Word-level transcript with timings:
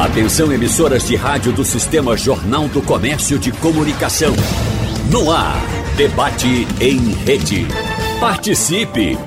Atenção 0.00 0.50
emissoras 0.50 1.06
de 1.06 1.14
rádio 1.14 1.52
do 1.52 1.62
Sistema 1.62 2.16
Jornal 2.16 2.66
do 2.68 2.80
Comércio 2.80 3.38
de 3.38 3.52
Comunicação. 3.52 4.32
No 5.10 5.30
ar, 5.30 5.60
debate 5.94 6.66
em 6.80 7.12
rede. 7.12 7.66
Participe! 8.18 9.18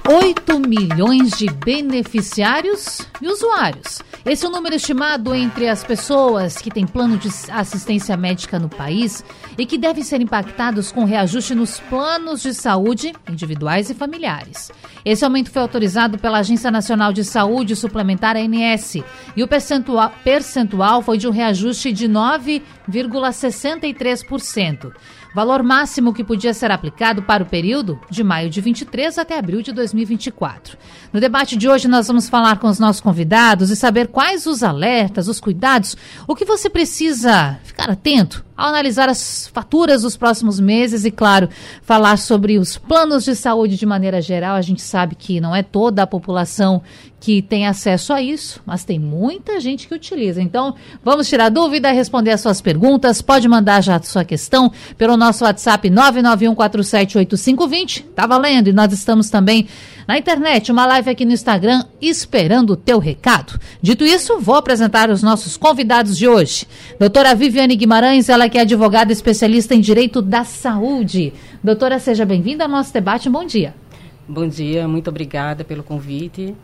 8 0.07 0.61
milhões 0.61 1.39
de 1.39 1.47
beneficiários 1.47 3.09
e 3.23 3.29
usuários. 3.29 4.03
Esse 4.27 4.45
é 4.45 4.49
o 4.49 4.53
número 4.53 4.75
estimado 4.75 5.35
entre 5.35 5.67
as 5.67 5.83
pessoas 5.83 6.59
que 6.59 6.71
têm 6.71 6.87
plano 6.87 7.17
de 7.17 7.31
assistência 7.51 8.19
médica 8.19 8.59
no 8.59 8.69
país 8.69 9.25
e 9.59 9.67
que 9.67 9.79
devem 9.79 10.03
ser 10.03 10.21
impactados 10.21 10.91
com 10.93 11.05
reajuste 11.05 11.55
nos 11.55 11.79
planos 11.81 12.43
de 12.43 12.53
saúde 12.55 13.13
individuais 13.29 13.91
e 13.91 13.95
familiares. 13.95 14.71
Esse 15.05 15.25
aumento 15.25 15.51
foi 15.51 15.63
autorizado 15.63 16.19
pela 16.19 16.39
Agência 16.39 16.71
Nacional 16.71 17.13
de 17.13 17.25
Saúde 17.25 17.75
Suplementar, 17.77 18.37
ANS, 18.37 18.97
e 19.37 19.43
o 19.43 19.49
percentual, 19.49 20.13
percentual 20.23 21.03
foi 21.03 21.19
de 21.19 21.27
um 21.29 21.33
reajuste 21.33 21.93
de 21.93 22.09
9,63% 22.09 24.93
valor 25.35 25.63
máximo 25.63 26.13
que 26.13 26.25
podia 26.25 26.53
ser 26.53 26.71
aplicado 26.71 27.23
para 27.23 27.43
o 27.43 27.47
período 27.47 28.01
de 28.11 28.23
maio 28.23 28.51
de 28.51 28.61
23 28.61 29.19
até 29.19 29.39
abril 29.39 29.63
de 29.63 29.73
2024. 29.73 30.77
No 31.13 31.21
debate 31.21 31.57
de 31.57 31.69
hoje, 31.69 31.89
nós 31.89 32.07
vamos 32.07 32.29
falar 32.29 32.59
com 32.59 32.69
os 32.69 32.79
nossos 32.79 33.01
convidados 33.01 33.71
e 33.71 33.77
saber 33.77 34.09
quais 34.09 34.47
os 34.47 34.63
alertas, 34.63 35.29
os 35.29 35.41
cuidados, 35.41 35.97
o 36.27 36.35
que 36.35 36.45
você 36.45 36.69
precisa 36.69 37.59
ficar 37.65 37.91
atento 37.91 38.45
ao 38.61 38.69
analisar 38.69 39.09
as 39.09 39.49
faturas 39.49 40.03
dos 40.03 40.17
próximos 40.19 40.61
meses 40.61 41.07
e, 41.07 41.11
claro, 41.11 41.49
falar 41.81 42.19
sobre 42.19 42.59
os 42.59 42.77
planos 42.77 43.25
de 43.25 43.35
saúde 43.35 43.79
de 43.79 43.87
maneira 43.87 44.21
geral. 44.21 44.55
A 44.55 44.61
gente 44.61 44.83
sabe 44.83 45.15
que 45.15 45.41
não 45.41 45.57
é 45.57 45.63
toda 45.63 46.03
a 46.03 46.07
população 46.07 46.83
que 47.19 47.41
tem 47.41 47.67
acesso 47.67 48.13
a 48.13 48.21
isso, 48.21 48.61
mas 48.67 48.85
tem 48.85 48.99
muita 48.99 49.59
gente 49.61 49.89
que 49.89 49.95
utiliza. 49.95 50.43
Então, 50.43 50.75
vamos 51.03 51.27
tirar 51.27 51.49
dúvida, 51.49 51.91
responder 51.91 52.33
as 52.33 52.43
suas 52.43 52.61
perguntas. 52.61 53.23
Pode 53.23 53.49
mandar 53.49 53.83
já 53.83 53.97
a 53.97 54.03
sua 54.03 54.27
questão 54.27 54.71
pelo 54.99 55.17
nosso 55.17 55.43
WhatsApp 55.45 55.89
991478520. 55.89 58.05
Tá 58.15 58.27
valendo. 58.27 58.69
E 58.69 58.75
nós 58.75 58.93
estamos 58.93 59.31
também 59.31 59.67
na 60.11 60.19
internet, 60.19 60.73
uma 60.73 60.87
live 60.87 61.09
aqui 61.09 61.25
no 61.25 61.31
Instagram 61.31 61.85
esperando 62.03 62.71
o 62.71 62.77
teu 62.77 62.99
recado. 62.99 63.61
Dito 63.81 64.03
isso, 64.03 64.41
vou 64.41 64.57
apresentar 64.57 65.09
os 65.09 65.23
nossos 65.23 65.57
convidados 65.57 66.19
de 66.19 66.27
hoje. 66.27 66.67
Doutora 66.99 67.33
Viviane 67.33 67.77
Guimarães, 67.77 68.29
ela 68.29 68.49
que 68.49 68.59
é 68.59 68.63
advogada 68.63 69.13
especialista 69.13 69.73
em 69.73 69.81
direito 69.81 70.21
da 70.21 70.43
saúde. 70.43 71.33
Doutora, 71.63 72.01
seja 72.01 72.25
bem-vinda 72.25 72.65
ao 72.65 72.69
nosso 72.69 72.93
debate. 72.93 73.31
Bom 73.31 73.45
dia. 73.45 73.73
Bom 74.29 74.49
dia, 74.49 74.89
muito 74.89 75.09
obrigada 75.11 75.63
pelo 75.63 75.85
convite. 75.85 76.57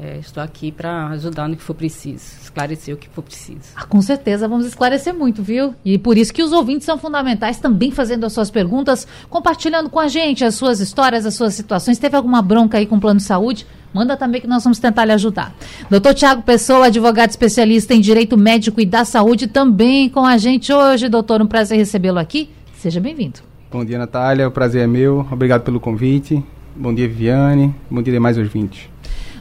É, 0.00 0.16
estou 0.18 0.42
aqui 0.42 0.72
para 0.72 1.08
ajudar 1.08 1.48
no 1.48 1.54
que 1.54 1.62
for 1.62 1.74
preciso, 1.74 2.24
esclarecer 2.40 2.94
o 2.94 2.98
que 2.98 3.08
for 3.10 3.20
preciso. 3.20 3.60
Ah, 3.76 3.84
com 3.84 4.00
certeza 4.00 4.48
vamos 4.48 4.64
esclarecer 4.64 5.12
muito, 5.12 5.42
viu? 5.42 5.74
E 5.84 5.98
por 5.98 6.16
isso 6.16 6.32
que 6.32 6.42
os 6.42 6.50
ouvintes 6.50 6.86
são 6.86 6.96
fundamentais 6.96 7.58
também 7.58 7.90
fazendo 7.90 8.24
as 8.24 8.32
suas 8.32 8.50
perguntas, 8.50 9.06
compartilhando 9.28 9.90
com 9.90 10.00
a 10.00 10.08
gente 10.08 10.44
as 10.44 10.54
suas 10.54 10.80
histórias, 10.80 11.26
as 11.26 11.34
suas 11.34 11.52
situações. 11.52 11.98
Teve 11.98 12.16
alguma 12.16 12.40
bronca 12.40 12.78
aí 12.78 12.86
com 12.86 12.96
o 12.96 13.00
plano 13.00 13.18
de 13.18 13.24
saúde? 13.24 13.66
Manda 13.92 14.16
também 14.16 14.40
que 14.40 14.46
nós 14.46 14.64
vamos 14.64 14.78
tentar 14.78 15.04
lhe 15.04 15.12
ajudar. 15.12 15.54
Doutor 15.90 16.14
Tiago 16.14 16.40
Pessoa, 16.40 16.86
advogado 16.86 17.28
especialista 17.28 17.92
em 17.92 18.00
Direito 18.00 18.38
Médico 18.38 18.80
e 18.80 18.86
da 18.86 19.04
Saúde, 19.04 19.46
também 19.46 20.08
com 20.08 20.24
a 20.24 20.38
gente 20.38 20.72
hoje. 20.72 21.10
Doutor, 21.10 21.42
um 21.42 21.46
prazer 21.46 21.76
recebê-lo 21.76 22.18
aqui. 22.18 22.48
Seja 22.74 22.98
bem-vindo. 22.98 23.40
Bom 23.70 23.84
dia, 23.84 23.98
Natália. 23.98 24.48
O 24.48 24.50
prazer 24.50 24.82
é 24.82 24.86
meu. 24.86 25.26
Obrigado 25.30 25.62
pelo 25.62 25.78
convite. 25.78 26.42
Bom 26.74 26.94
dia, 26.94 27.06
Viviane. 27.06 27.74
Bom 27.90 28.02
dia 28.02 28.14
demais 28.14 28.38
ouvintes. 28.38 28.91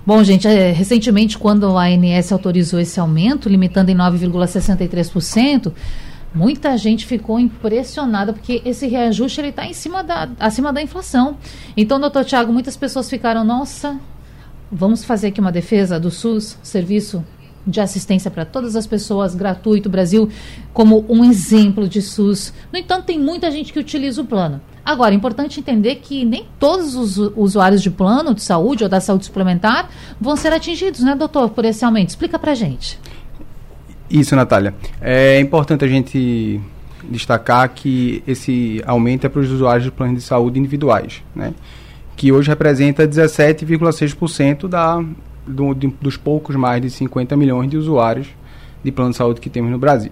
Bom, 0.04 0.24
gente, 0.24 0.48
é, 0.48 0.72
recentemente, 0.72 1.38
quando 1.38 1.78
a 1.78 1.86
ANS 1.86 2.32
autorizou 2.32 2.80
esse 2.80 3.00
aumento, 3.00 3.48
limitando 3.48 3.92
em 3.92 3.96
9,63%, 3.96 5.72
muita 6.34 6.76
gente 6.76 7.06
ficou 7.06 7.40
impressionada 7.40 8.34
porque 8.34 8.64
esse 8.66 8.88
reajuste 8.88 9.40
ele 9.40 9.50
está 9.50 9.64
acima 10.40 10.74
da 10.74 10.82
inflação. 10.82 11.38
Então, 11.78 12.00
doutor 12.00 12.26
Tiago, 12.26 12.52
muitas 12.52 12.76
pessoas 12.76 13.08
ficaram, 13.12 13.44
nossa, 13.44 14.00
vamos 14.72 15.04
fazer 15.04 15.28
aqui 15.28 15.40
uma 15.40 15.52
defesa 15.52 16.00
do 16.00 16.10
SUS, 16.10 16.58
serviço 16.64 17.24
de 17.66 17.80
assistência 17.80 18.32
para 18.32 18.44
todas 18.44 18.76
as 18.76 18.88
pessoas, 18.88 19.36
gratuito, 19.36 19.88
Brasil, 19.88 20.30
como 20.74 21.06
um 21.08 21.24
exemplo 21.24 21.88
de 21.88 22.02
SUS. 22.02 22.52
No 22.74 22.80
entanto, 22.80 23.06
tem 23.06 23.20
muita 23.20 23.52
gente 23.52 23.72
que 23.72 23.78
utiliza 23.78 24.20
o 24.20 24.26
plano. 24.26 24.60
Agora, 24.84 25.14
é 25.14 25.18
importante 25.18 25.60
entender 25.60 25.96
que 25.96 26.26
nem 26.26 26.46
todos 26.60 26.96
os 26.96 27.18
usuários 27.36 27.82
de 27.82 27.92
plano 27.92 28.34
de 28.34 28.42
saúde 28.42 28.84
ou 28.84 28.90
da 28.90 29.00
saúde 29.00 29.26
suplementar 29.26 29.90
vão 30.20 30.36
ser 30.36 30.52
atingidos, 30.52 31.02
né, 31.02 31.16
doutor, 31.16 31.50
por 31.50 31.66
esse 31.66 31.86
aumento. 31.86 32.10
Explica 32.10 32.40
para 32.40 32.56
gente. 32.56 33.00
Isso, 34.10 34.36
Natália. 34.36 34.74
É 35.00 35.40
importante 35.40 35.86
a 35.86 35.88
gente 35.88 36.60
destacar 37.04 37.70
que 37.70 38.24
esse 38.28 38.82
aumento 38.86 39.26
é 39.26 39.30
para 39.30 39.42
os 39.42 39.50
usuários 39.50 39.84
de 39.86 39.92
planos 39.92 40.18
de 40.18 40.22
saúde 40.22 40.60
individuais, 40.60 41.24
né? 41.36 41.54
que 42.16 42.32
hoje 42.32 42.50
representa 42.50 43.08
17,6% 43.08 44.68
da, 44.68 45.04
do, 45.48 45.74
de, 45.74 45.88
dos 46.00 46.18
poucos 46.18 46.56
mais 46.56 46.82
de 46.82 46.90
50 46.90 47.36
milhões 47.36 47.70
de 47.70 47.78
usuários 47.78 48.28
de 48.84 48.92
plano 48.92 49.12
de 49.12 49.18
saúde 49.18 49.42
que 49.42 49.50
temos 49.50 49.72
no 49.72 49.78
Brasil. 49.78 50.12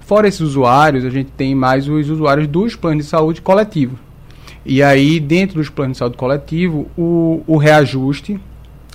Fora 0.00 0.26
esses 0.26 0.40
usuários, 0.40 1.04
a 1.04 1.10
gente 1.10 1.30
tem 1.36 1.54
mais 1.54 1.88
os 1.88 2.08
usuários 2.08 2.46
dos 2.46 2.74
planos 2.76 3.04
de 3.04 3.10
saúde 3.10 3.42
coletivos, 3.42 3.98
e 4.64 4.82
aí, 4.82 5.18
dentro 5.18 5.56
dos 5.56 5.68
planos 5.68 5.92
de 5.92 5.98
saúde 5.98 6.16
coletivo, 6.16 6.88
o, 6.96 7.42
o 7.46 7.56
reajuste 7.56 8.38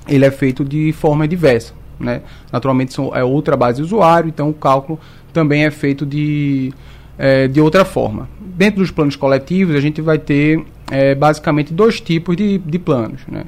ele 0.07 0.25
é 0.25 0.31
feito 0.31 0.63
de 0.63 0.91
forma 0.93 1.27
diversa. 1.27 1.73
Né? 1.99 2.21
Naturalmente, 2.51 2.93
são, 2.93 3.15
é 3.15 3.23
outra 3.23 3.57
base 3.57 3.81
usuário, 3.81 4.29
então 4.29 4.49
o 4.49 4.53
cálculo 4.53 4.99
também 5.33 5.65
é 5.65 5.71
feito 5.71 6.05
de, 6.05 6.71
é, 7.17 7.47
de 7.47 7.59
outra 7.59 7.83
forma. 7.83 8.29
Dentro 8.39 8.81
dos 8.81 8.91
planos 8.91 9.15
coletivos, 9.15 9.75
a 9.75 9.79
gente 9.79 10.01
vai 10.01 10.17
ter 10.19 10.63
é, 10.91 11.15
basicamente 11.15 11.73
dois 11.73 11.99
tipos 11.99 12.35
de, 12.37 12.57
de 12.59 12.77
planos. 12.77 13.21
Né? 13.27 13.43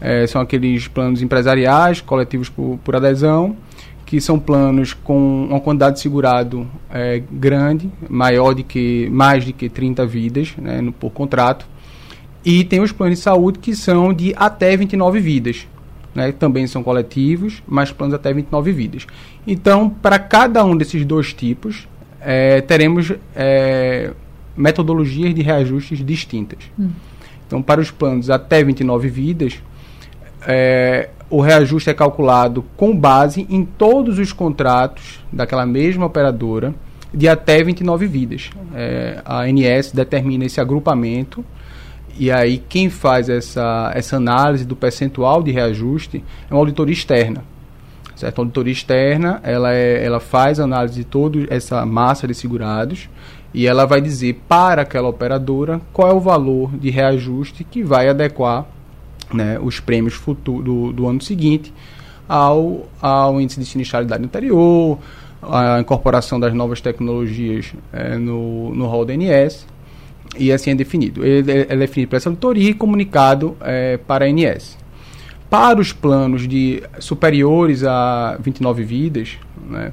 É, 0.00 0.26
são 0.26 0.40
aqueles 0.40 0.88
planos 0.88 1.20
empresariais, 1.20 2.00
coletivos 2.00 2.48
por, 2.48 2.78
por 2.82 2.96
adesão, 2.96 3.56
que 4.10 4.20
são 4.20 4.40
planos 4.40 4.92
com 4.92 5.44
uma 5.44 5.60
quantidade 5.60 5.94
de 5.94 6.00
segurado 6.00 6.68
é, 6.92 7.22
grande, 7.30 7.88
maior 8.08 8.52
de 8.54 8.64
que 8.64 9.08
mais 9.08 9.44
de 9.44 9.52
que 9.52 9.68
30 9.68 10.04
vidas 10.04 10.52
né, 10.58 10.80
no, 10.80 10.90
por 10.90 11.12
contrato. 11.12 11.64
E 12.44 12.64
tem 12.64 12.80
os 12.80 12.90
planos 12.90 13.18
de 13.18 13.22
saúde 13.22 13.60
que 13.60 13.72
são 13.72 14.12
de 14.12 14.34
até 14.36 14.76
29 14.76 15.20
vidas. 15.20 15.68
Né, 16.12 16.32
também 16.32 16.66
são 16.66 16.82
coletivos, 16.82 17.62
mas 17.68 17.92
planos 17.92 18.12
até 18.12 18.32
29 18.32 18.72
vidas. 18.72 19.06
Então, 19.46 19.88
para 19.88 20.18
cada 20.18 20.64
um 20.64 20.76
desses 20.76 21.04
dois 21.04 21.32
tipos, 21.32 21.86
é, 22.20 22.60
teremos 22.62 23.12
é, 23.36 24.10
metodologias 24.56 25.32
de 25.32 25.40
reajustes 25.40 26.04
distintas. 26.04 26.58
Hum. 26.76 26.90
Então, 27.46 27.62
para 27.62 27.80
os 27.80 27.92
planos 27.92 28.28
até 28.28 28.64
29 28.64 29.08
vidas, 29.08 29.62
é, 30.48 31.10
o 31.30 31.40
reajuste 31.40 31.88
é 31.88 31.94
calculado 31.94 32.64
com 32.76 32.94
base 32.94 33.46
em 33.48 33.64
todos 33.64 34.18
os 34.18 34.32
contratos 34.32 35.20
daquela 35.32 35.64
mesma 35.64 36.06
operadora 36.06 36.74
de 37.14 37.28
até 37.28 37.62
29 37.62 38.06
vidas. 38.06 38.50
É, 38.74 39.22
a 39.24 39.42
ANS 39.42 39.92
determina 39.92 40.44
esse 40.44 40.60
agrupamento 40.60 41.44
e 42.18 42.30
aí 42.30 42.58
quem 42.58 42.90
faz 42.90 43.28
essa, 43.28 43.92
essa 43.94 44.16
análise 44.16 44.64
do 44.64 44.74
percentual 44.74 45.42
de 45.42 45.52
reajuste 45.52 46.22
é 46.50 46.52
uma 46.52 46.60
auditoria 46.60 46.92
externa. 46.92 47.44
Certo? 48.16 48.40
A 48.40 48.42
auditoria 48.42 48.72
externa 48.72 49.40
ela, 49.44 49.72
é, 49.72 50.04
ela 50.04 50.18
faz 50.18 50.58
análise 50.58 50.96
de 50.96 51.04
toda 51.04 51.46
essa 51.48 51.86
massa 51.86 52.26
de 52.26 52.34
segurados 52.34 53.08
e 53.54 53.66
ela 53.66 53.86
vai 53.86 54.00
dizer 54.00 54.42
para 54.48 54.82
aquela 54.82 55.08
operadora 55.08 55.80
qual 55.92 56.08
é 56.08 56.12
o 56.12 56.20
valor 56.20 56.76
de 56.76 56.90
reajuste 56.90 57.64
que 57.64 57.82
vai 57.82 58.08
adequar 58.08 58.66
né, 59.32 59.58
os 59.60 59.80
prêmios 59.80 60.14
futuro, 60.14 60.62
do, 60.62 60.92
do 60.92 61.06
ano 61.06 61.20
seguinte 61.20 61.72
ao, 62.28 62.88
ao 63.02 63.40
índice 63.40 63.58
de 63.58 63.66
sinistralidade 63.66 64.24
anterior, 64.24 64.98
a 65.42 65.80
incorporação 65.80 66.38
das 66.38 66.54
novas 66.54 66.80
tecnologias 66.80 67.72
é, 67.92 68.16
no, 68.16 68.74
no 68.74 68.86
rol 68.86 69.04
DNS, 69.04 69.66
e 70.38 70.52
assim 70.52 70.70
é 70.70 70.74
definido. 70.74 71.24
Ele, 71.26 71.50
ele 71.50 71.66
é 71.68 71.76
definido 71.76 72.10
para 72.10 72.18
essa 72.18 72.28
auditoria 72.28 72.70
e 72.70 72.74
comunicado 72.74 73.56
é, 73.60 73.96
para 73.96 74.26
a 74.26 74.28
ANS. 74.28 74.78
Para 75.48 75.80
os 75.80 75.92
planos 75.92 76.46
de 76.46 76.82
superiores 77.00 77.82
a 77.82 78.38
29 78.40 78.84
vidas, 78.84 79.36
né, 79.68 79.92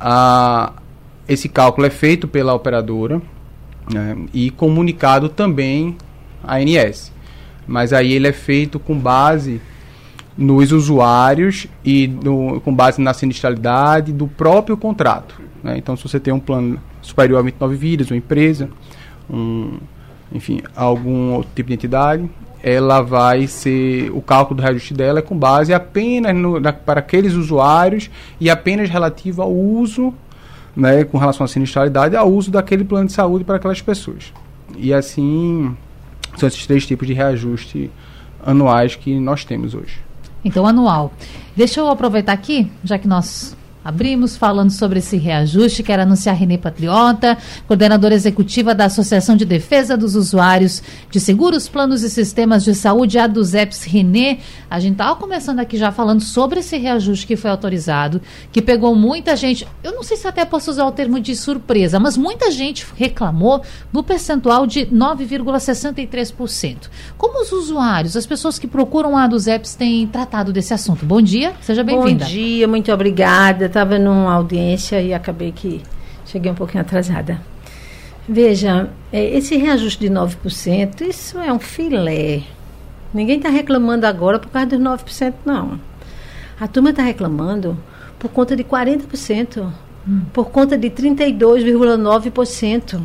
a, 0.00 0.72
esse 1.28 1.48
cálculo 1.48 1.86
é 1.86 1.90
feito 1.90 2.26
pela 2.26 2.54
operadora 2.54 3.22
né, 3.92 4.16
e 4.34 4.50
comunicado 4.50 5.28
também 5.28 5.96
à 6.42 6.56
ANS 6.56 7.12
mas 7.68 7.92
aí 7.92 8.12
ele 8.12 8.26
é 8.26 8.32
feito 8.32 8.80
com 8.80 8.98
base 8.98 9.60
nos 10.36 10.72
usuários 10.72 11.66
e 11.84 12.08
no, 12.08 12.60
com 12.62 12.74
base 12.74 13.00
na 13.00 13.12
sinistralidade 13.12 14.12
do 14.12 14.26
próprio 14.26 14.76
contrato. 14.76 15.40
Né? 15.62 15.76
Então, 15.76 15.96
se 15.96 16.02
você 16.02 16.18
tem 16.18 16.32
um 16.32 16.40
plano 16.40 16.80
superior 17.02 17.38
a 17.38 17.42
29 17.42 17.76
vidas, 17.76 18.10
uma 18.10 18.16
empresa, 18.16 18.70
um, 19.28 19.78
enfim, 20.32 20.62
algum 20.74 21.34
outro 21.34 21.50
tipo 21.54 21.68
de 21.68 21.74
entidade, 21.74 22.30
ela 22.62 23.02
vai 23.02 23.46
ser 23.46 24.10
o 24.12 24.20
cálculo 24.20 24.56
do 24.56 24.62
reajuste 24.62 24.94
dela 24.94 25.20
é 25.20 25.22
com 25.22 25.36
base 25.36 25.72
apenas 25.72 26.34
no, 26.34 26.58
na, 26.58 26.72
para 26.72 27.00
aqueles 27.00 27.34
usuários 27.34 28.10
e 28.40 28.50
apenas 28.50 28.90
relativo 28.90 29.42
ao 29.42 29.52
uso, 29.52 30.12
né, 30.74 31.04
com 31.04 31.18
relação 31.18 31.44
à 31.44 31.48
sinistralidade, 31.48 32.16
ao 32.16 32.30
uso 32.30 32.50
daquele 32.50 32.84
plano 32.84 33.06
de 33.06 33.12
saúde 33.12 33.44
para 33.44 33.56
aquelas 33.56 33.80
pessoas. 33.80 34.32
E 34.76 34.92
assim, 34.92 35.76
são 36.40 36.46
esses 36.46 36.66
três 36.66 36.86
tipos 36.86 37.06
de 37.06 37.12
reajuste 37.12 37.90
anuais 38.44 38.94
que 38.96 39.18
nós 39.18 39.44
temos 39.44 39.74
hoje. 39.74 39.98
Então, 40.44 40.66
anual. 40.66 41.12
Deixa 41.56 41.80
eu 41.80 41.88
aproveitar 41.88 42.32
aqui, 42.32 42.70
já 42.84 42.98
que 42.98 43.08
nós 43.08 43.56
Abrimos 43.88 44.36
falando 44.36 44.70
sobre 44.70 44.98
esse 44.98 45.16
reajuste. 45.16 45.82
Quero 45.82 46.02
anunciar 46.02 46.36
Renê 46.36 46.58
Patriota, 46.58 47.38
coordenadora 47.66 48.14
executiva 48.14 48.74
da 48.74 48.84
Associação 48.84 49.34
de 49.34 49.46
Defesa 49.46 49.96
dos 49.96 50.14
Usuários 50.14 50.82
de 51.10 51.18
Seguros, 51.18 51.70
Planos 51.70 52.02
e 52.02 52.10
Sistemas 52.10 52.64
de 52.64 52.74
Saúde, 52.74 53.18
a 53.18 53.26
do 53.26 53.42
ZEPS 53.42 53.84
Renê. 53.84 54.40
A 54.68 54.78
gente 54.78 54.92
estava 54.92 55.16
começando 55.16 55.60
aqui 55.60 55.78
já 55.78 55.90
falando 55.90 56.20
sobre 56.20 56.60
esse 56.60 56.76
reajuste 56.76 57.26
que 57.26 57.34
foi 57.34 57.50
autorizado, 57.50 58.20
que 58.52 58.60
pegou 58.60 58.94
muita 58.94 59.34
gente. 59.34 59.66
Eu 59.82 59.92
não 59.92 60.02
sei 60.02 60.18
se 60.18 60.28
até 60.28 60.44
posso 60.44 60.70
usar 60.70 60.84
o 60.84 60.92
termo 60.92 61.18
de 61.18 61.34
surpresa, 61.34 61.98
mas 61.98 62.14
muita 62.14 62.50
gente 62.50 62.86
reclamou 62.94 63.62
do 63.90 64.02
percentual 64.02 64.66
de 64.66 64.84
9,63%. 64.84 66.90
Como 67.16 67.40
os 67.40 67.52
usuários, 67.52 68.18
as 68.18 68.26
pessoas 68.26 68.58
que 68.58 68.66
procuram 68.66 69.16
a 69.16 69.26
do 69.26 69.38
ZEPS 69.38 69.76
têm 69.76 70.06
tratado 70.06 70.52
desse 70.52 70.74
assunto? 70.74 71.06
Bom 71.06 71.22
dia, 71.22 71.54
seja 71.62 71.82
bem-vinda. 71.82 72.26
Bom 72.26 72.30
dia, 72.30 72.68
muito 72.68 72.92
obrigada 72.92 73.77
estava 73.78 73.96
numa 73.96 74.34
audiência 74.34 75.00
e 75.00 75.14
acabei 75.14 75.52
que 75.52 75.80
cheguei 76.26 76.50
um 76.50 76.54
pouquinho 76.54 76.80
atrasada. 76.80 77.40
Veja, 78.28 78.90
é, 79.12 79.36
esse 79.36 79.56
reajuste 79.56 80.00
de 80.00 80.10
9%, 80.10 81.02
isso 81.02 81.38
é 81.38 81.52
um 81.52 81.60
filé. 81.60 82.42
Ninguém 83.14 83.36
está 83.36 83.48
reclamando 83.48 84.04
agora 84.04 84.40
por 84.40 84.50
causa 84.50 84.66
dos 84.66 84.80
9%, 84.80 85.34
não. 85.44 85.78
A 86.58 86.66
turma 86.66 86.90
está 86.90 87.04
reclamando 87.04 87.78
por 88.18 88.32
conta 88.32 88.56
de 88.56 88.64
40%, 88.64 89.70
hum. 90.06 90.22
por 90.32 90.50
conta 90.50 90.76
de 90.76 90.90
32,9%. 90.90 93.00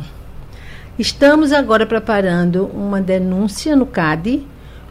Estamos 0.98 1.52
agora 1.52 1.86
preparando 1.86 2.68
uma 2.74 3.00
denúncia 3.00 3.76
no 3.76 3.86
CAD 3.86 4.44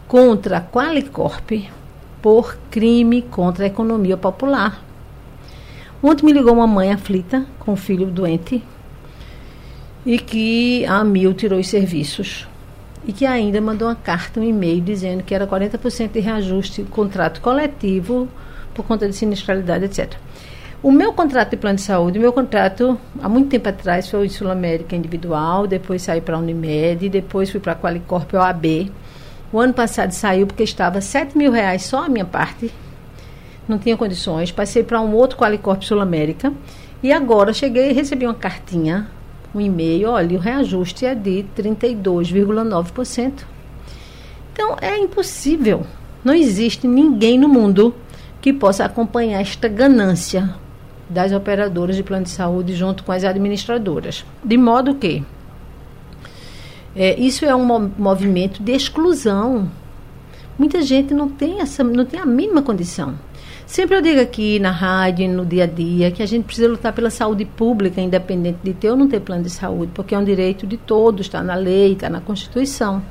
contra 0.08 0.60
a 0.60 0.62
Qualicorp 0.62 1.52
por 2.22 2.58
crime 2.72 3.22
contra 3.24 3.66
a 3.66 3.68
economia 3.68 4.16
popular. 4.16 4.93
Ontem 6.04 6.26
me 6.26 6.34
ligou 6.34 6.54
uma 6.54 6.68
mãe 6.68 6.92
aflita 6.92 7.46
com 7.60 7.72
um 7.72 7.76
filho 7.78 8.08
doente 8.08 8.62
e 10.06 10.20
que 10.20 10.86
a 10.86 11.02
Mil 11.02 11.34
tirou 11.34 11.58
os 11.58 11.70
serviços 11.70 12.46
e 13.08 13.14
que 13.14 13.26
ainda 13.26 13.62
mandou 13.62 13.88
uma 13.88 13.96
carta, 13.96 14.42
um 14.42 14.44
e-mail 14.44 14.82
dizendo 14.82 15.24
que 15.24 15.34
era 15.34 15.48
40% 15.48 16.12
de 16.12 16.20
reajuste 16.20 16.84
contrato 16.84 17.40
coletivo 17.40 18.28
por 18.74 18.86
conta 18.86 19.08
de 19.08 19.16
sinistralidade, 19.16 19.86
etc. 19.86 20.16
O 20.82 20.92
meu 20.92 21.14
contrato 21.14 21.52
de 21.52 21.58
plano 21.58 21.78
de 21.78 21.84
saúde, 21.84 22.20
meu 22.20 22.34
contrato, 22.34 23.00
há 23.22 23.30
muito 23.30 23.48
tempo 23.48 23.70
atrás, 23.70 24.10
foi 24.10 24.28
o 24.28 24.30
Sul 24.30 24.52
América 24.52 24.98
individual, 24.98 25.66
depois 25.68 26.02
saí 26.02 26.20
para 26.20 26.36
a 26.36 26.40
Unimed, 26.40 27.08
depois 27.08 27.50
fui 27.50 27.62
para 27.62 27.72
a 27.72 27.76
Qualicorp 27.76 28.34
OAB. 28.34 28.92
O 29.54 29.60
ano 29.60 29.74
passado 29.74 30.12
saiu 30.12 30.48
porque 30.48 30.64
estava 30.64 31.00
7 31.00 31.38
mil 31.38 31.50
reais 31.50 31.84
só 31.84 32.04
a 32.04 32.10
minha 32.10 32.26
parte, 32.26 32.74
não 33.68 33.78
tinha 33.78 33.96
condições, 33.98 34.52
passei 34.52 34.84
para 34.84 35.02
um 35.02 35.14
outro 35.14 35.38
Qualicorp 35.38 35.84
Sul 35.84 36.00
América 36.00 36.54
e 37.02 37.12
agora 37.12 37.54
cheguei 37.54 37.90
e 37.90 37.94
recebi 37.94 38.26
uma 38.26 38.34
cartinha, 38.34 39.08
um 39.54 39.62
e-mail, 39.62 40.10
olha, 40.10 40.38
o 40.38 40.42
reajuste 40.42 41.06
é 41.06 41.14
de 41.14 41.46
32,9%. 41.56 43.44
Então 44.52 44.78
é 44.82 44.98
impossível. 44.98 45.86
Não 46.24 46.34
existe 46.34 46.88
ninguém 46.88 47.38
no 47.38 47.50
mundo 47.50 47.94
que 48.42 48.54
possa 48.54 48.86
acompanhar 48.86 49.42
esta 49.42 49.68
ganância 49.68 50.54
das 51.10 51.32
operadoras 51.32 51.96
de 51.96 52.04
plano 52.04 52.24
de 52.24 52.30
saúde 52.30 52.74
junto 52.74 53.04
com 53.04 53.12
as 53.12 53.24
administradoras. 53.24 54.26
De 54.44 54.58
modo 54.58 54.96
que 54.96 55.24
é, 56.96 57.20
isso 57.20 57.46
é 57.46 57.56
um 57.56 57.90
movimento 57.98 58.62
de 58.62 58.72
exclusão. 58.72 59.70
Muita 60.58 60.82
gente 60.82 61.14
não 61.14 61.28
tem, 61.28 61.60
essa, 61.60 61.84
não 61.84 62.06
tem 62.06 62.20
a 62.20 62.26
mínima 62.26 62.62
condição. 62.62 63.16
Sempre 63.66 63.96
eu 63.96 64.02
digo 64.02 64.20
aqui 64.20 64.60
na 64.60 64.72
rádio, 64.72 65.28
no 65.30 65.46
dia 65.46 65.64
a 65.64 65.68
dia, 65.68 66.12
que 66.12 66.22
a 66.22 66.26
gente 66.26 66.46
precisa 66.46 66.68
lutar 66.68 66.94
pela 66.94 67.10
saúde 67.10 67.46
pública, 67.46 68.02
independente 68.02 68.60
de 68.64 68.74
ter 68.74 68.92
ou 68.92 68.98
não 68.98 69.08
ter 69.08 69.22
plano 69.22 69.44
de 69.44 69.50
saúde, 69.50 69.92
porque 69.96 70.14
é 70.14 70.20
um 70.20 70.24
direito 70.24 70.68
de 70.68 70.78
todos, 70.78 71.28
está 71.28 71.42
na 71.42 71.56
lei, 71.56 71.94
está 71.94 72.10
na 72.10 72.20
Constituição. 72.20 73.02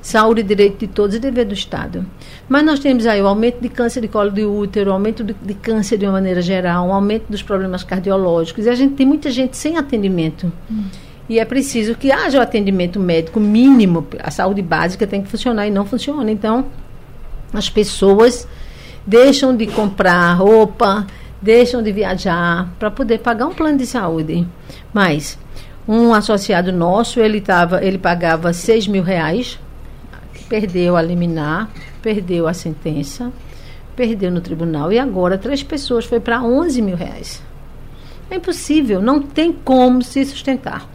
Saúde 0.00 0.40
é 0.40 0.44
direito 0.44 0.78
de 0.78 0.88
todos 0.88 1.14
e 1.14 1.20
dever 1.20 1.46
do 1.46 1.54
Estado. 1.54 2.04
Mas 2.48 2.64
nós 2.64 2.80
temos 2.80 3.06
aí 3.06 3.22
o 3.22 3.26
aumento 3.26 3.60
de 3.60 3.68
câncer 3.68 4.00
de 4.00 4.08
colo 4.08 4.30
de 4.30 4.44
útero, 4.44 4.90
o 4.90 4.92
aumento 4.92 5.22
de, 5.22 5.32
de 5.32 5.54
câncer 5.54 5.96
de 5.96 6.06
uma 6.06 6.12
maneira 6.12 6.42
geral, 6.42 6.88
um 6.88 6.92
aumento 6.92 7.26
dos 7.28 7.42
problemas 7.42 7.84
cardiológicos, 7.84 8.66
e 8.66 8.68
a 8.68 8.74
gente 8.74 8.94
tem 8.94 9.06
muita 9.06 9.30
gente 9.30 9.56
sem 9.56 9.76
atendimento. 9.76 10.52
Hum. 10.70 10.84
E 11.28 11.38
é 11.38 11.44
preciso 11.44 11.94
que 11.94 12.10
haja 12.10 12.38
o 12.38 12.42
atendimento 12.42 12.98
médico 12.98 13.38
mínimo, 13.38 14.06
a 14.20 14.30
saúde 14.30 14.60
básica 14.60 15.06
tem 15.06 15.22
que 15.22 15.28
funcionar 15.28 15.68
e 15.68 15.70
não 15.70 15.86
funciona. 15.86 16.30
Então, 16.30 16.66
as 17.52 17.70
pessoas 17.70 18.48
deixam 19.06 19.56
de 19.56 19.66
comprar 19.66 20.34
roupa, 20.34 21.06
deixam 21.40 21.82
de 21.82 21.92
viajar 21.92 22.68
para 22.78 22.90
poder 22.90 23.18
pagar 23.18 23.46
um 23.46 23.54
plano 23.54 23.78
de 23.78 23.86
saúde. 23.86 24.46
Mas 24.92 25.38
um 25.86 26.14
associado 26.14 26.72
nosso, 26.72 27.20
ele, 27.20 27.40
tava, 27.40 27.84
ele 27.84 27.98
pagava 27.98 28.52
6 28.52 28.86
mil 28.86 29.02
reais, 29.02 29.58
perdeu 30.48 30.96
a 30.96 31.02
liminar, 31.02 31.70
perdeu 32.00 32.46
a 32.46 32.54
sentença, 32.54 33.32
perdeu 33.96 34.30
no 34.30 34.40
tribunal 34.40 34.92
e 34.92 34.98
agora 34.98 35.36
três 35.36 35.62
pessoas 35.62 36.04
foi 36.04 36.20
para 36.20 36.42
11 36.42 36.80
mil 36.82 36.96
reais. 36.96 37.42
É 38.30 38.36
impossível, 38.36 39.02
não 39.02 39.20
tem 39.20 39.52
como 39.52 40.02
se 40.02 40.24
sustentar. 40.24 40.88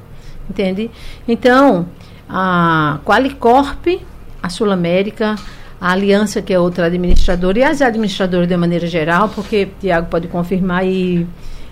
Entende? 0.50 0.89
Então, 1.27 1.88
a 2.30 3.00
Qualicorp, 3.04 4.01
a 4.42 4.50
Sul 4.50 4.71
América, 4.71 5.36
a 5.80 5.92
Aliança, 5.92 6.42
que 6.42 6.54
é 6.54 6.60
outra 6.60 6.88
administradora, 6.88 7.60
e 7.60 7.64
as 7.64 7.82
administradoras 7.82 8.48
de 8.48 8.58
maneira 8.58 8.88
geral, 8.88 9.30
porque 9.30 9.70
Tiago 9.80 10.08
pode 10.10 10.28
confirmar 10.28 10.86
e 10.86 11.28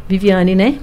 Viviane, 0.08 0.56
né? 0.56 0.80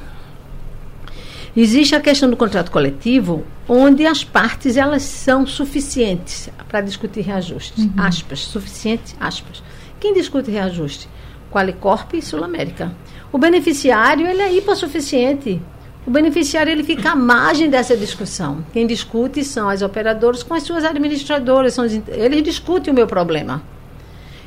Existe 1.57 1.95
a 1.95 2.01
questão 2.01 2.31
do 2.31 2.37
contrato 2.37 2.71
coletivo, 2.71 3.45
onde 3.69 4.07
as 4.07 4.25
partes 4.25 4.77
elas 4.77 5.03
são 5.03 5.47
suficientes 5.47 6.49
para 6.69 6.81
discutir 6.81 7.21
reajuste. 7.21 7.83
Uhum. 7.83 7.93
Aspas, 7.97 8.41
suficiente, 8.41 9.15
aspas. 9.21 9.63
Quem 10.01 10.15
discute 10.15 10.51
reajuste? 10.51 11.09
Qualicorp 11.51 12.15
e 12.15 12.23
Sul 12.23 12.43
América. 12.43 12.93
O 13.31 13.39
beneficiário 13.39 14.27
ele 14.27 14.41
é 14.41 14.53
hipossuficiente 14.53 15.61
o 16.07 16.11
beneficiário 16.11 16.73
ele 16.73 16.83
fica 16.83 17.11
à 17.11 17.17
margem 17.17 17.71
dessa 17.71 17.97
discussão. 17.97 18.65
Quem 18.73 18.87
discute 18.87 19.45
são 19.45 19.69
as 19.69 19.83
operadoras 19.83 20.43
com 20.43 20.55
as 20.55 20.65
suas 20.65 20.85
administradoras, 20.85 21.75
são, 21.75 21.85
eles 21.85 22.43
discutem 22.43 22.93
o 22.93 22.97
meu 22.97 23.07
problema. 23.07 23.63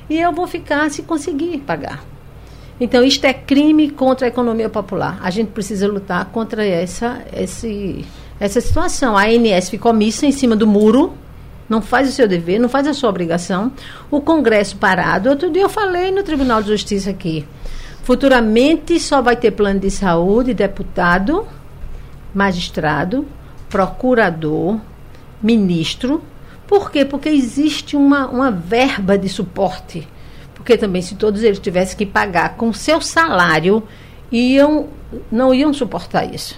E 0.09 0.19
eu 0.19 0.31
vou 0.31 0.47
ficar 0.47 0.89
se 0.91 1.01
conseguir 1.03 1.59
pagar. 1.59 2.03
Então, 2.79 3.03
isto 3.05 3.23
é 3.25 3.33
crime 3.33 3.89
contra 3.89 4.27
a 4.27 4.29
economia 4.29 4.67
popular. 4.67 5.17
A 5.21 5.29
gente 5.29 5.51
precisa 5.51 5.87
lutar 5.87 6.25
contra 6.25 6.65
essa, 6.65 7.21
esse, 7.33 8.03
essa 8.37 8.59
situação. 8.59 9.17
A 9.17 9.23
ANS 9.23 9.69
ficou 9.69 9.93
missa 9.93 10.25
em 10.25 10.31
cima 10.31 10.57
do 10.57 10.67
muro, 10.67 11.13
não 11.69 11.81
faz 11.81 12.09
o 12.09 12.11
seu 12.11 12.27
dever, 12.27 12.59
não 12.59 12.67
faz 12.67 12.85
a 12.85 12.93
sua 12.93 13.09
obrigação. 13.09 13.71
O 14.11 14.19
Congresso 14.19 14.75
parado. 14.75 15.29
Outro 15.29 15.49
dia 15.49 15.61
eu 15.61 15.69
falei 15.69 16.11
no 16.11 16.21
Tribunal 16.21 16.61
de 16.61 16.67
Justiça 16.67 17.09
aqui. 17.09 17.45
Futuramente 18.05 18.99
só 18.99 19.19
vai 19.19 19.35
ter 19.35 19.49
plano 19.49 19.79
de 19.79 19.89
saúde 19.89 20.53
deputado, 20.53 21.43
magistrado, 22.35 23.25
procurador, 23.67 24.79
ministro. 25.41 26.21
Por 26.67 26.91
quê? 26.91 27.03
Porque 27.03 27.29
existe 27.29 27.95
uma, 27.95 28.27
uma 28.27 28.51
verba 28.51 29.17
de 29.17 29.27
suporte. 29.27 30.07
Porque 30.53 30.77
também 30.77 31.01
se 31.01 31.15
todos 31.15 31.41
eles 31.41 31.57
tivessem 31.57 31.97
que 31.97 32.05
pagar 32.05 32.55
com 32.57 32.71
seu 32.71 33.01
salário, 33.01 33.81
iam, 34.31 34.87
não 35.31 35.51
iam 35.51 35.73
suportar 35.73 36.31
isso. 36.31 36.55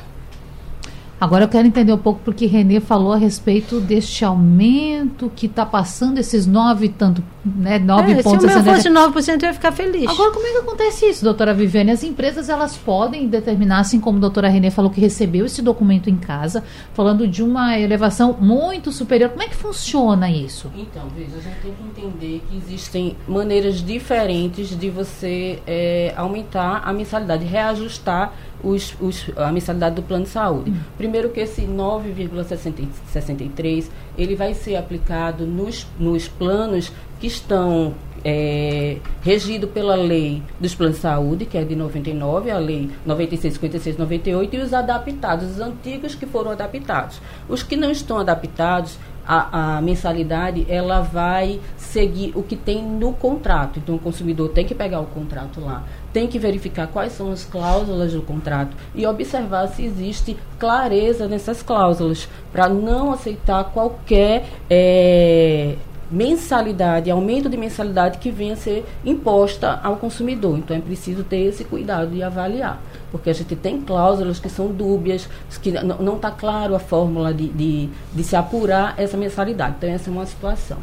Agora 1.20 1.46
eu 1.46 1.48
quero 1.48 1.68
entender 1.68 1.92
um 1.92 1.98
pouco 1.98 2.22
porque 2.24 2.46
Renê 2.46 2.80
falou 2.80 3.12
a 3.12 3.18
respeito 3.18 3.80
deste 3.80 4.24
aumento 4.24 5.32
que 5.36 5.48
está 5.48 5.66
passando 5.66 6.20
esses 6.20 6.46
nove 6.46 6.90
tanto, 6.90 7.24
né, 7.44 7.80
nove 7.80 8.12
é, 8.12 8.22
pontos. 8.22 8.42
Se 8.52 8.58
o 8.58 8.64
meu 8.64 8.76
fosse 8.76 8.90
9%, 9.28 9.42
eu 9.42 9.48
ia 9.48 9.54
ficar 9.54 9.72
feliz. 9.72 10.08
Agora, 10.08 10.32
como 10.32 10.46
é 10.46 10.52
que 10.52 10.58
acontece 10.58 11.08
isso, 11.08 11.24
doutora 11.24 11.56
Viviane? 11.56 11.90
As 11.90 12.04
empresas, 12.04 12.50
elas 12.50 12.78
podem 12.78 13.28
determinar, 13.28 13.80
assim 13.80 14.00
como 14.00 14.20
a 14.20 14.22
doutora 14.22 14.48
Renê 14.48 14.70
falou 14.70 14.92
que 14.92 15.02
recebeu 15.02 15.48
esse 15.48 15.60
documento 15.60 16.08
em 16.08 16.18
casa, 16.18 16.64
falando 16.94 17.28
de 17.28 17.42
uma 17.42 17.80
elevação 17.80 18.38
muito 18.40 18.92
superior. 18.92 19.32
Como 19.32 19.42
é 19.42 19.48
que 19.48 19.56
funciona 19.56 20.30
isso? 20.30 20.72
Então, 20.76 21.08
veja, 21.16 21.36
a 21.38 21.42
gente 21.42 21.62
tem 21.64 21.74
que 21.74 22.02
entender 22.02 22.44
que 22.48 22.58
existem 22.58 23.18
maneiras 23.28 23.84
diferentes 23.84 24.70
de 24.78 24.90
você 24.92 25.64
é, 25.66 26.14
aumentar 26.16 26.84
a 26.86 26.94
mensalidade, 26.94 27.44
reajustar 27.44 28.34
os, 28.64 28.96
os, 29.00 29.32
a 29.36 29.52
mensalidade 29.52 29.96
do 29.96 30.04
plano 30.04 30.26
de 30.26 30.30
saúde. 30.30 30.70
Hum 30.70 31.07
Primeiro 31.08 31.30
que 31.30 31.40
esse 31.40 31.62
9,63 31.62 33.86
ele 34.18 34.36
vai 34.36 34.54
ser 34.54 34.76
aplicado 34.76 35.46
nos, 35.46 35.88
nos 35.98 36.28
planos 36.28 36.92
que 37.18 37.28
estão 37.28 37.94
é, 38.26 38.98
regido 39.22 39.70
pela 39.70 39.96
lei 39.96 40.44
dos 40.60 40.76
planos 40.76 40.98
de 40.98 41.04
saúde, 41.04 41.46
que 41.46 41.58
é 41.58 41.64
de 41.64 41.78
99, 41.78 42.52
a 42.52 42.58
lei 42.58 42.90
96, 43.06 43.54
56, 43.54 43.98
98, 43.98 44.54
e 44.54 44.60
os 44.60 44.74
adaptados, 44.74 45.52
os 45.52 45.62
antigos 45.62 46.14
que 46.14 46.26
foram 46.26 46.52
adaptados. 46.52 47.22
Os 47.48 47.64
que 47.64 47.78
não 47.78 47.90
estão 47.90 48.20
adaptados, 48.20 49.00
a, 49.26 49.78
a, 49.78 49.82
mensalidade 49.82 50.66
ela 50.70 51.00
vai 51.02 51.62
seguir 51.78 52.34
o 52.36 52.44
que 52.44 52.58
tem 52.58 52.84
no 52.84 53.14
contrato. 53.14 53.80
Então 53.80 53.96
o 53.96 54.00
consumidor 54.00 54.50
tem 54.50 54.66
que 54.66 54.76
pegar 54.76 55.00
o 55.00 55.06
contrato 55.06 55.62
lá, 55.62 55.86
tem 56.14 56.28
que 56.28 56.40
verificar 56.40 56.88
quais 56.88 57.14
são 57.14 57.32
as 57.32 57.44
cláusulas 57.44 58.14
do 58.14 58.22
contrato 58.22 58.76
e 58.96 59.06
observar 59.06 59.68
se 59.68 59.84
existe 59.84 60.38
clareza 60.58 61.28
nessas 61.28 61.62
cláusulas 61.62 62.28
para 62.52 62.68
não 62.70 63.12
aceitar 63.12 63.66
qualquer 63.66 64.46
é, 64.70 65.76
mensalidade, 66.10 67.12
aumento 67.12 67.50
de 67.50 67.58
mensalidade 67.58 68.18
que 68.18 68.32
venha 68.32 68.54
a 68.54 68.58
ser 68.58 68.86
imposta 69.06 69.80
ao 69.84 69.98
consumidor. 69.98 70.58
Então 70.58 70.76
é 70.76 70.80
preciso 70.80 71.24
ter 71.24 71.42
esse 71.42 71.64
cuidado 71.64 72.16
e 72.16 72.24
avaliar, 72.24 72.82
porque 73.12 73.30
a 73.30 73.34
gente 73.34 73.56
tem 73.56 73.82
cláusulas 73.82 74.40
que 74.40 74.50
são 74.50 74.68
dúbias, 74.68 75.30
que 75.62 75.72
não 75.72 76.16
está 76.16 76.32
claro 76.32 76.76
a 76.76 76.80
fórmula 76.80 77.34
de, 77.34 77.50
de, 77.50 77.90
de 78.14 78.24
se 78.24 78.36
apurar 78.36 78.96
essa 78.98 79.18
mensalidade. 79.18 79.76
Então 79.78 79.90
essa 79.90 80.10
é 80.10 80.14
uma 80.14 80.26
situação. 80.26 80.78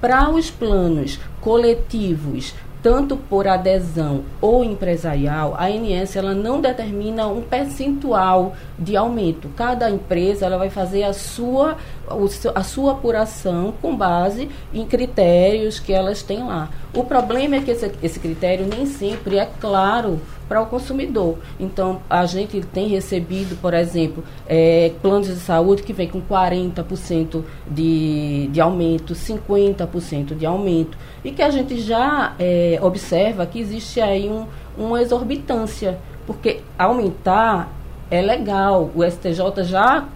Para 0.00 0.30
os 0.30 0.50
planos 0.50 1.18
coletivos 1.40 2.54
tanto 2.82 3.16
por 3.16 3.46
adesão 3.46 4.24
ou 4.40 4.64
empresarial, 4.64 5.54
a 5.56 5.66
ANS 5.66 6.16
ela 6.16 6.34
não 6.34 6.60
determina 6.60 7.26
um 7.26 7.42
percentual 7.42 8.54
de 8.78 8.96
aumento. 8.96 9.48
Cada 9.56 9.90
empresa 9.90 10.46
ela 10.46 10.56
vai 10.56 10.70
fazer 10.70 11.02
a 11.02 11.12
sua, 11.12 11.76
a 12.54 12.62
sua 12.62 12.92
apuração 12.92 13.74
com 13.80 13.94
base 13.94 14.48
em 14.72 14.86
critérios 14.86 15.78
que 15.78 15.92
elas 15.92 16.22
têm 16.22 16.42
lá. 16.42 16.70
O 16.94 17.04
problema 17.04 17.56
é 17.56 17.60
que 17.60 17.70
esse, 17.70 17.92
esse 18.02 18.18
critério 18.18 18.66
nem 18.66 18.86
sempre 18.86 19.38
é 19.38 19.48
claro 19.60 20.20
para 20.50 20.60
o 20.60 20.66
consumidor. 20.66 21.38
Então, 21.60 22.02
a 22.10 22.26
gente 22.26 22.60
tem 22.60 22.88
recebido, 22.88 23.56
por 23.60 23.72
exemplo, 23.72 24.24
é, 24.48 24.90
planos 25.00 25.28
de 25.28 25.36
saúde 25.36 25.84
que 25.84 25.92
vem 25.92 26.08
com 26.08 26.20
40% 26.20 27.44
de, 27.70 28.48
de 28.48 28.60
aumento, 28.60 29.14
50% 29.14 30.36
de 30.36 30.44
aumento, 30.44 30.98
e 31.24 31.30
que 31.30 31.40
a 31.40 31.50
gente 31.50 31.80
já 31.80 32.34
é, 32.36 32.80
observa 32.82 33.46
que 33.46 33.60
existe 33.60 34.00
aí 34.00 34.28
um, 34.28 34.44
uma 34.76 35.00
exorbitância, 35.00 36.00
porque 36.26 36.62
aumentar 36.76 37.72
é 38.10 38.20
legal. 38.20 38.90
O 38.94 39.04
STJ 39.04 39.64
já, 39.64 40.08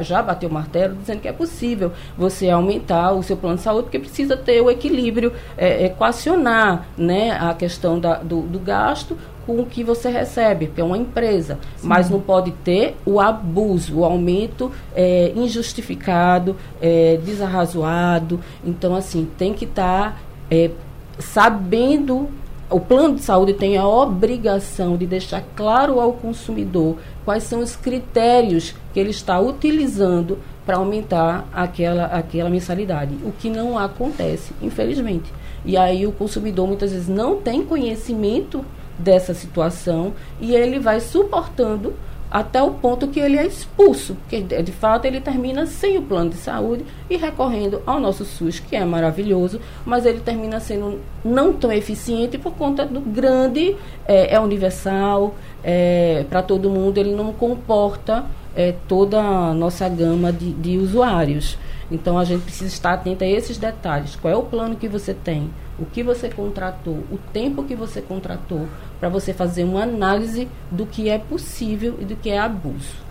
já 0.00 0.22
bateu 0.22 0.48
o 0.48 0.52
martelo 0.52 0.94
dizendo 0.96 1.20
que 1.20 1.28
é 1.28 1.32
possível 1.32 1.92
você 2.16 2.48
aumentar 2.48 3.12
o 3.12 3.22
seu 3.22 3.36
plano 3.36 3.56
de 3.56 3.62
saúde, 3.62 3.84
porque 3.84 3.98
precisa 3.98 4.36
ter 4.36 4.60
o 4.60 4.70
equilíbrio, 4.70 5.32
é, 5.56 5.86
equacionar 5.86 6.86
né, 6.96 7.32
a 7.32 7.52
questão 7.54 7.98
da, 7.98 8.16
do, 8.16 8.42
do 8.42 8.58
gasto 8.58 9.16
com 9.46 9.60
o 9.60 9.66
que 9.66 9.82
você 9.82 10.08
recebe, 10.08 10.66
porque 10.66 10.80
é 10.80 10.84
uma 10.84 10.98
empresa. 10.98 11.58
Sim. 11.76 11.88
Mas 11.88 12.08
não 12.08 12.20
pode 12.20 12.52
ter 12.52 12.96
o 13.04 13.20
abuso, 13.20 13.98
o 13.98 14.04
aumento 14.04 14.70
é, 14.94 15.32
injustificado, 15.34 16.56
é, 16.80 17.18
desarrazoado. 17.24 18.40
Então, 18.64 18.94
assim, 18.94 19.28
tem 19.36 19.52
que 19.52 19.64
estar 19.64 20.12
tá, 20.12 20.16
é, 20.50 20.70
sabendo. 21.18 22.28
O 22.70 22.80
plano 22.80 23.16
de 23.16 23.22
saúde 23.22 23.52
tem 23.52 23.76
a 23.76 23.86
obrigação 23.86 24.96
de 24.96 25.06
deixar 25.06 25.42
claro 25.54 26.00
ao 26.00 26.14
consumidor 26.14 26.96
quais 27.24 27.44
são 27.44 27.60
os 27.60 27.76
critérios 27.76 28.74
que 28.92 29.00
ele 29.00 29.10
está 29.10 29.38
utilizando 29.40 30.38
para 30.64 30.76
aumentar 30.76 31.48
aquela, 31.52 32.06
aquela 32.06 32.48
mensalidade, 32.48 33.14
o 33.24 33.32
que 33.32 33.50
não 33.50 33.78
acontece, 33.78 34.52
infelizmente. 34.62 35.32
E 35.64 35.76
aí 35.76 36.06
o 36.06 36.12
consumidor 36.12 36.66
muitas 36.66 36.92
vezes 36.92 37.08
não 37.08 37.40
tem 37.40 37.64
conhecimento 37.64 38.64
dessa 38.98 39.34
situação 39.34 40.12
e 40.40 40.54
ele 40.54 40.78
vai 40.78 41.00
suportando 41.00 41.94
até 42.32 42.62
o 42.62 42.70
ponto 42.70 43.08
que 43.08 43.20
ele 43.20 43.36
é 43.36 43.46
expulso, 43.46 44.14
porque 44.14 44.40
de 44.40 44.72
fato 44.72 45.04
ele 45.04 45.20
termina 45.20 45.66
sem 45.66 45.98
o 45.98 46.02
plano 46.02 46.30
de 46.30 46.36
saúde 46.36 46.82
e 47.10 47.16
recorrendo 47.18 47.82
ao 47.84 48.00
nosso 48.00 48.24
SUS, 48.24 48.58
que 48.58 48.74
é 48.74 48.82
maravilhoso, 48.86 49.60
mas 49.84 50.06
ele 50.06 50.20
termina 50.20 50.58
sendo 50.58 50.98
não 51.22 51.52
tão 51.52 51.70
eficiente 51.70 52.38
por 52.38 52.54
conta 52.54 52.86
do 52.86 53.02
grande, 53.02 53.76
é, 54.08 54.34
é 54.34 54.40
universal, 54.40 55.34
é, 55.62 56.24
para 56.30 56.40
todo 56.40 56.70
mundo, 56.70 56.96
ele 56.96 57.14
não 57.14 57.34
comporta 57.34 58.24
é, 58.56 58.74
toda 58.88 59.20
a 59.20 59.52
nossa 59.52 59.86
gama 59.86 60.32
de, 60.32 60.52
de 60.54 60.78
usuários. 60.78 61.58
Então 61.92 62.18
a 62.18 62.24
gente 62.24 62.42
precisa 62.42 62.72
estar 62.72 62.94
atento 62.94 63.22
a 63.22 63.26
esses 63.26 63.58
detalhes. 63.58 64.16
Qual 64.16 64.32
é 64.32 64.36
o 64.36 64.42
plano 64.42 64.76
que 64.76 64.88
você 64.88 65.12
tem? 65.12 65.50
O 65.78 65.84
que 65.84 66.02
você 66.02 66.28
contratou? 66.28 67.04
O 67.10 67.18
tempo 67.32 67.62
que 67.62 67.74
você 67.74 68.00
contratou? 68.00 68.66
Para 68.98 69.08
você 69.08 69.32
fazer 69.34 69.64
uma 69.64 69.82
análise 69.82 70.48
do 70.70 70.86
que 70.86 71.08
é 71.08 71.18
possível 71.18 71.98
e 72.00 72.04
do 72.04 72.16
que 72.16 72.30
é 72.30 72.38
abuso. 72.38 73.02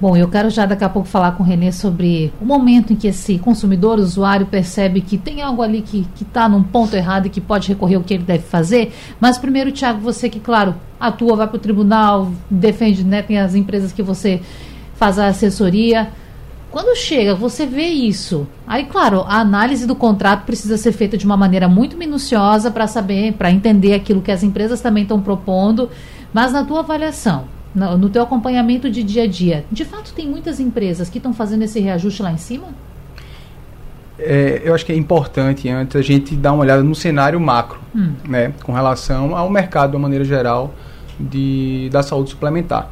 Bom, 0.00 0.16
eu 0.16 0.28
quero 0.28 0.50
já 0.50 0.66
daqui 0.66 0.82
a 0.82 0.88
pouco 0.88 1.06
falar 1.06 1.32
com 1.32 1.44
o 1.44 1.46
Renê 1.46 1.70
sobre 1.70 2.32
o 2.40 2.44
momento 2.44 2.92
em 2.92 2.96
que 2.96 3.06
esse 3.06 3.38
consumidor, 3.38 3.98
usuário, 4.00 4.44
percebe 4.44 5.00
que 5.00 5.16
tem 5.16 5.40
algo 5.40 5.62
ali 5.62 5.82
que 5.82 6.04
está 6.20 6.48
num 6.48 6.64
ponto 6.64 6.96
errado 6.96 7.26
e 7.26 7.30
que 7.30 7.40
pode 7.40 7.68
recorrer 7.68 7.94
ao 7.94 8.02
que 8.02 8.12
ele 8.12 8.24
deve 8.24 8.42
fazer. 8.42 8.92
Mas 9.20 9.38
primeiro, 9.38 9.70
Tiago, 9.70 10.00
você 10.00 10.28
que, 10.28 10.40
claro, 10.40 10.74
atua, 10.98 11.36
vai 11.36 11.46
para 11.46 11.56
o 11.56 11.60
tribunal, 11.60 12.32
defende, 12.50 13.04
né, 13.04 13.22
tem 13.22 13.38
as 13.38 13.54
empresas 13.54 13.92
que 13.92 14.02
você 14.02 14.42
faz 14.96 15.16
a 15.16 15.28
assessoria. 15.28 16.08
Quando 16.74 16.96
chega, 16.96 17.36
você 17.36 17.64
vê 17.64 17.86
isso. 17.86 18.48
Aí, 18.66 18.86
claro, 18.86 19.20
a 19.28 19.38
análise 19.38 19.86
do 19.86 19.94
contrato 19.94 20.44
precisa 20.44 20.76
ser 20.76 20.90
feita 20.90 21.16
de 21.16 21.24
uma 21.24 21.36
maneira 21.36 21.68
muito 21.68 21.96
minuciosa 21.96 22.68
para 22.68 22.88
saber, 22.88 23.34
para 23.34 23.48
entender 23.48 23.94
aquilo 23.94 24.20
que 24.20 24.32
as 24.32 24.42
empresas 24.42 24.80
também 24.80 25.04
estão 25.04 25.20
propondo. 25.20 25.88
Mas 26.32 26.52
na 26.52 26.64
tua 26.64 26.80
avaliação, 26.80 27.44
no, 27.72 27.96
no 27.96 28.10
teu 28.10 28.24
acompanhamento 28.24 28.90
de 28.90 29.04
dia 29.04 29.22
a 29.22 29.26
dia, 29.28 29.64
de 29.70 29.84
fato 29.84 30.12
tem 30.14 30.26
muitas 30.26 30.58
empresas 30.58 31.08
que 31.08 31.18
estão 31.18 31.32
fazendo 31.32 31.62
esse 31.62 31.78
reajuste 31.78 32.24
lá 32.24 32.32
em 32.32 32.38
cima? 32.38 32.66
É, 34.18 34.62
eu 34.64 34.74
acho 34.74 34.84
que 34.84 34.90
é 34.90 34.96
importante 34.96 35.68
antes 35.68 35.94
a 35.94 36.02
gente 36.02 36.34
dar 36.34 36.54
uma 36.54 36.62
olhada 36.62 36.82
no 36.82 36.96
cenário 36.96 37.38
macro, 37.38 37.78
hum. 37.94 38.14
né, 38.28 38.52
com 38.64 38.72
relação 38.72 39.36
ao 39.36 39.48
mercado 39.48 39.90
de 39.90 39.96
uma 39.96 40.02
maneira 40.02 40.24
geral 40.24 40.74
de, 41.20 41.88
da 41.92 42.02
saúde 42.02 42.30
suplementar. 42.30 42.90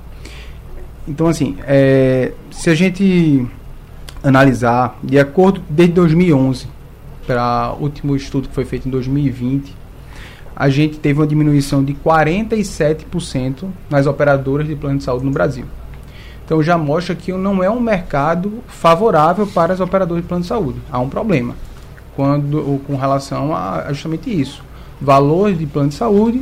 Então, 1.09 1.27
assim, 1.27 1.57
é, 1.67 2.31
se 2.53 2.71
a 2.71 2.77
gente 2.77 3.45
analisar, 4.23 4.99
de 5.03 5.19
acordo 5.19 5.63
desde 5.69 5.95
2011 5.95 6.67
para 7.27 7.75
o 7.79 7.83
último 7.83 8.17
estudo 8.17 8.49
que 8.49 8.55
foi 8.55 8.65
feito 8.65 8.89
em 8.89 8.91
2020, 8.91 9.75
a 10.55 10.69
gente 10.69 10.99
teve 10.99 11.21
uma 11.21 11.27
diminuição 11.27 11.83
de 11.83 11.95
47% 11.95 13.69
nas 13.89 14.07
operadoras 14.07 14.67
de 14.67 14.77
plano 14.77 14.99
de 14.99 15.05
saúde 15.05 15.25
no 15.25 15.31
Brasil. 15.31 15.65
Então 16.45 16.63
já 16.63 16.77
mostra 16.77 17.15
que 17.15 17.33
não 17.33 17.63
é 17.63 17.71
um 17.71 17.81
mercado 17.81 18.63
favorável 18.67 19.47
para 19.47 19.73
as 19.73 19.81
operadoras 19.81 20.23
de 20.23 20.29
plano 20.29 20.43
de 20.43 20.49
saúde. 20.49 20.79
Há 20.91 20.99
um 20.99 21.09
problema 21.09 21.55
quando 22.15 22.81
com 22.87 22.97
relação 22.97 23.57
a, 23.57 23.87
justamente 23.91 24.31
isso. 24.31 24.63
Valores 25.01 25.59
de 25.59 25.67
plano 25.67 25.89
de 25.89 25.95
saúde 25.95 26.41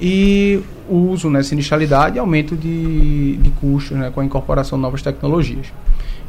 e 0.00 0.62
uso, 0.88 1.28
né, 1.28 1.42
sinistralidade 1.42 2.16
e 2.16 2.18
aumento 2.18 2.56
de, 2.56 3.36
de 3.36 3.50
custos 3.50 3.96
né, 3.96 4.10
com 4.10 4.20
a 4.20 4.24
incorporação 4.24 4.78
de 4.78 4.82
novas 4.82 5.02
tecnologias. 5.02 5.66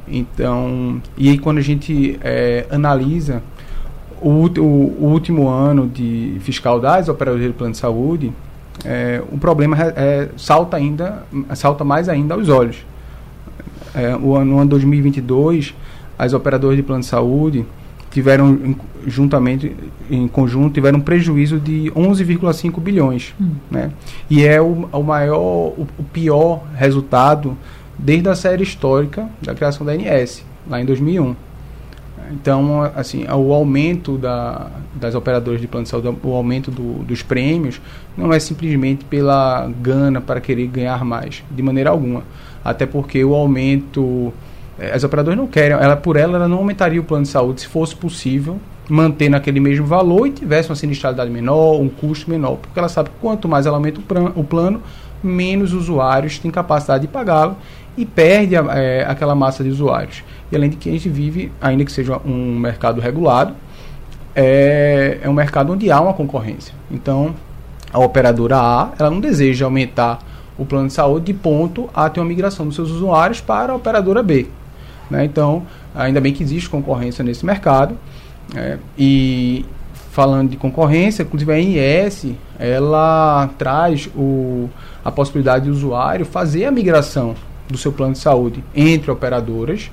Então, 0.10 1.02
e 1.18 1.30
aí 1.30 1.38
quando 1.38 1.60
a 1.60 1.62
gente 1.62 2.20
é, 2.24 2.66
analisa 2.72 3.44
o, 4.22 4.30
o, 4.30 4.62
o, 4.62 5.06
último 5.06 5.48
ano 5.48 5.88
de 5.88 6.38
fiscal 6.42 6.80
das 6.80 7.08
operadoras 7.08 7.48
de 7.48 7.54
plano 7.54 7.74
de 7.74 7.78
saúde, 7.78 8.34
é, 8.84 9.22
o 9.32 9.38
problema 9.38 9.78
é, 9.80 10.30
salta 10.38 10.78
ainda, 10.78 11.24
salta 11.56 11.84
mais 11.84 12.10
ainda 12.10 12.34
aos 12.34 12.50
olhos. 12.50 12.78
É, 13.94 14.16
o 14.16 14.36
ano, 14.36 14.54
no 14.54 14.60
ano 14.60 14.70
2022, 14.70 15.74
as 16.18 16.34
operadoras 16.34 16.78
de 16.78 16.84
plano 16.84 17.02
de 17.02 17.08
saúde 17.08 17.66
tiveram 18.12 18.76
juntamente 19.06 19.76
em 20.10 20.28
conjunto 20.28 20.74
tiveram 20.74 21.00
um 21.00 21.02
prejuízo 21.02 21.60
de 21.60 21.92
11,5 21.96 22.80
bilhões, 22.82 23.34
hum. 23.40 23.52
né? 23.70 23.92
E 24.30 24.44
é 24.44 24.60
o, 24.62 24.90
o 24.92 25.04
maior, 25.04 25.38
o, 25.38 25.88
o 25.98 26.04
pior 26.12 26.64
resultado 26.76 27.56
desde 28.00 28.30
a 28.30 28.36
série 28.36 28.64
histórica 28.64 29.30
da 29.42 29.54
criação 29.54 29.86
da 29.86 29.92
ANS, 29.92 30.44
lá 30.68 30.82
em 30.82 30.86
2001. 30.86 31.36
Então, 32.32 32.84
assim, 32.96 33.26
o 33.28 33.54
aumento 33.54 34.18
da, 34.18 34.68
das 34.96 35.16
operadoras 35.16 35.60
de 35.60 35.68
plano 35.68 35.84
de 35.84 35.90
saúde, 35.90 36.16
o 36.24 36.34
aumento 36.34 36.70
do, 36.70 37.04
dos 37.04 37.24
prêmios, 37.24 37.82
não 38.16 38.32
é 38.32 38.40
simplesmente 38.40 39.04
pela 39.06 39.68
gana 39.82 40.22
para 40.22 40.40
querer 40.40 40.68
ganhar 40.68 41.04
mais, 41.04 41.44
de 41.50 41.64
maneira 41.64 41.90
alguma. 41.90 42.24
Até 42.64 42.86
porque 42.86 43.24
o 43.24 43.34
aumento, 43.34 44.32
eh, 44.78 44.92
as 44.94 45.04
operadoras 45.04 45.38
não 45.38 45.48
querem, 45.48 45.76
ela 45.76 45.96
por 45.96 46.18
ela, 46.18 46.38
ela 46.38 46.48
não 46.48 46.58
aumentaria 46.58 47.02
o 47.02 47.04
plano 47.04 47.24
de 47.24 47.30
saúde 47.30 47.62
se 47.62 47.68
fosse 47.68 47.96
possível 47.96 48.60
manter 48.88 49.30
naquele 49.30 49.60
mesmo 49.60 49.86
valor 49.86 50.28
e 50.28 50.32
tivesse 50.32 50.70
uma 50.70 50.76
sinistralidade 50.76 51.30
menor, 51.30 51.80
um 51.80 51.88
custo 51.88 52.30
menor, 52.30 52.58
porque 52.58 52.78
ela 52.78 52.90
sabe 52.90 53.10
que 53.10 53.16
quanto 53.22 53.48
mais 53.48 53.66
ela 53.66 53.78
aumenta 53.78 54.00
o, 54.36 54.44
plano, 54.44 54.82
menos 55.24 55.74
usuários 55.74 56.40
têm 56.40 56.52
capacidade 56.52 57.02
de 57.02 57.08
pagá-lo 57.08 57.56
e 57.98 58.06
perde 58.06 58.56
a, 58.56 58.66
é, 58.78 59.06
aquela 59.08 59.36
massa 59.36 59.64
de 59.64 59.70
usuários. 59.70 60.24
E 60.52 60.56
além 60.56 60.70
de 60.70 60.78
que 60.78 60.90
a 60.90 60.92
gente 60.92 61.10
vive, 61.10 61.52
ainda 61.62 61.84
que 61.84 61.92
seja 61.92 62.20
um 62.26 62.58
mercado 62.58 63.02
regulado, 63.02 63.54
é, 64.36 65.20
é 65.22 65.30
um 65.30 65.34
mercado 65.34 65.74
onde 65.74 65.92
há 65.92 66.00
uma 66.00 66.14
concorrência. 66.14 66.74
Então, 66.90 67.36
a 67.92 68.00
operadora 68.00 68.58
A, 68.58 68.92
ela 68.98 69.10
não 69.10 69.20
deseja 69.20 69.66
aumentar 69.66 70.20
o 70.58 70.66
plano 70.66 70.88
de 70.88 70.94
saúde 70.94 71.28
de 71.28 71.34
ponto 71.34 71.90
a 71.94 72.10
ter 72.10 72.20
uma 72.20 72.26
migração 72.26 72.66
dos 72.66 72.76
seus 72.76 72.92
usuários 72.92 73.42
para 73.42 73.74
a 73.74 73.76
operadora 73.76 74.22
B. 74.22 74.48
Né? 75.10 75.26
Então, 75.26 75.64
ainda 75.96 76.22
bem 76.22 76.34
que 76.34 76.44
existe 76.44 76.70
concorrência 76.70 77.24
nesse 77.24 77.46
mercado. 77.46 77.98
É, 78.56 78.78
e 78.98 79.66
falando 80.12 80.50
de 80.50 80.58
concorrência, 80.58 81.24
inclusive 81.24 81.52
a 81.52 81.56
ANS, 81.56 82.26
ela 82.58 83.50
traz 83.58 84.10
o, 84.16 84.70
a 85.04 85.12
possibilidade 85.12 85.66
do 85.66 85.72
usuário 85.72 86.26
fazer 86.26 86.66
a 86.66 86.72
migração 86.72 87.36
do 87.70 87.78
seu 87.78 87.92
plano 87.92 88.14
de 88.14 88.20
saúde 88.20 88.64
entre 88.76 89.12
operadoras, 89.12 89.92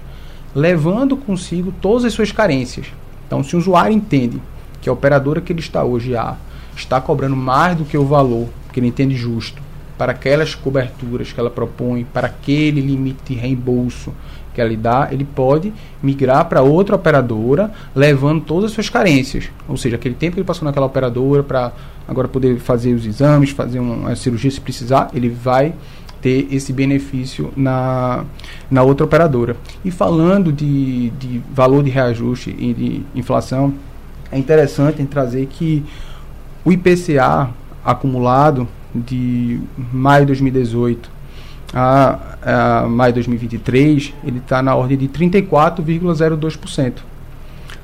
levando 0.54 1.16
consigo 1.16 1.72
todas 1.80 2.04
as 2.04 2.14
suas 2.14 2.32
carências. 2.32 2.86
Então, 3.26 3.44
se 3.44 3.54
o 3.54 3.58
usuário 3.58 3.94
entende 3.94 4.40
que 4.80 4.88
a 4.88 4.92
operadora 4.92 5.40
que 5.40 5.52
ele 5.52 5.60
está 5.60 5.84
hoje 5.84 6.16
a 6.16 6.36
está 6.74 7.00
cobrando 7.00 7.36
mais 7.36 7.76
do 7.76 7.84
que 7.84 7.96
o 7.96 8.04
valor 8.04 8.48
que 8.72 8.80
ele 8.80 8.88
entende 8.88 9.14
justo 9.14 9.62
para 9.98 10.12
aquelas 10.12 10.54
coberturas 10.54 11.32
que 11.32 11.40
ela 11.40 11.50
propõe, 11.50 12.04
para 12.04 12.26
aquele 12.26 12.80
limite 12.80 13.34
de 13.34 13.40
reembolso 13.40 14.12
que 14.56 14.60
ela 14.62 14.70
lhe 14.70 14.76
dá, 14.76 15.08
ele 15.12 15.24
pode 15.24 15.70
migrar 16.02 16.46
para 16.46 16.62
outra 16.62 16.96
operadora, 16.96 17.70
levando 17.94 18.40
todas 18.40 18.70
as 18.70 18.72
suas 18.72 18.88
carências. 18.88 19.50
Ou 19.68 19.76
seja, 19.76 19.96
aquele 19.96 20.14
tempo 20.14 20.32
que 20.32 20.40
ele 20.40 20.46
passou 20.46 20.64
naquela 20.64 20.86
operadora 20.86 21.42
para 21.42 21.72
agora 22.08 22.26
poder 22.26 22.58
fazer 22.58 22.94
os 22.94 23.04
exames, 23.04 23.50
fazer 23.50 23.78
uma 23.78 24.16
cirurgia 24.16 24.50
se 24.50 24.60
precisar, 24.60 25.10
ele 25.12 25.28
vai 25.28 25.74
ter 26.22 26.48
esse 26.50 26.72
benefício 26.72 27.52
na, 27.54 28.24
na 28.70 28.82
outra 28.82 29.04
operadora. 29.04 29.56
E 29.84 29.90
falando 29.90 30.50
de, 30.50 31.10
de 31.10 31.42
valor 31.52 31.84
de 31.84 31.90
reajuste 31.90 32.56
e 32.58 32.72
de 32.72 33.02
inflação, 33.14 33.74
é 34.32 34.38
interessante 34.38 35.04
trazer 35.04 35.46
que 35.46 35.84
o 36.64 36.72
IPCA 36.72 37.50
acumulado 37.84 38.66
de 38.94 39.60
maio 39.92 40.22
de 40.22 40.28
2018 40.28 41.15
a, 41.74 42.82
a 42.82 42.88
maio 42.88 43.12
de 43.12 43.16
2023, 43.16 44.14
ele 44.24 44.38
está 44.38 44.62
na 44.62 44.74
ordem 44.74 44.96
de 44.96 45.08
34,02%. 45.08 46.92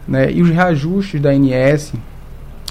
Né? 0.06 0.32
E 0.32 0.42
os 0.42 0.48
reajustes 0.48 1.20
da 1.20 1.30
ANS 1.30 1.92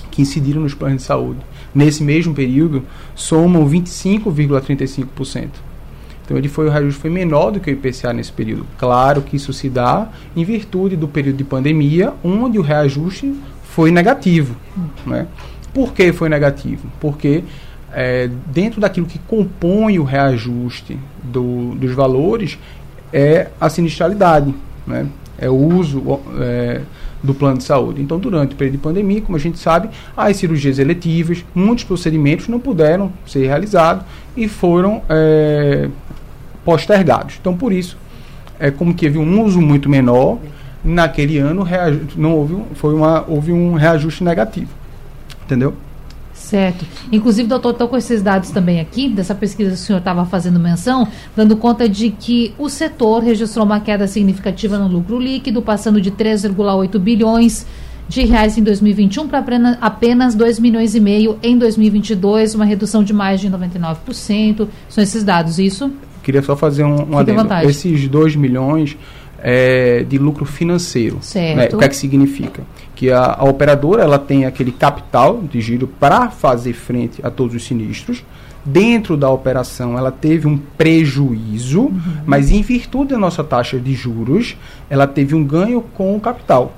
que 0.09 0.21
incidiram 0.21 0.61
nos 0.61 0.73
planos 0.73 0.97
de 0.97 1.03
saúde 1.03 1.39
nesse 1.73 2.03
mesmo 2.03 2.33
período 2.33 2.83
somam 3.15 3.67
25,35%. 3.67 5.47
Então 6.23 6.37
ele 6.37 6.47
foi 6.47 6.67
o 6.67 6.69
reajuste 6.69 7.01
foi 7.01 7.09
menor 7.09 7.51
do 7.51 7.59
que 7.59 7.69
o 7.69 7.73
IPCA 7.73 8.13
nesse 8.13 8.31
período. 8.31 8.65
Claro 8.77 9.21
que 9.21 9.35
isso 9.35 9.51
se 9.51 9.69
dá 9.69 10.09
em 10.35 10.43
virtude 10.43 10.95
do 10.95 11.07
período 11.07 11.37
de 11.37 11.43
pandemia, 11.43 12.13
onde 12.23 12.59
o 12.59 12.61
reajuste 12.61 13.33
foi 13.63 13.91
negativo. 13.91 14.55
Né? 15.05 15.27
Por 15.73 15.93
que 15.93 16.11
foi 16.11 16.29
negativo? 16.29 16.87
Porque 16.99 17.43
é, 17.93 18.29
dentro 18.47 18.79
daquilo 18.79 19.05
que 19.05 19.19
compõe 19.19 19.99
o 19.99 20.03
reajuste 20.03 20.97
do, 21.23 21.75
dos 21.75 21.93
valores 21.93 22.57
é 23.11 23.47
a 23.59 23.69
sinistralidade, 23.69 24.53
né? 24.87 25.07
é 25.37 25.49
o 25.49 25.55
uso 25.55 26.19
é, 26.39 26.81
do 27.21 27.33
plano 27.33 27.57
de 27.57 27.63
saúde. 27.63 28.01
Então, 28.01 28.19
durante 28.19 28.53
o 28.53 28.55
período 28.55 28.77
de 28.77 28.83
pandemia, 28.83 29.21
como 29.21 29.35
a 29.35 29.39
gente 29.39 29.57
sabe, 29.59 29.89
as 30.15 30.37
cirurgias 30.37 30.79
eletivas, 30.79 31.43
muitos 31.53 31.83
procedimentos 31.83 32.47
não 32.47 32.59
puderam 32.59 33.11
ser 33.25 33.47
realizados 33.47 34.05
e 34.37 34.47
foram 34.47 35.01
é, 35.09 35.89
postergados. 36.63 37.35
Então, 37.39 37.57
por 37.57 37.73
isso, 37.73 37.97
é 38.59 38.69
como 38.69 38.93
que 38.93 39.07
houve 39.07 39.17
um 39.17 39.43
uso 39.43 39.59
muito 39.59 39.89
menor, 39.89 40.37
naquele 40.83 41.37
ano 41.37 41.67
não 42.15 42.33
houve, 42.33 42.55
foi 42.75 42.93
uma, 42.93 43.25
houve 43.27 43.51
um 43.51 43.73
reajuste 43.73 44.23
negativo. 44.23 44.69
Entendeu? 45.43 45.73
Certo. 46.51 46.85
Inclusive, 47.13 47.47
doutor, 47.47 47.71
estou 47.71 47.87
com 47.87 47.95
esses 47.95 48.21
dados 48.21 48.49
também 48.49 48.81
aqui, 48.81 49.07
dessa 49.07 49.33
pesquisa 49.33 49.69
que 49.69 49.75
o 49.75 49.79
senhor 49.79 49.99
estava 49.99 50.25
fazendo 50.25 50.59
menção, 50.59 51.07
dando 51.33 51.55
conta 51.55 51.87
de 51.87 52.09
que 52.09 52.53
o 52.57 52.67
setor 52.67 53.23
registrou 53.23 53.65
uma 53.65 53.79
queda 53.79 54.05
significativa 54.05 54.77
no 54.77 54.85
lucro 54.85 55.17
líquido, 55.17 55.61
passando 55.61 56.01
de 56.01 56.11
3,8 56.11 56.99
bilhões 56.99 57.65
de 58.09 58.25
reais 58.25 58.57
em 58.57 58.63
2021 58.63 59.29
para 59.29 59.41
apenas 59.79 60.35
2 60.35 60.59
milhões 60.59 60.93
e 60.93 60.99
meio 60.99 61.39
em 61.41 61.57
2022, 61.57 62.53
uma 62.53 62.65
redução 62.65 63.01
de 63.01 63.13
mais 63.13 63.39
de 63.39 63.49
99%. 63.49 64.67
São 64.89 65.01
esses 65.01 65.23
dados, 65.23 65.57
isso? 65.57 65.89
Queria 66.21 66.41
só 66.41 66.57
fazer 66.57 66.83
um, 66.83 67.13
um 67.13 67.17
adendo. 67.17 67.47
Esses 67.63 68.09
2 68.09 68.35
milhões 68.35 68.97
é, 69.41 70.03
de 70.03 70.17
lucro 70.17 70.43
financeiro. 70.43 71.19
Certo. 71.21 71.55
Né? 71.55 71.69
O 71.71 71.77
que 71.77 71.85
é 71.85 71.87
que 71.87 71.95
significa? 71.95 72.63
Que 73.01 73.09
a, 73.09 73.35
a 73.35 73.45
operadora 73.45 74.03
ela 74.03 74.19
tem 74.19 74.45
aquele 74.45 74.71
capital 74.71 75.41
de 75.41 75.59
giro 75.59 75.87
para 75.87 76.29
fazer 76.29 76.73
frente 76.73 77.19
a 77.25 77.31
todos 77.31 77.55
os 77.55 77.63
sinistros. 77.63 78.23
Dentro 78.63 79.17
da 79.17 79.27
operação, 79.27 79.97
ela 79.97 80.11
teve 80.11 80.47
um 80.47 80.55
prejuízo, 80.55 81.85
uhum. 81.85 81.99
mas 82.27 82.51
em 82.51 82.61
virtude 82.61 83.09
da 83.09 83.17
nossa 83.17 83.43
taxa 83.43 83.79
de 83.79 83.95
juros, 83.95 84.55
ela 84.87 85.07
teve 85.07 85.33
um 85.33 85.43
ganho 85.43 85.81
com 85.95 86.15
o 86.15 86.19
capital, 86.19 86.73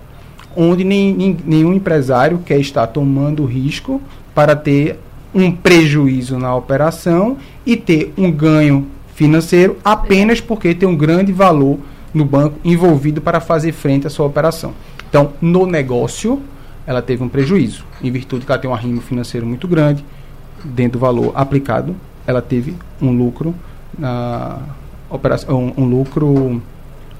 onde 0.55 0.85
nem, 0.85 1.37
nenhum 1.43 1.73
empresário 1.73 2.39
quer 2.45 2.57
estar 2.57 2.87
tomando 2.87 3.43
risco 3.43 4.01
para 4.33 4.55
ter 4.55 4.97
um 5.35 5.51
prejuízo 5.51 6.39
na 6.39 6.55
operação 6.55 7.35
e 7.65 7.75
ter 7.75 8.13
um 8.17 8.31
ganho 8.31 8.87
financeiro 9.13 9.77
apenas 9.83 10.39
porque 10.39 10.73
tem 10.73 10.87
um 10.87 10.95
grande 10.95 11.33
valor 11.33 11.79
no 12.13 12.23
banco 12.23 12.57
envolvido 12.63 13.19
para 13.19 13.41
fazer 13.41 13.73
frente 13.73 14.07
à 14.07 14.09
sua 14.09 14.25
operação. 14.25 14.73
Então, 15.13 15.31
no 15.39 15.67
negócio, 15.67 16.41
ela 16.87 16.99
teve 16.99 17.23
um 17.23 17.29
prejuízo. 17.29 17.85
Em 18.01 18.09
virtude 18.09 18.47
que 18.47 18.51
ela 18.51 18.59
tem 18.59 18.67
um 18.67 18.73
arrimo 18.73 18.99
financeiro 18.99 19.45
muito 19.45 19.67
grande, 19.67 20.03
dentro 20.63 20.93
do 20.93 20.99
valor 20.99 21.31
aplicado, 21.35 21.95
ela 22.25 22.41
teve 22.41 22.75
um 22.99 23.11
lucro 23.11 23.53
na 23.95 24.57
operação, 25.11 25.71
um, 25.77 25.83
um 25.83 25.85
lucro 25.85 26.59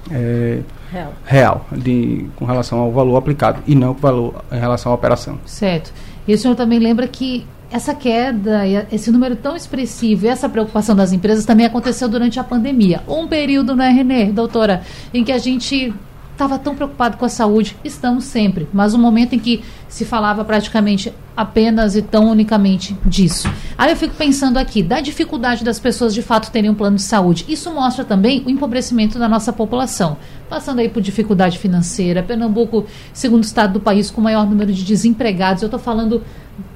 é, 0.10 0.62
real, 0.92 1.14
real 1.24 1.68
de, 1.72 2.26
com 2.36 2.46
relação 2.46 2.80
ao 2.80 2.92
valor 2.92 3.16
aplicado 3.16 3.62
e 3.68 3.76
não 3.76 3.94
com 3.94 4.02
valor 4.02 4.44
em 4.52 4.60
relação 4.60 4.92
à 4.92 4.96
operação. 4.96 5.38
Certo. 5.46 5.94
E 6.28 6.34
o 6.34 6.38
senhor 6.38 6.56
também 6.56 6.80
lembra 6.80 7.08
que 7.08 7.46
essa 7.70 7.94
queda, 7.94 8.64
esse 8.92 9.12
número 9.12 9.36
tão 9.36 9.56
expressivo 9.56 10.26
e 10.26 10.30
essa 10.30 10.50
preocupação 10.50 10.96
das 10.96 11.14
empresas 11.14 11.46
também 11.46 11.68
aconteceu 11.68 12.10
durante 12.10 12.40
a 12.40 12.44
pandemia. 12.44 13.04
Um 13.08 13.28
período, 13.28 13.76
né, 13.76 13.90
Renê, 13.90 14.32
doutora, 14.32 14.82
em 15.14 15.24
que 15.24 15.32
a 15.32 15.38
gente 15.38 15.94
estava 16.34 16.60
tão 16.60 16.76
preocupado 16.76 17.16
com 17.18 17.26
a 17.26 17.30
saúde, 17.30 17.78
estamos 17.84 18.26
sempre, 18.26 18.68
mas 18.74 18.94
um 18.94 19.00
momento 19.00 19.34
em 19.34 19.40
que 19.40 19.64
se 19.88 20.04
falava 20.04 20.44
praticamente 20.44 21.14
apenas 21.38 21.96
e 21.96 22.02
tão 22.02 22.30
unicamente 22.30 22.98
disso. 23.06 23.50
Aí 23.78 23.92
eu 23.92 23.96
fico 23.96 24.16
pensando 24.16 24.58
aqui, 24.58 24.84
da 24.84 25.00
dificuldade 25.00 25.64
das 25.64 25.80
pessoas 25.80 26.14
de 26.14 26.22
fato 26.22 26.52
terem 26.52 26.70
um 26.70 26.76
plano 26.76 26.98
de 26.98 27.04
saúde. 27.04 27.46
Isso 27.48 27.72
mostra 27.72 28.04
também 28.04 28.44
o 28.46 28.50
empobrecimento 28.50 29.18
da 29.18 29.30
nossa 29.30 29.54
população. 29.54 30.18
Passando 30.50 30.80
aí 30.80 30.90
por 30.90 31.02
dificuldade 31.02 31.58
financeira, 31.58 32.22
Pernambuco, 32.22 32.86
segundo 33.14 33.44
estado 33.44 33.74
do 33.74 33.80
país 33.80 34.12
com 34.12 34.20
o 34.20 34.24
maior 34.24 34.48
número 34.48 34.72
de 34.74 34.84
desempregados, 34.84 35.64
eu 35.64 35.68
estou 35.68 35.80
falando 35.80 36.24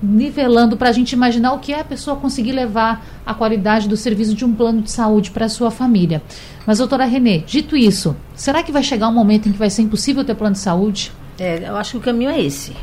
nivelando 0.02 0.76
para 0.76 0.90
a 0.90 0.92
gente 0.92 1.13
imaginar 1.13 1.54
o 1.54 1.60
que 1.60 1.74
é 1.74 1.80
a 1.80 1.84
pessoa 1.84 2.18
conseguir 2.18 2.52
levar 2.52 3.06
a 3.26 3.34
qualidade 3.34 3.88
do 3.88 3.96
serviço 3.96 4.34
de 4.34 4.44
um 4.44 4.54
plano 4.54 4.82
de 4.82 4.92
saúde 4.92 5.32
para 5.32 5.46
a 5.46 5.50
sua 5.50 5.70
família. 5.70 6.22
Mas, 6.66 6.80
doutora 6.80 7.06
Renê, 7.06 7.40
dito 7.40 7.78
isso, 7.78 8.16
será 8.36 8.63
que 8.63 8.72
vai 8.72 8.84
chegar 8.84 9.08
um 9.08 9.13
momento 9.13 9.48
em 9.48 9.52
que 9.52 9.58
vai 9.58 9.70
ser 9.70 9.84
impossível 9.84 10.24
ter 10.24 10.36
plano 10.36 10.54
de 10.54 10.60
saúde? 10.60 11.12
É, 11.40 11.70
eu 11.70 11.76
acho 11.76 11.92
que 11.92 11.98
o 11.98 12.02
caminho 12.02 12.30
é 12.30 12.42
esse. 12.42 12.74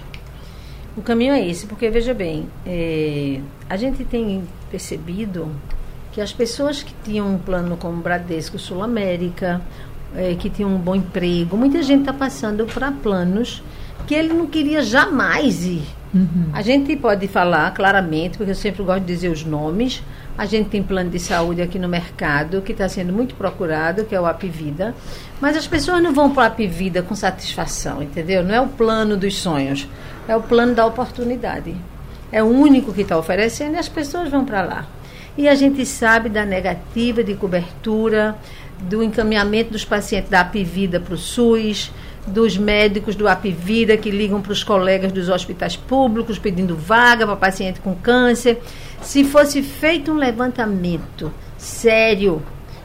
O 0.97 1.03
caminho 1.03 1.33
é 1.33 1.47
esse, 1.47 1.67
porque 1.67 1.91
veja 1.91 2.15
bem, 2.15 2.49
é, 2.65 3.41
a 3.69 3.77
gente 3.77 4.05
tem 4.05 4.45
percebido 4.71 5.49
que 6.13 6.21
as 6.21 6.33
pessoas 6.33 6.83
que 6.83 6.95
tinham 7.03 7.35
um 7.35 7.39
plano 7.39 7.77
como 7.77 8.01
Bradesco 8.01 8.57
Sul 8.57 8.81
América, 8.83 9.61
é, 10.15 10.37
que 10.37 10.49
tinham 10.49 10.73
um 10.73 10.79
bom 10.79 10.95
emprego, 10.95 11.57
muita 11.57 11.83
gente 11.83 12.01
está 12.01 12.13
passando 12.13 12.65
para 12.67 12.93
planos 12.93 13.61
que 14.07 14.15
ele 14.15 14.33
não 14.33 14.47
queria 14.47 14.83
jamais 14.83 15.65
ir. 15.65 15.83
Uhum. 16.15 16.51
A 16.53 16.63
gente 16.63 16.95
pode 16.97 17.27
falar 17.27 17.75
claramente, 17.75 18.39
porque 18.39 18.53
eu 18.53 18.55
sempre 18.55 18.83
gosto 18.85 19.01
de 19.01 19.07
dizer 19.07 19.29
os 19.31 19.45
nomes. 19.45 20.03
A 20.39 20.47
gente 20.47 20.69
tem 20.69 20.83
plano 20.83 21.11
de 21.11 21.19
saúde 21.19 21.61
aqui 21.61 21.79
no 21.79 21.89
mercado 21.89 22.63
que 22.63 22.73
está 22.73 22.89
sendo 22.89 23.13
muito 23.13 23.35
procurado, 23.35 24.05
que 24.05 24.15
é 24.15 24.21
o 24.21 24.27
Apivida. 24.27 24.95
Mas 25.41 25.57
as 25.57 25.67
pessoas 25.67 26.01
não 26.03 26.13
vão 26.15 26.33
para 26.33 26.45
o 26.45 26.47
Apivida 26.47 27.03
com 27.03 27.15
satisfação, 27.17 28.03
entendeu? 28.03 28.45
Não 28.45 28.55
é 28.55 28.61
o 28.61 28.69
plano 28.69 29.17
dos 29.17 29.37
sonhos, 29.37 29.89
é 30.29 30.37
o 30.37 30.43
plano 30.43 30.75
da 30.75 30.87
oportunidade. 30.87 31.75
É 32.31 32.43
o 32.43 32.47
único 32.47 32.93
que 32.93 33.03
está 33.03 33.19
oferecendo 33.19 33.75
e 33.75 33.79
as 33.79 33.89
pessoas 33.89 34.31
vão 34.31 34.45
para 34.45 34.63
lá. 34.63 34.87
E 35.37 35.49
a 35.49 35.55
gente 35.55 35.85
sabe 35.85 36.29
da 36.29 36.45
negativa 36.45 37.25
de 37.25 37.35
cobertura, 37.35 38.37
do 38.83 39.03
encaminhamento 39.03 39.73
dos 39.73 39.85
pacientes 39.85 40.31
da 40.31 40.41
Apivida 40.41 41.01
para 41.01 41.15
o 41.15 41.19
SUS, 41.19 41.93
dos 42.27 42.57
médicos 42.57 43.15
do 43.15 43.29
Apivida 43.29 43.97
que 43.97 44.11
ligam 44.11 44.41
para 44.41 44.53
os 44.53 44.65
colegas 44.65 45.13
dos 45.13 45.29
hospitais 45.29 45.77
públicos 45.77 46.39
pedindo 46.39 46.77
vaga 46.77 47.27
para 47.27 47.37
paciente 47.37 47.81
com 47.81 47.95
câncer. 47.95 48.61
Se 49.03 49.25
fosse 49.25 49.63
feito 49.63 50.13
um 50.13 50.17
levantamento 50.17 51.33
sério 51.59 52.43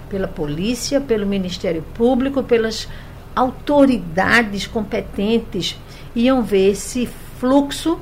pela 0.09 0.27
polícia, 0.27 0.99
pelo 0.99 1.25
Ministério 1.25 1.83
Público, 1.93 2.43
pelas 2.43 2.87
autoridades 3.35 4.67
competentes, 4.67 5.79
iam 6.15 6.41
ver 6.41 6.71
esse 6.71 7.07
fluxo 7.39 7.99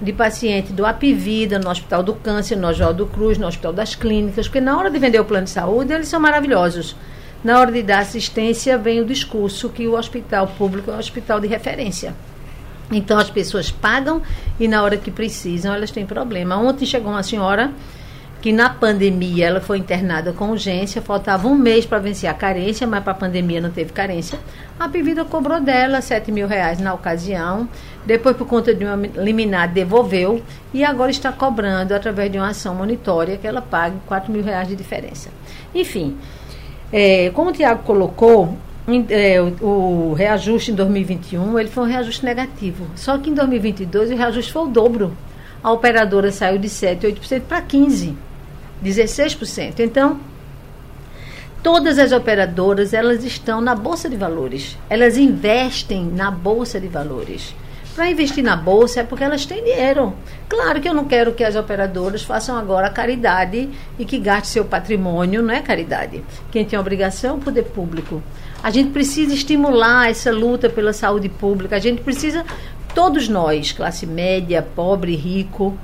de 0.00 0.12
paciente 0.12 0.72
do 0.72 0.84
Apivida, 0.84 1.58
no 1.58 1.70
Hospital 1.70 2.02
do 2.02 2.14
Câncer, 2.14 2.56
no 2.56 2.68
Oswaldo 2.68 3.06
Cruz, 3.06 3.38
no 3.38 3.46
Hospital 3.46 3.72
das 3.72 3.94
Clínicas, 3.94 4.46
porque 4.46 4.60
na 4.60 4.76
hora 4.78 4.90
de 4.90 4.98
vender 4.98 5.18
o 5.18 5.24
plano 5.24 5.44
de 5.44 5.50
saúde, 5.50 5.92
eles 5.92 6.08
são 6.08 6.20
maravilhosos. 6.20 6.94
Na 7.44 7.60
hora 7.60 7.70
de 7.70 7.82
dar 7.82 8.00
assistência, 8.00 8.76
vem 8.76 9.00
o 9.00 9.04
discurso 9.04 9.68
que 9.68 9.86
o 9.86 9.96
hospital 9.96 10.48
público 10.48 10.90
é 10.90 10.94
o 10.94 10.98
hospital 10.98 11.40
de 11.40 11.46
referência. 11.46 12.14
Então 12.90 13.18
as 13.18 13.30
pessoas 13.30 13.70
pagam 13.70 14.22
e 14.58 14.68
na 14.68 14.82
hora 14.82 14.96
que 14.96 15.10
precisam 15.10 15.74
elas 15.74 15.90
têm 15.90 16.06
problema. 16.06 16.56
Ontem 16.56 16.86
chegou 16.86 17.10
uma 17.10 17.22
senhora 17.22 17.72
que 18.40 18.52
na 18.52 18.70
pandemia 18.70 19.46
ela 19.46 19.60
foi 19.60 19.78
internada 19.78 20.32
com 20.32 20.50
urgência, 20.50 21.02
faltava 21.02 21.48
um 21.48 21.54
mês 21.54 21.84
para 21.84 21.98
vencer 21.98 22.30
a 22.30 22.34
carência, 22.34 22.86
mas 22.86 23.02
para 23.02 23.12
a 23.12 23.16
pandemia 23.16 23.60
não 23.60 23.70
teve 23.70 23.92
carência. 23.92 24.38
A 24.78 24.88
Pivida 24.88 25.24
cobrou 25.24 25.60
dela 25.60 26.00
7 26.00 26.30
mil 26.30 26.46
reais 26.46 26.78
na 26.78 26.94
ocasião, 26.94 27.68
depois 28.04 28.36
por 28.36 28.46
conta 28.46 28.72
de 28.72 28.84
uma 28.84 28.94
liminar 29.16 29.72
devolveu 29.72 30.42
e 30.72 30.84
agora 30.84 31.10
está 31.10 31.32
cobrando 31.32 31.92
através 31.92 32.30
de 32.30 32.38
uma 32.38 32.50
ação 32.50 32.74
monitória 32.74 33.36
que 33.36 33.46
ela 33.46 33.62
pague 33.62 33.96
4 34.06 34.30
mil 34.30 34.44
reais 34.44 34.68
de 34.68 34.76
diferença. 34.76 35.30
Enfim, 35.74 36.16
é, 36.98 37.28
como 37.28 37.50
o 37.50 37.52
Tiago 37.52 37.82
colocou, 37.82 38.56
é, 39.10 39.38
o, 39.38 39.66
o, 39.66 40.12
reajuste 40.14 40.70
em 40.70 40.74
2021 40.74 41.58
ele 41.58 41.68
foi 41.68 41.84
um 41.84 41.86
reajuste 41.86 42.24
negativo. 42.24 42.86
Só 42.96 43.18
que 43.18 43.28
em 43.28 43.34
2022 43.34 44.12
o 44.12 44.16
reajuste 44.16 44.50
foi 44.50 44.62
o 44.62 44.68
dobro. 44.68 45.14
A 45.62 45.70
operadora 45.70 46.32
saiu 46.32 46.58
de 46.58 46.70
7, 46.70 47.06
8% 47.06 47.42
para 47.42 47.60
15%, 47.60 48.14
16%. 48.82 49.80
Então, 49.80 50.18
todas 51.62 51.98
as 51.98 52.12
operadoras 52.12 52.94
elas 52.94 53.24
estão 53.24 53.60
na 53.60 53.74
bolsa 53.74 54.08
de 54.08 54.16
valores. 54.16 54.78
Elas 54.88 55.18
investem 55.18 56.06
na 56.06 56.30
bolsa 56.30 56.80
de 56.80 56.88
valores. 56.88 57.54
Para 57.96 58.10
investir 58.10 58.44
na 58.44 58.54
bolsa 58.54 59.00
é 59.00 59.02
porque 59.02 59.24
elas 59.24 59.46
têm 59.46 59.64
dinheiro. 59.64 60.12
Claro 60.50 60.82
que 60.82 60.88
eu 60.88 60.92
não 60.92 61.06
quero 61.06 61.32
que 61.32 61.42
as 61.42 61.56
operadoras 61.56 62.22
façam 62.22 62.54
agora 62.54 62.90
caridade 62.90 63.70
e 63.98 64.04
que 64.04 64.18
gaste 64.18 64.48
seu 64.48 64.66
patrimônio, 64.66 65.42
não 65.42 65.54
é 65.54 65.62
caridade. 65.62 66.22
Quem 66.52 66.62
tem 66.62 66.78
obrigação 66.78 67.30
é 67.30 67.38
o 67.38 67.40
poder 67.40 67.62
público. 67.62 68.22
A 68.62 68.70
gente 68.70 68.90
precisa 68.90 69.32
estimular 69.32 70.10
essa 70.10 70.30
luta 70.30 70.68
pela 70.68 70.92
saúde 70.92 71.30
pública. 71.30 71.76
A 71.76 71.78
gente 71.78 72.02
precisa, 72.02 72.44
todos 72.94 73.30
nós, 73.30 73.72
classe 73.72 74.06
média, 74.06 74.60
pobre, 74.60 75.16
rico, 75.16 75.74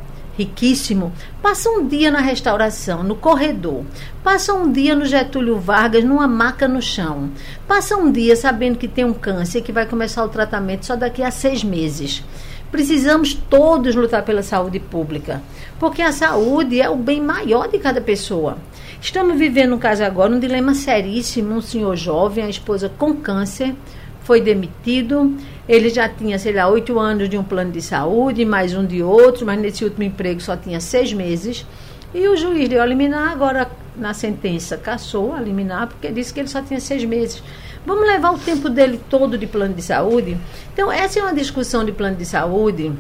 riquíssimo, 0.42 1.12
passa 1.40 1.70
um 1.70 1.86
dia 1.86 2.10
na 2.10 2.20
restauração, 2.20 3.02
no 3.02 3.14
corredor, 3.14 3.84
passa 4.22 4.52
um 4.52 4.70
dia 4.70 4.94
no 4.94 5.04
Getúlio 5.04 5.58
Vargas, 5.58 6.04
numa 6.04 6.26
maca 6.26 6.66
no 6.66 6.82
chão, 6.82 7.30
passa 7.66 7.96
um 7.96 8.10
dia 8.10 8.34
sabendo 8.34 8.78
que 8.78 8.88
tem 8.88 9.04
um 9.04 9.14
câncer 9.14 9.62
que 9.62 9.72
vai 9.72 9.86
começar 9.86 10.24
o 10.24 10.28
tratamento 10.28 10.86
só 10.86 10.96
daqui 10.96 11.22
a 11.22 11.30
seis 11.30 11.62
meses. 11.62 12.22
Precisamos 12.70 13.34
todos 13.34 13.94
lutar 13.94 14.24
pela 14.24 14.42
saúde 14.42 14.80
pública, 14.80 15.42
porque 15.78 16.00
a 16.00 16.10
saúde 16.10 16.80
é 16.80 16.88
o 16.88 16.96
bem 16.96 17.20
maior 17.20 17.68
de 17.68 17.78
cada 17.78 18.00
pessoa. 18.00 18.56
Estamos 19.00 19.38
vivendo 19.38 19.74
um 19.74 19.78
caso 19.78 20.02
agora, 20.02 20.32
um 20.32 20.40
dilema 20.40 20.74
seríssimo, 20.74 21.54
um 21.54 21.60
senhor 21.60 21.94
jovem, 21.96 22.44
a 22.44 22.48
esposa 22.48 22.88
com 22.88 23.14
câncer, 23.14 23.74
foi 24.22 24.40
demitido. 24.40 25.36
Ele 25.68 25.88
já 25.88 26.08
tinha, 26.08 26.38
sei 26.38 26.52
lá, 26.52 26.68
oito 26.68 26.98
anos 26.98 27.28
de 27.28 27.38
um 27.38 27.44
plano 27.44 27.70
de 27.70 27.80
saúde, 27.80 28.44
mais 28.44 28.74
um 28.74 28.84
de 28.84 29.02
outro, 29.02 29.46
mas 29.46 29.60
nesse 29.60 29.84
último 29.84 30.02
emprego 30.02 30.40
só 30.40 30.56
tinha 30.56 30.80
seis 30.80 31.12
meses. 31.12 31.64
E 32.12 32.26
o 32.28 32.36
juiz 32.36 32.68
deu 32.68 32.82
a 32.82 32.86
liminar, 32.86 33.30
agora 33.30 33.70
na 33.96 34.12
sentença 34.12 34.76
caçou 34.76 35.32
a 35.32 35.40
liminar, 35.40 35.86
porque 35.86 36.10
disse 36.10 36.32
que 36.34 36.40
ele 36.40 36.48
só 36.48 36.60
tinha 36.60 36.80
seis 36.80 37.04
meses. 37.04 37.42
Vamos 37.86 38.06
levar 38.06 38.32
o 38.32 38.38
tempo 38.38 38.68
dele 38.68 39.00
todo 39.08 39.38
de 39.38 39.46
plano 39.46 39.74
de 39.74 39.82
saúde? 39.82 40.36
Então, 40.72 40.90
essa 40.90 41.18
é 41.18 41.22
uma 41.22 41.34
discussão 41.34 41.84
de 41.84 41.92
plano 41.92 42.16
de 42.16 42.24
saúde, 42.24 42.92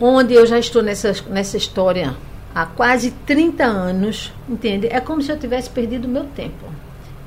onde 0.00 0.34
eu 0.34 0.46
já 0.46 0.58
estou 0.58 0.82
nessa, 0.82 1.14
nessa 1.28 1.56
história 1.56 2.14
há 2.54 2.66
quase 2.66 3.12
30 3.26 3.64
anos, 3.64 4.32
entende? 4.48 4.88
É 4.88 5.00
como 5.00 5.22
se 5.22 5.30
eu 5.30 5.38
tivesse 5.38 5.70
perdido 5.70 6.06
o 6.06 6.08
meu 6.08 6.24
tempo. 6.24 6.66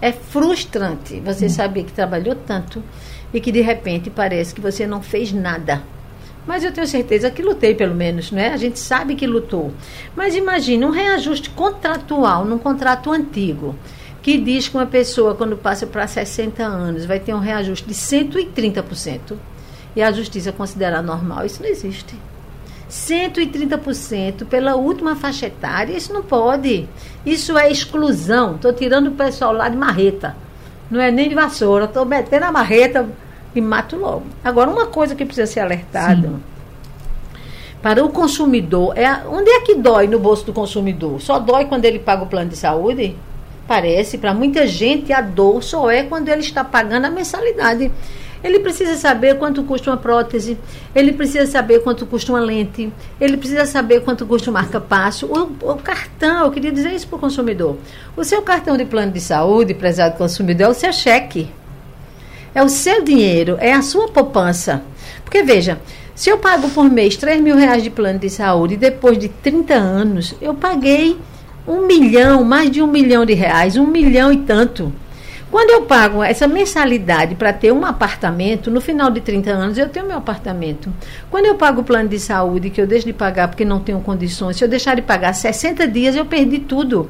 É 0.01 0.11
frustrante 0.11 1.19
você 1.21 1.45
hum. 1.45 1.49
saber 1.49 1.83
que 1.83 1.93
trabalhou 1.93 2.35
tanto 2.35 2.83
e 3.33 3.41
que 3.41 3.51
de 3.51 3.61
repente 3.61 4.09
parece 4.09 4.53
que 4.53 4.61
você 4.61 4.85
não 4.85 5.01
fez 5.01 5.31
nada. 5.31 5.81
Mas 6.45 6.63
eu 6.63 6.71
tenho 6.71 6.85
certeza 6.85 7.31
que 7.31 7.41
lutei, 7.41 7.73
pelo 7.73 7.95
menos, 7.95 8.31
não 8.31 8.39
é? 8.39 8.49
A 8.49 8.57
gente 8.57 8.77
sabe 8.77 9.15
que 9.15 9.25
lutou. 9.25 9.71
Mas 10.15 10.35
imagine 10.35 10.85
um 10.85 10.89
reajuste 10.89 11.49
contratual 11.49 12.43
num 12.43 12.57
contrato 12.57 13.11
antigo, 13.11 13.75
que 14.21 14.37
diz 14.37 14.67
que 14.67 14.75
uma 14.75 14.85
pessoa, 14.85 15.35
quando 15.35 15.55
passa 15.55 15.87
para 15.87 16.05
60 16.05 16.61
anos, 16.61 17.05
vai 17.05 17.19
ter 17.19 17.33
um 17.33 17.39
reajuste 17.39 17.87
de 17.87 17.93
130%, 17.93 19.37
e 19.95 20.01
a 20.01 20.11
justiça 20.11 20.51
considera 20.51 21.01
normal. 21.01 21.45
Isso 21.45 21.61
não 21.61 21.69
existe. 21.69 22.15
130% 22.89 24.45
pela 24.45 24.75
última 24.75 25.15
faixa 25.15 25.47
etária, 25.47 25.95
isso 25.95 26.13
não 26.13 26.21
pode. 26.21 26.87
Isso 27.25 27.57
é 27.57 27.71
exclusão. 27.71 28.55
Estou 28.55 28.73
tirando 28.73 29.07
o 29.07 29.11
pessoal 29.11 29.53
lá 29.53 29.69
de 29.69 29.77
marreta. 29.77 30.35
Não 30.93 31.01
é 31.01 31.09
nem 31.09 31.27
de 31.27 31.33
vassoura. 31.33 31.85
Estou 31.85 32.05
metendo 32.05 32.45
a 32.45 32.51
marreta 32.51 33.09
e 33.55 33.59
mato 33.59 33.97
logo. 33.97 34.25
Agora, 34.43 34.69
uma 34.69 34.85
coisa 34.85 35.15
que 35.15 35.25
precisa 35.25 35.47
ser 35.47 35.59
alertada. 35.61 36.27
Sim. 36.27 36.39
Para 37.81 38.05
o 38.05 38.09
consumidor, 38.09 38.95
é 38.95 39.23
onde 39.27 39.49
é 39.49 39.61
que 39.61 39.73
dói 39.73 40.07
no 40.07 40.19
bolso 40.19 40.45
do 40.45 40.53
consumidor? 40.53 41.19
Só 41.19 41.39
dói 41.39 41.65
quando 41.65 41.83
ele 41.83 41.97
paga 41.97 42.23
o 42.23 42.27
plano 42.27 42.51
de 42.51 42.55
saúde? 42.55 43.17
Parece, 43.67 44.19
para 44.19 44.35
muita 44.35 44.67
gente, 44.67 45.11
a 45.11 45.19
dor 45.19 45.63
só 45.63 45.89
é 45.89 46.03
quando 46.03 46.29
ele 46.29 46.41
está 46.41 46.63
pagando 46.63 47.05
a 47.05 47.09
mensalidade. 47.09 47.91
Ele 48.43 48.59
precisa 48.59 48.95
saber 48.97 49.37
quanto 49.37 49.63
custa 49.63 49.89
uma 49.89 49.97
prótese, 49.97 50.57
ele 50.93 51.13
precisa 51.13 51.45
saber 51.45 51.81
quanto 51.81 52.05
custa 52.05 52.31
uma 52.31 52.41
lente, 52.41 52.91
ele 53.19 53.37
precisa 53.37 53.65
saber 53.65 54.01
quanto 54.01 54.25
custa 54.25 54.49
o 54.49 54.53
marca-passo. 54.53 55.25
O, 55.27 55.71
o, 55.71 55.75
cartão, 55.77 56.45
eu 56.45 56.51
queria 56.51 56.71
dizer 56.71 56.91
isso 56.91 57.07
para 57.07 57.15
o 57.15 57.19
consumidor. 57.19 57.77
O 58.17 58.23
seu 58.23 58.41
cartão 58.41 58.75
de 58.75 58.83
plano 58.83 59.11
de 59.11 59.21
saúde, 59.21 59.73
prezado 59.73 60.17
consumidor, 60.17 60.67
é 60.67 60.69
o 60.69 60.73
seu 60.73 60.91
cheque. 60.91 61.49
É 62.53 62.61
o 62.61 62.69
seu 62.69 63.03
dinheiro, 63.03 63.57
é 63.59 63.73
a 63.73 63.81
sua 63.81 64.09
poupança. 64.09 64.83
Porque 65.23 65.41
veja, 65.41 65.79
se 66.13 66.29
eu 66.29 66.37
pago 66.37 66.69
por 66.69 66.89
mês 66.89 67.17
3 67.17 67.41
mil 67.41 67.55
reais 67.55 67.81
de 67.81 67.89
plano 67.89 68.19
de 68.19 68.29
saúde 68.29 68.77
depois 68.77 69.17
de 69.17 69.29
30 69.29 69.73
anos 69.73 70.35
eu 70.39 70.53
paguei 70.53 71.17
um 71.67 71.87
milhão, 71.87 72.43
mais 72.43 72.69
de 72.69 72.81
um 72.81 72.87
milhão 72.87 73.25
de 73.25 73.33
reais, 73.33 73.77
um 73.77 73.87
milhão 73.87 74.31
e 74.31 74.37
tanto. 74.37 74.93
Quando 75.53 75.69
eu 75.69 75.83
pago 75.83 76.23
essa 76.23 76.47
mensalidade 76.47 77.35
para 77.35 77.53
ter 77.53 77.71
um 77.71 77.85
apartamento, 77.85 78.71
no 78.71 78.81
final 78.81 79.11
de 79.11 79.21
30 79.21 79.51
anos 79.51 79.77
eu 79.77 79.87
tenho 79.87 80.07
meu 80.07 80.17
apartamento. 80.17 80.91
Quando 81.29 81.45
eu 81.45 81.53
pago 81.53 81.81
o 81.81 81.83
plano 81.83 82.09
de 82.09 82.19
saúde, 82.19 82.71
que 82.71 82.81
eu 82.81 82.87
deixo 82.87 83.05
de 83.05 83.13
pagar 83.13 83.49
porque 83.49 83.63
não 83.63 83.79
tenho 83.79 83.99
condições, 83.99 84.57
se 84.57 84.63
eu 84.63 84.67
deixar 84.67 84.95
de 84.95 85.03
pagar 85.03 85.31
60 85.31 85.87
dias, 85.87 86.15
eu 86.15 86.25
perdi 86.25 86.57
tudo. 86.57 87.07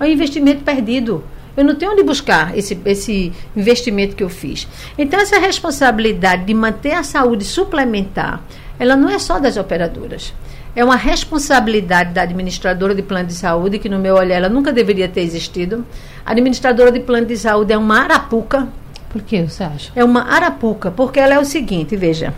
É 0.00 0.02
um 0.02 0.08
investimento 0.08 0.64
perdido. 0.64 1.22
Eu 1.56 1.64
não 1.64 1.76
tenho 1.76 1.92
onde 1.92 2.02
buscar 2.02 2.58
esse, 2.58 2.76
esse 2.84 3.32
investimento 3.54 4.16
que 4.16 4.24
eu 4.24 4.28
fiz. 4.28 4.66
Então, 4.98 5.20
essa 5.20 5.38
responsabilidade 5.38 6.46
de 6.46 6.52
manter 6.52 6.94
a 6.94 7.04
saúde 7.04 7.44
suplementar, 7.44 8.42
ela 8.76 8.96
não 8.96 9.08
é 9.08 9.20
só 9.20 9.38
das 9.38 9.56
operadoras 9.56 10.34
é 10.76 10.84
uma 10.84 10.96
responsabilidade 10.96 12.12
da 12.12 12.22
administradora 12.22 12.94
de 12.94 13.02
plano 13.02 13.28
de 13.28 13.34
saúde, 13.34 13.78
que 13.78 13.88
no 13.88 13.98
meu 13.98 14.16
olhar 14.16 14.36
ela 14.36 14.48
nunca 14.48 14.72
deveria 14.72 15.08
ter 15.08 15.20
existido. 15.20 15.84
A 16.26 16.32
administradora 16.32 16.90
de 16.90 17.00
plano 17.00 17.26
de 17.26 17.36
saúde 17.36 17.72
é 17.72 17.78
uma 17.78 18.00
arapuca. 18.00 18.68
Por 19.08 19.22
que 19.22 19.42
você 19.42 19.62
acha? 19.62 19.92
É 19.94 20.02
uma 20.02 20.24
arapuca, 20.28 20.90
porque 20.90 21.20
ela 21.20 21.34
é 21.34 21.38
o 21.38 21.44
seguinte, 21.44 21.94
veja. 21.96 22.34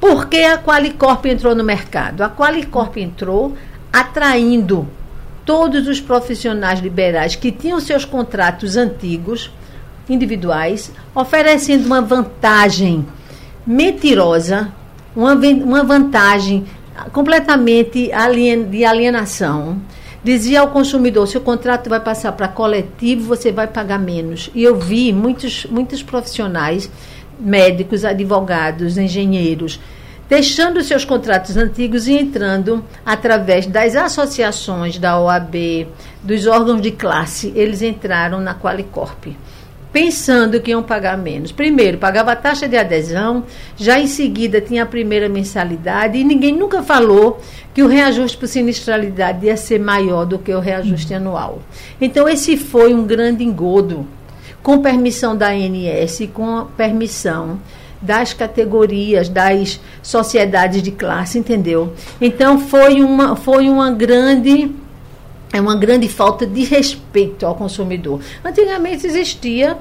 Por 0.00 0.26
que 0.26 0.42
a 0.42 0.58
Qualicorp 0.58 1.26
entrou 1.26 1.54
no 1.54 1.62
mercado? 1.62 2.22
A 2.22 2.30
Qualicorp 2.30 2.96
entrou 2.96 3.54
atraindo 3.92 4.88
todos 5.44 5.86
os 5.86 6.00
profissionais 6.00 6.80
liberais 6.80 7.36
que 7.36 7.52
tinham 7.52 7.78
seus 7.78 8.04
contratos 8.04 8.76
antigos, 8.76 9.52
individuais, 10.08 10.90
oferecendo 11.14 11.86
uma 11.86 12.00
vantagem 12.00 13.06
mentirosa, 13.66 14.72
uma, 15.14 15.34
uma 15.34 15.84
vantagem 15.84 16.64
completamente 17.12 18.12
alien, 18.12 18.64
de 18.64 18.84
alienação. 18.84 19.80
Dizia 20.24 20.60
ao 20.60 20.68
consumidor: 20.68 21.26
se 21.26 21.36
o 21.36 21.40
contrato 21.40 21.90
vai 21.90 22.00
passar 22.00 22.32
para 22.32 22.48
coletivo, 22.48 23.26
você 23.26 23.50
vai 23.50 23.66
pagar 23.66 23.98
menos. 23.98 24.50
E 24.54 24.62
eu 24.62 24.76
vi 24.76 25.12
muitos, 25.12 25.66
muitos 25.66 26.02
profissionais, 26.02 26.90
médicos, 27.38 28.04
advogados, 28.04 28.96
engenheiros, 28.96 29.80
deixando 30.28 30.82
seus 30.82 31.04
contratos 31.04 31.56
antigos 31.56 32.06
e 32.06 32.12
entrando 32.12 32.84
através 33.04 33.66
das 33.66 33.96
associações 33.96 34.98
da 34.98 35.18
OAB, 35.18 35.88
dos 36.22 36.46
órgãos 36.46 36.80
de 36.80 36.92
classe, 36.92 37.52
eles 37.56 37.82
entraram 37.82 38.40
na 38.40 38.54
Qualicorp. 38.54 39.26
Pensando 39.92 40.60
que 40.60 40.70
iam 40.70 40.82
pagar 40.82 41.18
menos. 41.18 41.52
Primeiro, 41.52 41.98
pagava 41.98 42.32
a 42.32 42.36
taxa 42.36 42.66
de 42.66 42.76
adesão, 42.76 43.44
já 43.76 44.00
em 44.00 44.06
seguida 44.06 44.60
tinha 44.60 44.84
a 44.84 44.86
primeira 44.86 45.28
mensalidade 45.28 46.18
e 46.18 46.24
ninguém 46.24 46.54
nunca 46.54 46.82
falou 46.82 47.40
que 47.74 47.82
o 47.82 47.86
reajuste 47.86 48.38
por 48.38 48.48
sinistralidade 48.48 49.46
ia 49.46 49.56
ser 49.56 49.78
maior 49.78 50.24
do 50.24 50.38
que 50.38 50.52
o 50.52 50.60
reajuste 50.60 51.12
anual. 51.12 51.60
Então, 52.00 52.28
esse 52.28 52.56
foi 52.56 52.94
um 52.94 53.04
grande 53.04 53.44
engodo, 53.44 54.06
com 54.62 54.80
permissão 54.80 55.36
da 55.36 55.48
ANS 55.48 56.20
com 56.32 56.66
permissão 56.76 57.58
das 58.00 58.32
categorias, 58.32 59.28
das 59.28 59.80
sociedades 60.02 60.82
de 60.82 60.90
classe, 60.90 61.38
entendeu? 61.38 61.92
Então, 62.20 62.58
foi 62.58 63.00
uma, 63.00 63.36
foi 63.36 63.68
uma 63.68 63.92
grande 63.92 64.72
é 65.52 65.60
uma 65.60 65.76
grande 65.76 66.08
falta 66.08 66.46
de 66.46 66.64
respeito 66.64 67.44
ao 67.44 67.54
consumidor. 67.54 68.20
Antigamente 68.44 69.06
existia 69.06 69.76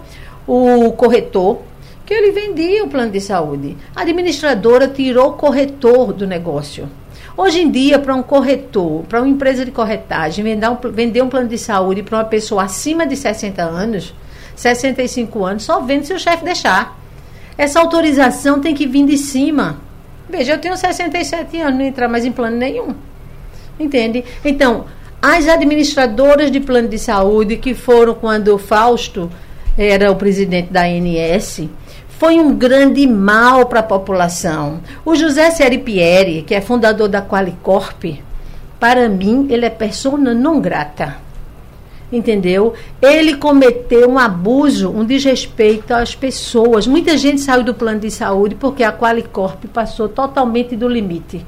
o 0.45 0.91
corretor, 0.91 1.61
que 2.05 2.13
ele 2.13 2.31
vendia 2.31 2.83
o 2.83 2.89
plano 2.89 3.11
de 3.11 3.21
saúde. 3.21 3.77
A 3.95 4.01
administradora 4.01 4.87
tirou 4.87 5.29
o 5.29 5.33
corretor 5.33 6.11
do 6.11 6.27
negócio. 6.27 6.89
Hoje 7.37 7.61
em 7.61 7.71
dia, 7.71 7.97
para 7.97 8.13
um 8.13 8.21
corretor, 8.21 9.03
para 9.07 9.21
uma 9.21 9.29
empresa 9.29 9.63
de 9.63 9.71
corretagem, 9.71 10.43
vender 10.43 10.69
um, 10.69 10.77
vender 10.91 11.21
um 11.21 11.29
plano 11.29 11.47
de 11.47 11.57
saúde 11.57 12.03
para 12.03 12.17
uma 12.17 12.25
pessoa 12.25 12.63
acima 12.63 13.07
de 13.07 13.15
60 13.15 13.61
anos, 13.61 14.13
65 14.55 15.45
anos, 15.45 15.63
só 15.63 15.79
vende 15.79 16.07
se 16.07 16.13
o 16.13 16.19
chefe 16.19 16.43
deixar. 16.43 16.99
Essa 17.57 17.79
autorização 17.79 18.59
tem 18.59 18.75
que 18.75 18.85
vir 18.85 19.05
de 19.05 19.17
cima. 19.17 19.79
Veja, 20.29 20.53
eu 20.53 20.59
tenho 20.59 20.75
67 20.75 21.61
anos, 21.61 21.79
não 21.79 21.85
entrar 21.85 22.09
mais 22.09 22.25
em 22.25 22.31
plano 22.31 22.57
nenhum. 22.57 22.93
Entende? 23.79 24.25
Então, 24.43 24.85
as 25.21 25.47
administradoras 25.47 26.49
de 26.49 26.59
plano 26.59 26.87
de 26.87 26.97
saúde, 26.97 27.57
que 27.57 27.75
foram 27.75 28.15
quando 28.15 28.55
o 28.55 28.57
Fausto 28.57 29.29
era 29.77 30.11
o 30.11 30.15
presidente 30.15 30.73
da 30.73 30.81
ANS, 30.81 31.69
foi 32.17 32.39
um 32.39 32.55
grande 32.55 33.05
mal 33.05 33.67
para 33.67 33.81
a 33.81 33.83
população. 33.83 34.79
O 35.05 35.15
José 35.15 35.51
Seripieri, 35.51 36.41
que 36.41 36.55
é 36.55 36.61
fundador 36.61 37.07
da 37.07 37.21
Qualicorp, 37.21 38.03
para 38.79 39.07
mim, 39.07 39.45
ele 39.51 39.65
é 39.65 39.69
persona 39.69 40.33
não 40.33 40.59
grata. 40.59 41.17
Entendeu? 42.11 42.73
Ele 42.99 43.35
cometeu 43.35 44.09
um 44.09 44.17
abuso, 44.17 44.89
um 44.89 45.05
desrespeito 45.05 45.93
às 45.93 46.15
pessoas. 46.15 46.87
Muita 46.87 47.15
gente 47.15 47.41
saiu 47.41 47.63
do 47.63 47.75
plano 47.75 47.99
de 47.99 48.09
saúde 48.09 48.55
porque 48.55 48.83
a 48.83 48.91
Qualicorp 48.91 49.65
passou 49.67 50.09
totalmente 50.09 50.75
do 50.75 50.89
limite 50.89 51.45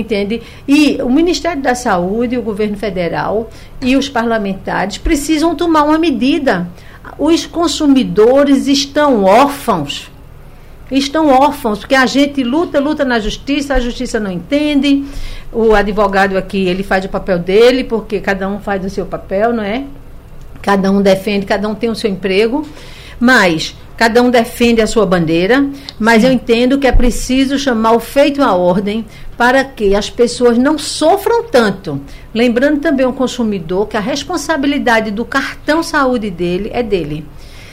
entende? 0.00 0.42
E 0.66 0.98
o 1.02 1.10
Ministério 1.10 1.62
da 1.62 1.74
Saúde, 1.74 2.36
o 2.36 2.42
governo 2.42 2.76
federal 2.76 3.50
e 3.80 3.96
os 3.96 4.08
parlamentares 4.08 4.98
precisam 4.98 5.54
tomar 5.54 5.84
uma 5.84 5.98
medida. 5.98 6.68
Os 7.18 7.46
consumidores 7.46 8.66
estão 8.66 9.24
órfãos. 9.24 10.10
Estão 10.90 11.28
órfãos, 11.28 11.80
porque 11.80 11.96
a 11.96 12.06
gente 12.06 12.44
luta, 12.44 12.78
luta 12.78 13.04
na 13.04 13.18
justiça, 13.18 13.74
a 13.74 13.80
justiça 13.80 14.20
não 14.20 14.30
entende. 14.30 15.04
O 15.52 15.74
advogado 15.74 16.36
aqui, 16.36 16.68
ele 16.68 16.84
faz 16.84 17.04
o 17.04 17.08
papel 17.08 17.38
dele, 17.38 17.82
porque 17.82 18.20
cada 18.20 18.48
um 18.48 18.60
faz 18.60 18.84
o 18.84 18.90
seu 18.90 19.04
papel, 19.04 19.52
não 19.52 19.64
é? 19.64 19.84
Cada 20.62 20.90
um 20.90 21.02
defende, 21.02 21.44
cada 21.44 21.68
um 21.68 21.74
tem 21.74 21.90
o 21.90 21.94
seu 21.94 22.08
emprego. 22.08 22.64
Mas 23.18 23.74
cada 23.96 24.22
um 24.22 24.30
defende 24.30 24.82
a 24.82 24.86
sua 24.86 25.06
bandeira, 25.06 25.66
mas 25.98 26.22
eu 26.22 26.30
entendo 26.30 26.78
que 26.78 26.86
é 26.86 26.92
preciso 26.92 27.58
chamar 27.58 27.92
o 27.92 28.00
feito 28.00 28.42
à 28.42 28.54
ordem 28.54 29.06
para 29.36 29.62
que 29.64 29.94
as 29.94 30.08
pessoas 30.08 30.56
não 30.56 30.78
sofram 30.78 31.44
tanto. 31.44 32.00
Lembrando 32.34 32.80
também 32.80 33.06
o 33.06 33.12
consumidor 33.12 33.86
que 33.86 33.96
a 33.96 34.00
responsabilidade 34.00 35.10
do 35.10 35.24
cartão 35.24 35.82
saúde 35.82 36.30
dele 36.30 36.70
é 36.72 36.82
dele. 36.82 37.26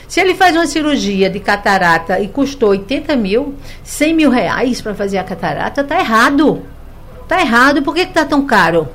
Se 0.06 0.20
ele 0.20 0.34
faz 0.34 0.54
uma 0.54 0.66
cirurgia 0.66 1.30
de 1.30 1.40
catarata 1.40 2.20
e 2.20 2.28
custou 2.28 2.70
80 2.70 3.16
mil, 3.16 3.54
100 3.82 4.14
mil 4.14 4.30
reais 4.30 4.80
para 4.80 4.94
fazer 4.94 5.18
a 5.18 5.24
catarata, 5.24 5.80
está 5.80 5.98
errado. 5.98 6.62
Está 7.22 7.40
errado. 7.40 7.82
Por 7.82 7.94
que 7.94 8.02
está 8.02 8.24
tão 8.24 8.44
caro? 8.44 8.86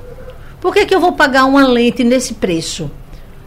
Por 0.61 0.73
que, 0.73 0.85
que 0.85 0.93
eu 0.93 0.99
vou 0.99 1.13
pagar 1.13 1.45
uma 1.45 1.65
lente 1.67 2.03
nesse 2.03 2.35
preço? 2.35 2.91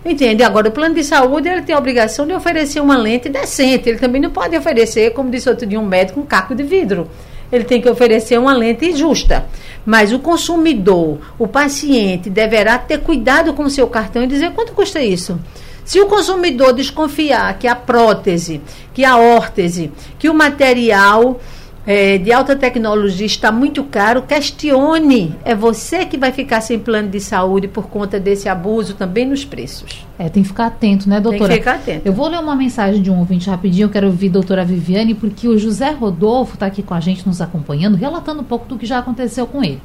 Entende? 0.04 0.42
Agora, 0.42 0.68
o 0.68 0.72
plano 0.72 0.94
de 0.94 1.04
saúde 1.04 1.48
ele 1.48 1.62
tem 1.62 1.74
a 1.74 1.78
obrigação 1.78 2.26
de 2.26 2.32
oferecer 2.32 2.80
uma 2.80 2.96
lente 2.96 3.28
decente. 3.28 3.88
Ele 3.88 3.98
também 3.98 4.20
não 4.20 4.30
pode 4.30 4.56
oferecer, 4.56 5.12
como 5.12 5.30
disse 5.30 5.48
outro 5.48 5.64
dia 5.64 5.78
um 5.78 5.86
médico, 5.86 6.18
um 6.18 6.26
caco 6.26 6.54
de 6.54 6.64
vidro. 6.64 7.08
Ele 7.52 7.64
tem 7.64 7.80
que 7.80 7.88
oferecer 7.88 8.38
uma 8.38 8.54
lente 8.54 8.96
justa. 8.96 9.46
Mas 9.84 10.12
o 10.12 10.18
consumidor, 10.18 11.18
o 11.38 11.46
paciente, 11.46 12.30
deverá 12.30 12.78
ter 12.78 12.98
cuidado 13.00 13.52
com 13.52 13.64
o 13.64 13.70
seu 13.70 13.86
cartão 13.86 14.24
e 14.24 14.26
dizer 14.26 14.52
quanto 14.52 14.72
custa 14.72 15.02
isso. 15.02 15.38
Se 15.84 16.00
o 16.00 16.06
consumidor 16.06 16.72
desconfiar 16.72 17.58
que 17.58 17.66
a 17.66 17.74
prótese, 17.74 18.60
que 18.94 19.04
a 19.04 19.16
órtese, 19.16 19.92
que 20.18 20.28
o 20.28 20.34
material 20.34 21.40
é, 21.84 22.16
de 22.16 22.32
alta 22.32 22.54
tecnologia 22.54 23.26
está 23.26 23.50
muito 23.50 23.82
caro, 23.82 24.22
questione. 24.22 25.34
É 25.44 25.54
você 25.54 26.04
que 26.06 26.16
vai 26.16 26.30
ficar 26.30 26.60
sem 26.60 26.78
plano 26.78 27.08
de 27.08 27.18
saúde 27.18 27.66
por 27.66 27.88
conta 27.88 28.20
desse 28.20 28.48
abuso 28.48 28.94
também 28.94 29.26
nos 29.26 29.44
preços. 29.44 30.06
É, 30.16 30.28
tem 30.28 30.42
que 30.42 30.48
ficar 30.48 30.66
atento, 30.66 31.08
né, 31.08 31.20
doutora? 31.20 31.48
Tem 31.54 31.58
que 31.58 31.64
ficar 31.64 31.74
atento. 31.74 32.06
Eu 32.06 32.12
vou 32.12 32.28
ler 32.28 32.38
uma 32.38 32.54
mensagem 32.54 33.02
de 33.02 33.10
um 33.10 33.18
ouvinte 33.18 33.50
rapidinho, 33.50 33.86
eu 33.86 33.90
quero 33.90 34.06
ouvir 34.06 34.28
a 34.28 34.32
doutora 34.32 34.64
Viviane, 34.64 35.14
porque 35.14 35.48
o 35.48 35.58
José 35.58 35.90
Rodolfo 35.90 36.54
está 36.54 36.66
aqui 36.66 36.82
com 36.82 36.94
a 36.94 37.00
gente, 37.00 37.26
nos 37.26 37.40
acompanhando, 37.40 37.96
relatando 37.96 38.42
um 38.42 38.44
pouco 38.44 38.68
do 38.68 38.78
que 38.78 38.86
já 38.86 38.98
aconteceu 38.98 39.46
com 39.46 39.64
ele. 39.64 39.80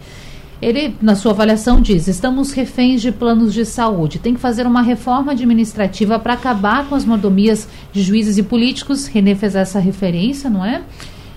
Ele, 0.62 0.96
na 1.02 1.16
sua 1.16 1.32
avaliação, 1.32 1.82
diz: 1.82 2.08
estamos 2.08 2.52
reféns 2.52 3.02
de 3.02 3.12
planos 3.12 3.54
de 3.54 3.64
saúde. 3.64 4.20
Tem 4.20 4.34
que 4.34 4.40
fazer 4.40 4.66
uma 4.66 4.82
reforma 4.82 5.32
administrativa 5.32 6.18
para 6.18 6.34
acabar 6.34 6.88
com 6.88 6.96
as 6.96 7.06
mordomias 7.06 7.68
de 7.92 8.02
juízes 8.02 8.38
e 8.38 8.44
políticos. 8.44 9.06
René 9.08 9.36
fez 9.36 9.56
essa 9.56 9.80
referência, 9.80 10.50
não 10.50 10.66
é? 10.66 10.82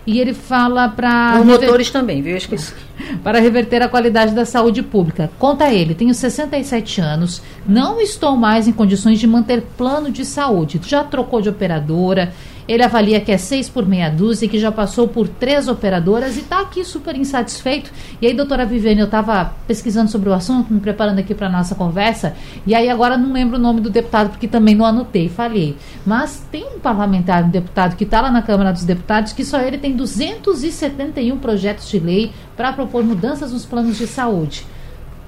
E 0.07 0.19
ele 0.19 0.33
fala 0.33 0.89
para. 0.89 1.35
Promotores 1.35 1.89
rever... 1.89 1.93
também, 1.93 2.23
viu? 2.23 2.33
Eu 2.33 2.39
esqueci. 2.39 2.73
para 3.23 3.41
reverter 3.41 3.83
a 3.83 3.89
qualidade 3.89 4.35
da 4.35 4.45
saúde 4.45 4.83
pública. 4.83 5.31
Conta 5.39 5.73
ele: 5.73 5.95
tenho 5.95 6.15
67 6.15 7.01
anos, 7.01 7.43
não 7.67 8.01
estou 8.01 8.37
mais 8.37 8.67
em 8.67 8.73
condições 8.73 9.19
de 9.19 9.27
manter 9.27 9.63
plano 9.77 10.11
de 10.11 10.25
saúde. 10.25 10.81
Já 10.85 11.05
trocou 11.05 11.41
de 11.41 11.49
operadora, 11.49 12.33
ele 12.69 12.83
avalia 12.83 13.21
que 13.21 13.33
é 13.33 13.39
seis 13.39 13.69
por 13.69 13.87
meia 13.87 14.11
dúzia 14.11 14.49
que 14.49 14.59
já 14.59 14.71
passou 14.71 15.09
por 15.09 15.29
três 15.29 15.69
operadoras 15.69 16.37
e 16.37 16.41
está 16.41 16.61
aqui 16.61 16.85
super 16.85 17.17
insatisfeito. 17.17 17.91
E 18.21 18.27
aí, 18.27 18.35
doutora 18.35 18.65
Viviane, 18.65 19.01
eu 19.01 19.07
estava 19.07 19.53
pesquisando 19.67 20.11
sobre 20.11 20.29
o 20.29 20.33
assunto, 20.33 20.73
me 20.73 20.81
preparando 20.81 21.19
aqui 21.19 21.35
para 21.35 21.47
a 21.47 21.51
nossa 21.51 21.75
conversa, 21.75 22.35
e 22.67 22.75
aí 22.75 22.89
agora 22.89 23.17
não 23.17 23.33
lembro 23.33 23.57
o 23.57 23.61
nome 23.61 23.81
do 23.81 23.91
deputado, 23.91 24.31
porque 24.31 24.49
também 24.49 24.75
não 24.75 24.85
anotei, 24.85 25.29
falhei. 25.29 25.77
Mas 26.05 26.47
tem 26.51 26.65
um 26.77 26.79
parlamentar, 26.79 27.45
um 27.45 27.51
deputado 27.51 27.97
que 27.97 28.05
está 28.05 28.21
lá 28.21 28.31
na 28.31 28.43
Câmara 28.43 28.73
dos 28.73 28.85
Deputados, 28.85 29.33
que 29.33 29.45
só 29.45 29.61
ele 29.61 29.79
tem 29.79 29.95
271 29.95 31.39
projetos 31.39 31.89
de 31.89 31.99
lei 31.99 32.33
para 32.57 32.73
propor 32.73 33.05
mudanças 33.05 33.53
nos 33.53 33.65
planos 33.65 33.99
de 33.99 34.07
saúde. 34.07 34.67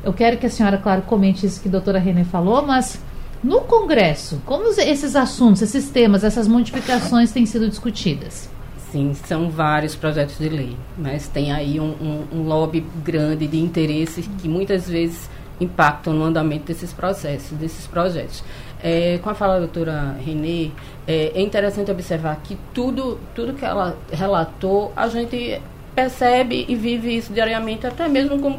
Eu 0.04 0.12
quero 0.12 0.36
que 0.36 0.46
a 0.46 0.50
senhora, 0.50 0.78
claro, 0.78 1.02
comente 1.02 1.46
isso 1.46 1.60
que 1.60 1.68
a 1.68 1.72
doutora 1.72 1.98
Renê 1.98 2.24
falou, 2.24 2.66
mas 2.66 3.00
no 3.42 3.62
Congresso, 3.62 4.40
como 4.44 4.68
esses 4.68 5.16
assuntos, 5.16 5.62
esses 5.62 5.90
temas, 5.90 6.22
essas 6.22 6.46
modificações 6.46 7.32
têm 7.32 7.44
sido 7.44 7.68
discutidas? 7.68 8.48
Sim, 8.92 9.14
são 9.14 9.50
vários 9.50 9.96
projetos 9.96 10.38
de 10.38 10.48
lei, 10.48 10.76
mas 10.98 11.26
tem 11.26 11.50
aí 11.50 11.80
um, 11.80 11.94
um, 12.00 12.24
um 12.32 12.42
lobby 12.42 12.86
grande 13.02 13.46
de 13.46 13.58
interesses 13.58 14.28
que 14.38 14.48
muitas 14.48 14.88
vezes 14.88 15.30
impactam 15.58 16.12
no 16.12 16.24
andamento 16.24 16.66
desses 16.66 16.92
processos, 16.92 17.56
desses 17.56 17.86
projetos. 17.86 18.44
É, 18.82 19.18
com 19.22 19.30
a 19.30 19.34
fala 19.34 19.54
da 19.54 19.60
doutora 19.60 20.16
Renê, 20.24 20.70
é, 21.06 21.32
é, 21.34 21.40
interessante 21.40 21.90
observar 21.90 22.40
que 22.42 22.58
tudo, 22.74 23.18
tudo 23.34 23.54
que 23.54 23.64
ela 23.64 23.96
relatou, 24.12 24.92
a 24.96 25.08
gente 25.08 25.60
percebe 25.94 26.64
e 26.68 26.74
vive 26.74 27.16
isso 27.16 27.32
diariamente, 27.32 27.86
até 27.86 28.08
mesmo 28.08 28.38
como 28.40 28.58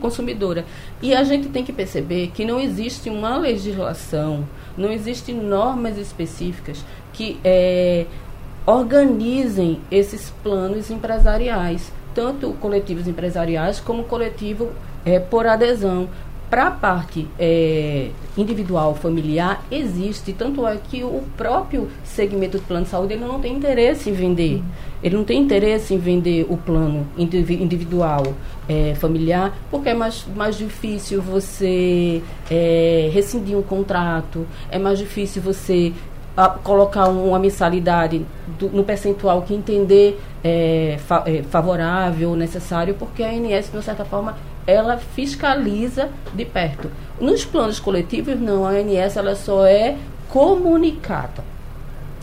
consumidora. 0.00 0.64
E 1.02 1.14
a 1.14 1.24
gente 1.24 1.48
tem 1.48 1.64
que 1.64 1.72
perceber 1.72 2.30
que 2.34 2.44
não 2.44 2.60
existe 2.60 3.08
uma 3.08 3.36
legislação, 3.36 4.46
não 4.76 4.90
existem 4.90 5.34
normas 5.34 5.96
específicas 5.96 6.84
que 7.12 7.38
é, 7.44 8.06
organizem 8.66 9.80
esses 9.90 10.30
planos 10.42 10.90
empresariais, 10.90 11.92
tanto 12.14 12.52
coletivos 12.54 13.06
empresariais 13.06 13.80
como 13.80 14.04
coletivo 14.04 14.70
é, 15.04 15.18
por 15.18 15.46
adesão 15.46 16.08
para 16.50 16.68
a 16.68 16.70
parte 16.70 17.26
é, 17.38 18.10
individual, 18.36 18.94
familiar, 18.94 19.64
existe. 19.70 20.32
Tanto 20.32 20.66
é 20.66 20.76
que 20.76 21.02
o 21.02 21.22
próprio 21.36 21.88
segmento 22.04 22.58
do 22.58 22.64
plano 22.64 22.84
de 22.84 22.90
saúde 22.90 23.14
ele 23.14 23.24
não 23.24 23.40
tem 23.40 23.54
interesse 23.54 24.10
em 24.10 24.12
vender. 24.12 24.62
Ele 25.02 25.16
não 25.16 25.24
tem 25.24 25.40
interesse 25.40 25.94
em 25.94 25.98
vender 25.98 26.46
o 26.48 26.56
plano 26.56 27.06
individual 27.18 28.22
é, 28.68 28.94
familiar, 28.94 29.52
porque 29.70 29.88
é 29.90 29.94
mais, 29.94 30.26
mais 30.34 30.56
difícil 30.56 31.20
você 31.20 32.22
é, 32.50 33.10
rescindir 33.12 33.56
um 33.56 33.62
contrato, 33.62 34.46
é 34.70 34.78
mais 34.78 34.98
difícil 34.98 35.42
você 35.42 35.92
a, 36.36 36.48
colocar 36.48 37.08
uma 37.08 37.38
mensalidade 37.38 38.24
do, 38.58 38.68
no 38.70 38.84
percentual 38.84 39.42
que 39.42 39.54
entender 39.54 40.20
é, 40.42 40.98
fa, 41.06 41.22
é, 41.26 41.42
favorável, 41.42 42.34
necessário, 42.34 42.94
porque 42.94 43.22
a 43.22 43.28
ANS, 43.28 43.70
de 43.70 43.76
uma 43.76 43.82
certa 43.82 44.04
forma, 44.04 44.36
ela 44.66 44.96
fiscaliza 44.96 46.08
de 46.34 46.44
perto. 46.44 46.90
Nos 47.20 47.44
planos 47.44 47.78
coletivos, 47.78 48.38
não, 48.38 48.66
a 48.66 48.70
ANS 48.70 49.16
ela 49.16 49.34
só 49.34 49.66
é 49.66 49.96
comunicada. 50.28 51.44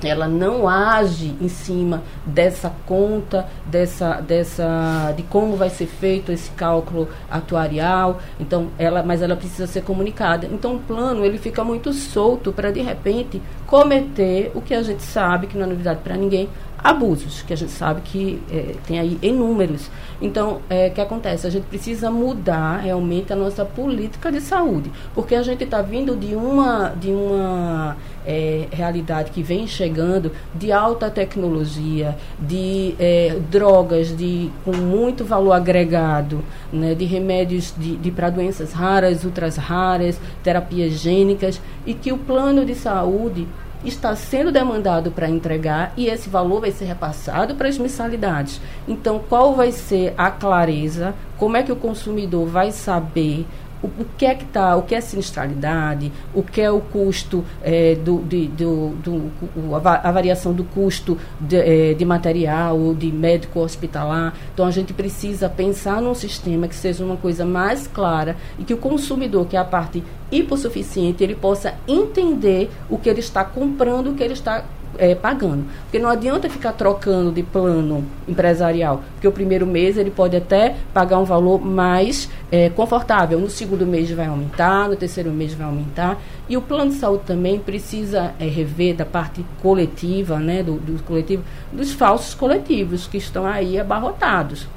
ela 0.03 0.27
não 0.27 0.67
age 0.67 1.35
em 1.39 1.47
cima 1.47 2.01
dessa 2.25 2.73
conta, 2.87 3.45
dessa, 3.67 4.19
dessa, 4.19 5.13
de 5.15 5.21
como 5.21 5.55
vai 5.55 5.69
ser 5.69 5.85
feito 5.85 6.31
esse 6.31 6.49
cálculo 6.51 7.07
atuarial. 7.29 8.19
Então, 8.39 8.69
ela, 8.79 9.03
mas 9.03 9.21
ela 9.21 9.35
precisa 9.35 9.67
ser 9.67 9.83
comunicada. 9.83 10.47
Então, 10.51 10.75
o 10.75 10.79
plano 10.79 11.23
ele 11.23 11.37
fica 11.37 11.63
muito 11.63 11.93
solto 11.93 12.51
para 12.51 12.71
de 12.71 12.81
repente 12.81 13.39
cometer 13.67 14.51
o 14.55 14.61
que 14.61 14.73
a 14.73 14.81
gente 14.81 15.03
sabe 15.03 15.45
que 15.45 15.55
não 15.55 15.65
é 15.65 15.69
novidade 15.69 15.99
para 16.03 16.17
ninguém, 16.17 16.49
abusos, 16.83 17.41
que 17.41 17.53
a 17.53 17.55
gente 17.55 17.71
sabe 17.71 18.01
que 18.01 18.41
é, 18.51 18.75
tem 18.85 18.99
aí 18.99 19.17
inúmeros. 19.21 19.89
Então, 20.21 20.61
é, 20.69 20.87
o 20.87 20.91
que 20.91 21.01
acontece? 21.01 21.45
A 21.45 21.49
gente 21.49 21.65
precisa 21.65 22.09
mudar 22.09 22.77
realmente 22.77 23.31
a 23.31 23.35
nossa 23.35 23.63
política 23.63 24.31
de 24.31 24.41
saúde, 24.41 24.91
porque 25.13 25.35
a 25.35 25.43
gente 25.43 25.63
está 25.63 25.81
vindo 25.81 26.15
de 26.15 26.35
uma, 26.35 26.89
de 26.89 27.09
uma 27.09 27.95
é, 28.25 28.67
realidade 28.71 29.31
que 29.31 29.43
vem 29.43 29.67
chegando 29.67 30.31
de 30.55 30.71
alta 30.71 31.09
tecnologia, 31.09 32.17
de 32.39 32.95
é, 32.99 33.37
drogas 33.49 34.15
de, 34.15 34.49
com 34.65 34.75
muito 34.75 35.23
valor 35.23 35.53
agregado, 35.53 36.43
né, 36.71 36.95
de 36.95 37.05
remédios 37.05 37.73
de, 37.77 37.95
de 37.95 38.11
para 38.11 38.29
doenças 38.29 38.73
raras, 38.73 39.23
ultras 39.23 39.55
raras, 39.55 40.19
terapias 40.43 40.93
gênicas, 40.93 41.61
e 41.85 41.93
que 41.93 42.11
o 42.11 42.17
plano 42.17 42.65
de 42.65 42.75
saúde 42.75 43.47
está 43.83 44.15
sendo 44.15 44.51
demandado 44.51 45.11
para 45.11 45.29
entregar 45.29 45.93
e 45.97 46.07
esse 46.07 46.29
valor 46.29 46.61
vai 46.61 46.71
ser 46.71 46.85
repassado 46.85 47.55
para 47.55 47.67
as 47.67 47.77
mensalidades. 47.77 48.61
Então, 48.87 49.19
qual 49.27 49.55
vai 49.55 49.71
ser 49.71 50.13
a 50.17 50.29
clareza? 50.29 51.13
Como 51.37 51.57
é 51.57 51.63
que 51.63 51.71
o 51.71 51.75
consumidor 51.75 52.47
vai 52.47 52.71
saber 52.71 53.45
o, 53.81 53.87
o 53.87 54.05
que 54.17 54.25
é 54.25 54.35
que 54.35 54.43
está, 54.43 54.75
o 54.75 54.83
que 54.83 54.95
é 54.95 55.01
sinistralidade, 55.01 56.11
o 56.33 56.43
que 56.43 56.61
é 56.61 56.69
o 56.71 56.79
custo 56.79 57.43
é, 57.61 57.95
do, 57.95 58.19
de, 58.19 58.47
do, 58.47 58.89
do 59.03 59.31
o, 59.55 59.75
a, 59.75 60.11
variação 60.11 60.53
do 60.53 60.63
custo 60.63 61.17
de, 61.39 61.57
é, 61.57 61.93
de 61.93 62.05
material, 62.05 62.93
de 62.93 63.11
médico 63.11 63.59
hospitalar. 63.59 64.33
Então 64.53 64.65
a 64.65 64.71
gente 64.71 64.93
precisa 64.93 65.49
pensar 65.49 66.01
num 66.01 66.15
sistema 66.15 66.67
que 66.67 66.75
seja 66.75 67.03
uma 67.03 67.17
coisa 67.17 67.45
mais 67.45 67.87
clara 67.87 68.35
e 68.59 68.63
que 68.63 68.73
o 68.73 68.77
consumidor, 68.77 69.45
que 69.47 69.55
é 69.55 69.59
a 69.59 69.65
parte 69.65 70.03
hipossuficiente, 70.31 71.23
ele 71.23 71.35
possa 71.35 71.75
entender 71.87 72.69
o 72.89 72.97
que 72.97 73.09
ele 73.09 73.19
está 73.19 73.43
comprando, 73.43 74.11
o 74.11 74.13
que 74.13 74.23
ele 74.23 74.33
está 74.33 74.63
é, 74.97 75.15
pagando. 75.15 75.65
Porque 75.83 75.99
não 75.99 76.09
adianta 76.09 76.49
ficar 76.49 76.73
trocando 76.73 77.31
de 77.31 77.43
plano 77.43 78.05
empresarial, 78.27 79.03
porque 79.13 79.27
o 79.27 79.31
primeiro 79.31 79.65
mês 79.65 79.97
ele 79.97 80.11
pode 80.11 80.35
até 80.35 80.75
pagar 80.93 81.19
um 81.19 81.23
valor 81.23 81.63
mais 81.63 82.29
é, 82.51 82.69
confortável. 82.69 83.39
No 83.39 83.49
segundo 83.49 83.85
mês 83.85 84.11
vai 84.11 84.27
aumentar, 84.27 84.89
no 84.89 84.95
terceiro 84.95 85.31
mês 85.31 85.53
vai 85.53 85.67
aumentar. 85.67 86.19
E 86.47 86.57
o 86.57 86.61
plano 86.61 86.91
de 86.91 86.97
saúde 86.97 87.23
também 87.25 87.59
precisa 87.59 88.33
é, 88.39 88.45
rever 88.45 88.95
da 88.95 89.05
parte 89.05 89.45
coletiva, 89.61 90.39
né, 90.39 90.63
do, 90.63 90.73
do 90.73 91.01
coletivo, 91.03 91.43
dos 91.71 91.93
falsos 91.93 92.33
coletivos 92.33 93.07
que 93.07 93.17
estão 93.17 93.45
aí 93.45 93.79
abarrotados. 93.79 94.67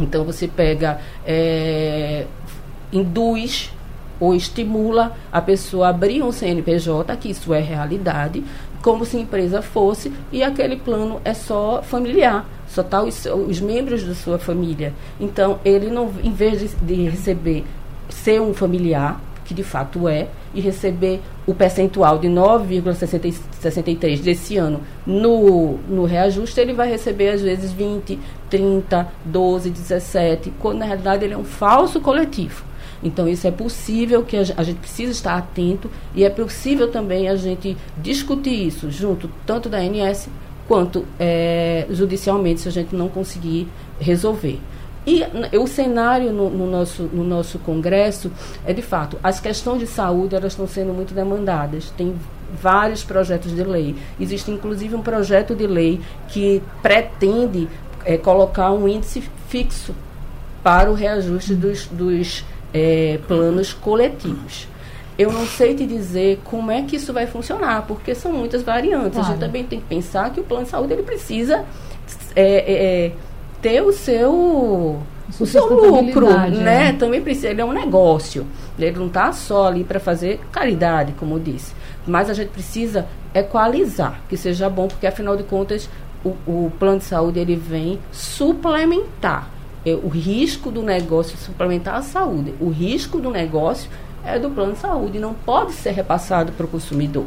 Então 0.00 0.24
você 0.24 0.48
pega, 0.48 0.98
é, 1.24 2.26
induz 2.92 3.70
ou 4.18 4.34
estimula 4.34 5.16
a 5.30 5.40
pessoa 5.40 5.86
a 5.86 5.90
abrir 5.90 6.22
um 6.22 6.32
CNPJ, 6.32 7.16
que 7.16 7.30
isso 7.30 7.52
é 7.52 7.60
realidade, 7.60 8.44
como 8.84 9.06
se 9.06 9.16
empresa 9.16 9.62
fosse, 9.62 10.12
e 10.30 10.42
aquele 10.42 10.76
plano 10.76 11.18
é 11.24 11.32
só 11.32 11.82
familiar, 11.82 12.46
só 12.68 12.82
tá 12.82 13.02
os, 13.02 13.24
os 13.24 13.58
membros 13.58 14.04
da 14.04 14.14
sua 14.14 14.38
família. 14.38 14.92
Então, 15.18 15.58
ele 15.64 15.88
não, 15.88 16.12
em 16.22 16.30
vez 16.30 16.60
de, 16.60 16.68
de 16.84 17.08
receber 17.08 17.64
ser 18.10 18.42
um 18.42 18.52
familiar, 18.52 19.18
que 19.46 19.54
de 19.54 19.62
fato 19.62 20.06
é, 20.06 20.28
e 20.54 20.60
receber 20.60 21.22
o 21.46 21.54
percentual 21.54 22.18
de 22.18 22.28
9,63 22.28 24.20
desse 24.20 24.58
ano 24.58 24.82
no, 25.06 25.78
no 25.88 26.04
reajuste, 26.04 26.60
ele 26.60 26.74
vai 26.74 26.90
receber 26.90 27.30
às 27.30 27.40
vezes 27.40 27.72
20, 27.72 28.18
30, 28.50 29.08
12, 29.24 29.70
17, 29.70 30.52
quando 30.60 30.80
na 30.80 30.84
realidade 30.84 31.24
ele 31.24 31.32
é 31.32 31.38
um 31.38 31.44
falso 31.44 32.02
coletivo. 32.02 32.62
Então, 33.04 33.28
isso 33.28 33.46
é 33.46 33.50
possível 33.50 34.24
que 34.24 34.34
a, 34.36 34.62
gente 34.62 34.78
precisa 34.78 35.12
estar 35.12 35.36
atento 35.36 35.90
e 36.14 36.24
é 36.24 36.30
possível 36.30 36.90
também 36.90 37.28
a 37.28 37.36
gente 37.36 37.76
discutir 37.98 38.66
isso 38.66 38.90
junto 38.90 39.30
tanto 39.46 39.68
da 39.68 39.76
ANS 39.76 40.28
quanto 40.66 41.04
é, 41.20 41.86
judicialmente, 41.90 42.62
se 42.62 42.68
a 42.68 42.72
gente 42.72 42.96
não 42.96 43.10
conseguir 43.10 43.68
resolver. 44.00 44.58
E 45.06 45.22
o 45.58 45.66
cenário 45.66 46.32
no, 46.32 46.48
no, 46.48 46.66
nosso, 46.66 47.02
no 47.12 47.22
nosso 47.22 47.58
congresso 47.58 48.32
é, 48.64 48.72
de 48.72 48.80
fato, 48.80 49.18
as 49.22 49.38
questões 49.38 49.80
de 49.80 49.86
saúde 49.86 50.34
elas 50.34 50.54
estão 50.54 50.66
sendo 50.66 50.94
muito 50.94 51.12
demandadas. 51.12 51.90
Tem 51.90 52.14
vários 52.58 53.04
projetos 53.04 53.54
de 53.54 53.62
lei. 53.62 53.94
Existe, 54.18 54.50
inclusive, 54.50 54.94
um 54.94 55.02
projeto 55.02 55.54
de 55.54 55.66
lei 55.66 56.00
que 56.28 56.62
pretende 56.80 57.68
é, 58.06 58.16
colocar 58.16 58.72
um 58.72 58.88
índice 58.88 59.22
fixo 59.48 59.94
para 60.62 60.90
o 60.90 60.94
reajuste 60.94 61.54
dos, 61.54 61.86
dos 61.88 62.42
é, 62.74 63.20
planos 63.28 63.72
coletivos. 63.72 64.66
Eu 65.16 65.32
não 65.32 65.46
sei 65.46 65.74
te 65.74 65.86
dizer 65.86 66.40
como 66.42 66.72
é 66.72 66.82
que 66.82 66.96
isso 66.96 67.12
vai 67.12 67.28
funcionar, 67.28 67.86
porque 67.86 68.16
são 68.16 68.32
muitas 68.32 68.62
variantes. 68.62 69.12
Claro. 69.12 69.28
A 69.28 69.30
gente 69.30 69.40
também 69.40 69.62
tem 69.64 69.78
que 69.78 69.86
pensar 69.86 70.30
que 70.30 70.40
o 70.40 70.42
plano 70.42 70.64
de 70.64 70.70
saúde 70.70 70.92
ele 70.92 71.04
precisa 71.04 71.64
é, 72.34 72.42
é, 72.42 73.06
é 73.06 73.12
ter 73.62 73.80
o 73.80 73.92
seu 73.92 75.00
o 75.40 75.46
seu 75.46 75.66
lucro, 75.72 76.26
né? 76.26 76.50
né? 76.50 76.92
Também 76.92 77.22
precisa, 77.22 77.48
ele 77.48 77.60
é 77.60 77.64
um 77.64 77.72
negócio. 77.72 78.44
Ele 78.76 78.98
não 78.98 79.06
está 79.06 79.32
só 79.32 79.68
ali 79.68 79.84
para 79.84 80.00
fazer 80.00 80.40
caridade, 80.50 81.12
como 81.12 81.36
eu 81.36 81.38
disse. 81.38 81.72
Mas 82.04 82.28
a 82.28 82.34
gente 82.34 82.48
precisa 82.48 83.06
equalizar, 83.32 84.20
que 84.28 84.36
seja 84.36 84.68
bom, 84.68 84.88
porque 84.88 85.06
afinal 85.06 85.36
de 85.36 85.44
contas 85.44 85.88
o, 86.24 86.30
o 86.46 86.72
plano 86.78 86.98
de 86.98 87.04
saúde 87.04 87.38
ele 87.38 87.56
vem 87.56 88.00
suplementar 88.10 89.53
o 89.92 90.08
risco 90.08 90.70
do 90.70 90.82
negócio 90.82 91.36
suplementar 91.36 91.96
a 91.96 92.02
saúde. 92.02 92.54
O 92.60 92.70
risco 92.70 93.20
do 93.20 93.30
negócio 93.30 93.90
é 94.24 94.38
do 94.38 94.50
plano 94.50 94.72
de 94.72 94.78
saúde, 94.78 95.18
não 95.18 95.34
pode 95.34 95.72
ser 95.72 95.90
repassado 95.90 96.52
para 96.52 96.64
o 96.64 96.68
consumidor. 96.68 97.26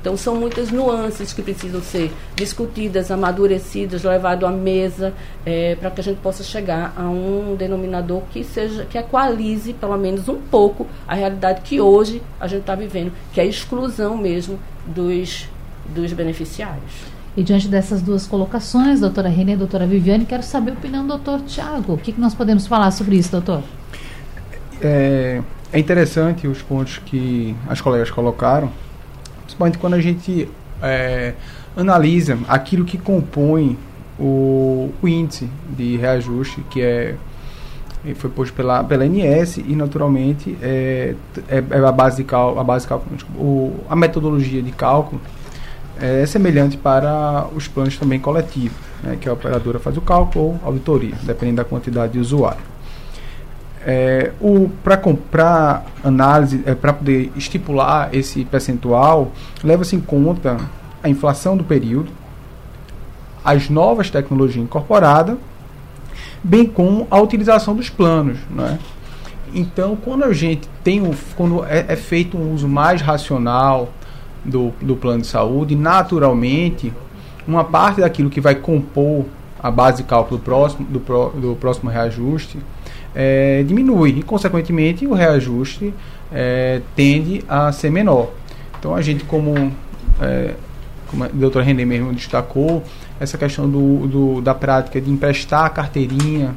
Então 0.00 0.16
são 0.16 0.36
muitas 0.36 0.70
nuances 0.70 1.32
que 1.32 1.42
precisam 1.42 1.82
ser 1.82 2.12
discutidas, 2.36 3.10
amadurecidas, 3.10 4.04
levado 4.04 4.46
à 4.46 4.52
mesa, 4.52 5.12
é, 5.44 5.74
para 5.74 5.90
que 5.90 6.00
a 6.00 6.04
gente 6.04 6.18
possa 6.18 6.44
chegar 6.44 6.94
a 6.96 7.02
um 7.02 7.56
denominador 7.56 8.22
que 8.30 8.44
seja, 8.44 8.84
que 8.84 8.96
equalize 8.96 9.72
pelo 9.72 9.96
menos 9.96 10.28
um 10.28 10.40
pouco 10.40 10.86
a 11.08 11.14
realidade 11.16 11.62
que 11.62 11.80
hoje 11.80 12.22
a 12.38 12.46
gente 12.46 12.60
está 12.60 12.76
vivendo, 12.76 13.12
que 13.32 13.40
é 13.40 13.42
a 13.42 13.46
exclusão 13.46 14.16
mesmo 14.16 14.60
dos, 14.86 15.48
dos 15.88 16.12
beneficiários. 16.12 17.15
E 17.36 17.42
diante 17.42 17.68
dessas 17.68 18.00
duas 18.00 18.26
colocações, 18.26 19.00
doutora 19.00 19.28
Renê 19.28 19.52
e 19.52 19.56
doutora 19.56 19.86
Viviane, 19.86 20.24
quero 20.24 20.42
saber 20.42 20.70
a 20.70 20.74
opinião 20.74 21.02
do 21.02 21.08
doutor 21.08 21.42
Tiago. 21.42 21.92
O 21.92 21.98
que, 21.98 22.12
que 22.12 22.20
nós 22.20 22.34
podemos 22.34 22.66
falar 22.66 22.90
sobre 22.92 23.16
isso, 23.16 23.30
doutor? 23.30 23.62
É, 24.80 25.42
é 25.70 25.78
interessante 25.78 26.48
os 26.48 26.62
pontos 26.62 26.98
que 27.04 27.54
as 27.68 27.80
colegas 27.80 28.10
colocaram, 28.10 28.70
principalmente 29.42 29.76
quando 29.76 29.94
a 29.94 30.00
gente 30.00 30.48
é, 30.82 31.34
analisa 31.76 32.38
aquilo 32.48 32.86
que 32.86 32.96
compõe 32.96 33.78
o, 34.18 34.90
o, 35.02 35.08
índice 35.08 35.48
de 35.76 35.98
reajuste, 35.98 36.62
que 36.70 36.80
é 36.80 37.16
foi 38.14 38.30
posto 38.30 38.54
pela, 38.54 38.84
pela 38.84 39.04
NS 39.04 39.58
e 39.58 39.74
naturalmente 39.74 40.56
é, 40.62 41.16
é, 41.48 41.64
é 41.68 41.78
a 41.78 41.90
base 41.90 42.18
de 42.18 42.24
cálculo, 42.24 42.60
a, 42.60 42.64
base 42.64 42.84
de 42.84 42.88
cálculo, 42.88 43.16
o, 43.36 43.80
a 43.90 43.96
metodologia 43.96 44.62
de 44.62 44.70
cálculo 44.70 45.20
é 46.00 46.26
semelhante 46.26 46.76
para 46.76 47.46
os 47.54 47.66
planos 47.68 47.96
também 47.96 48.20
coletivos, 48.20 48.76
né, 49.02 49.16
que 49.20 49.28
a 49.28 49.32
operadora 49.32 49.78
faz 49.78 49.96
o 49.96 50.00
cálculo 50.00 50.44
ou 50.44 50.60
auditoria, 50.64 51.14
dependendo 51.22 51.56
da 51.56 51.64
quantidade 51.64 52.12
de 52.12 52.18
usuário. 52.18 52.60
É, 53.84 54.32
para 55.30 55.82
análise, 56.02 56.62
é, 56.66 56.74
para 56.74 56.92
poder 56.92 57.32
estipular 57.36 58.08
esse 58.12 58.44
percentual, 58.44 59.30
leva-se 59.62 59.94
em 59.94 60.00
conta 60.00 60.56
a 61.02 61.08
inflação 61.08 61.56
do 61.56 61.62
período, 61.62 62.10
as 63.44 63.70
novas 63.70 64.10
tecnologias 64.10 64.64
incorporadas, 64.64 65.36
bem 66.42 66.66
como 66.66 67.06
a 67.08 67.20
utilização 67.20 67.76
dos 67.76 67.88
planos. 67.88 68.38
Né? 68.50 68.78
Então, 69.54 69.96
quando 69.96 70.24
a 70.24 70.32
gente 70.32 70.68
tem 70.82 71.00
um, 71.00 71.14
quando 71.36 71.64
é, 71.64 71.86
é 71.88 71.96
feito 71.96 72.36
um 72.36 72.52
uso 72.52 72.66
mais 72.66 73.00
racional, 73.00 73.92
do, 74.46 74.72
do 74.80 74.96
plano 74.96 75.22
de 75.22 75.26
saúde, 75.26 75.74
naturalmente, 75.74 76.92
uma 77.46 77.64
parte 77.64 78.00
daquilo 78.00 78.30
que 78.30 78.40
vai 78.40 78.54
compor 78.54 79.24
a 79.62 79.70
base 79.70 79.98
de 79.98 80.08
cálculo 80.08 80.40
próximo, 80.40 80.86
do, 80.86 81.00
pro, 81.00 81.30
do 81.30 81.56
próximo 81.56 81.90
reajuste 81.90 82.58
é, 83.14 83.62
diminui 83.66 84.18
e, 84.18 84.22
consequentemente, 84.22 85.06
o 85.06 85.14
reajuste 85.14 85.94
é, 86.30 86.82
tende 86.94 87.42
a 87.48 87.72
ser 87.72 87.90
menor. 87.90 88.30
Então, 88.78 88.94
a 88.94 89.00
gente, 89.00 89.24
como, 89.24 89.72
é, 90.20 90.54
como 91.10 91.24
a 91.24 91.28
doutora 91.28 91.64
René 91.64 91.84
mesmo 91.84 92.12
destacou, 92.12 92.84
essa 93.18 93.38
questão 93.38 93.68
do, 93.68 94.06
do, 94.06 94.40
da 94.42 94.54
prática 94.54 95.00
de 95.00 95.10
emprestar 95.10 95.64
a 95.64 95.70
carteirinha 95.70 96.54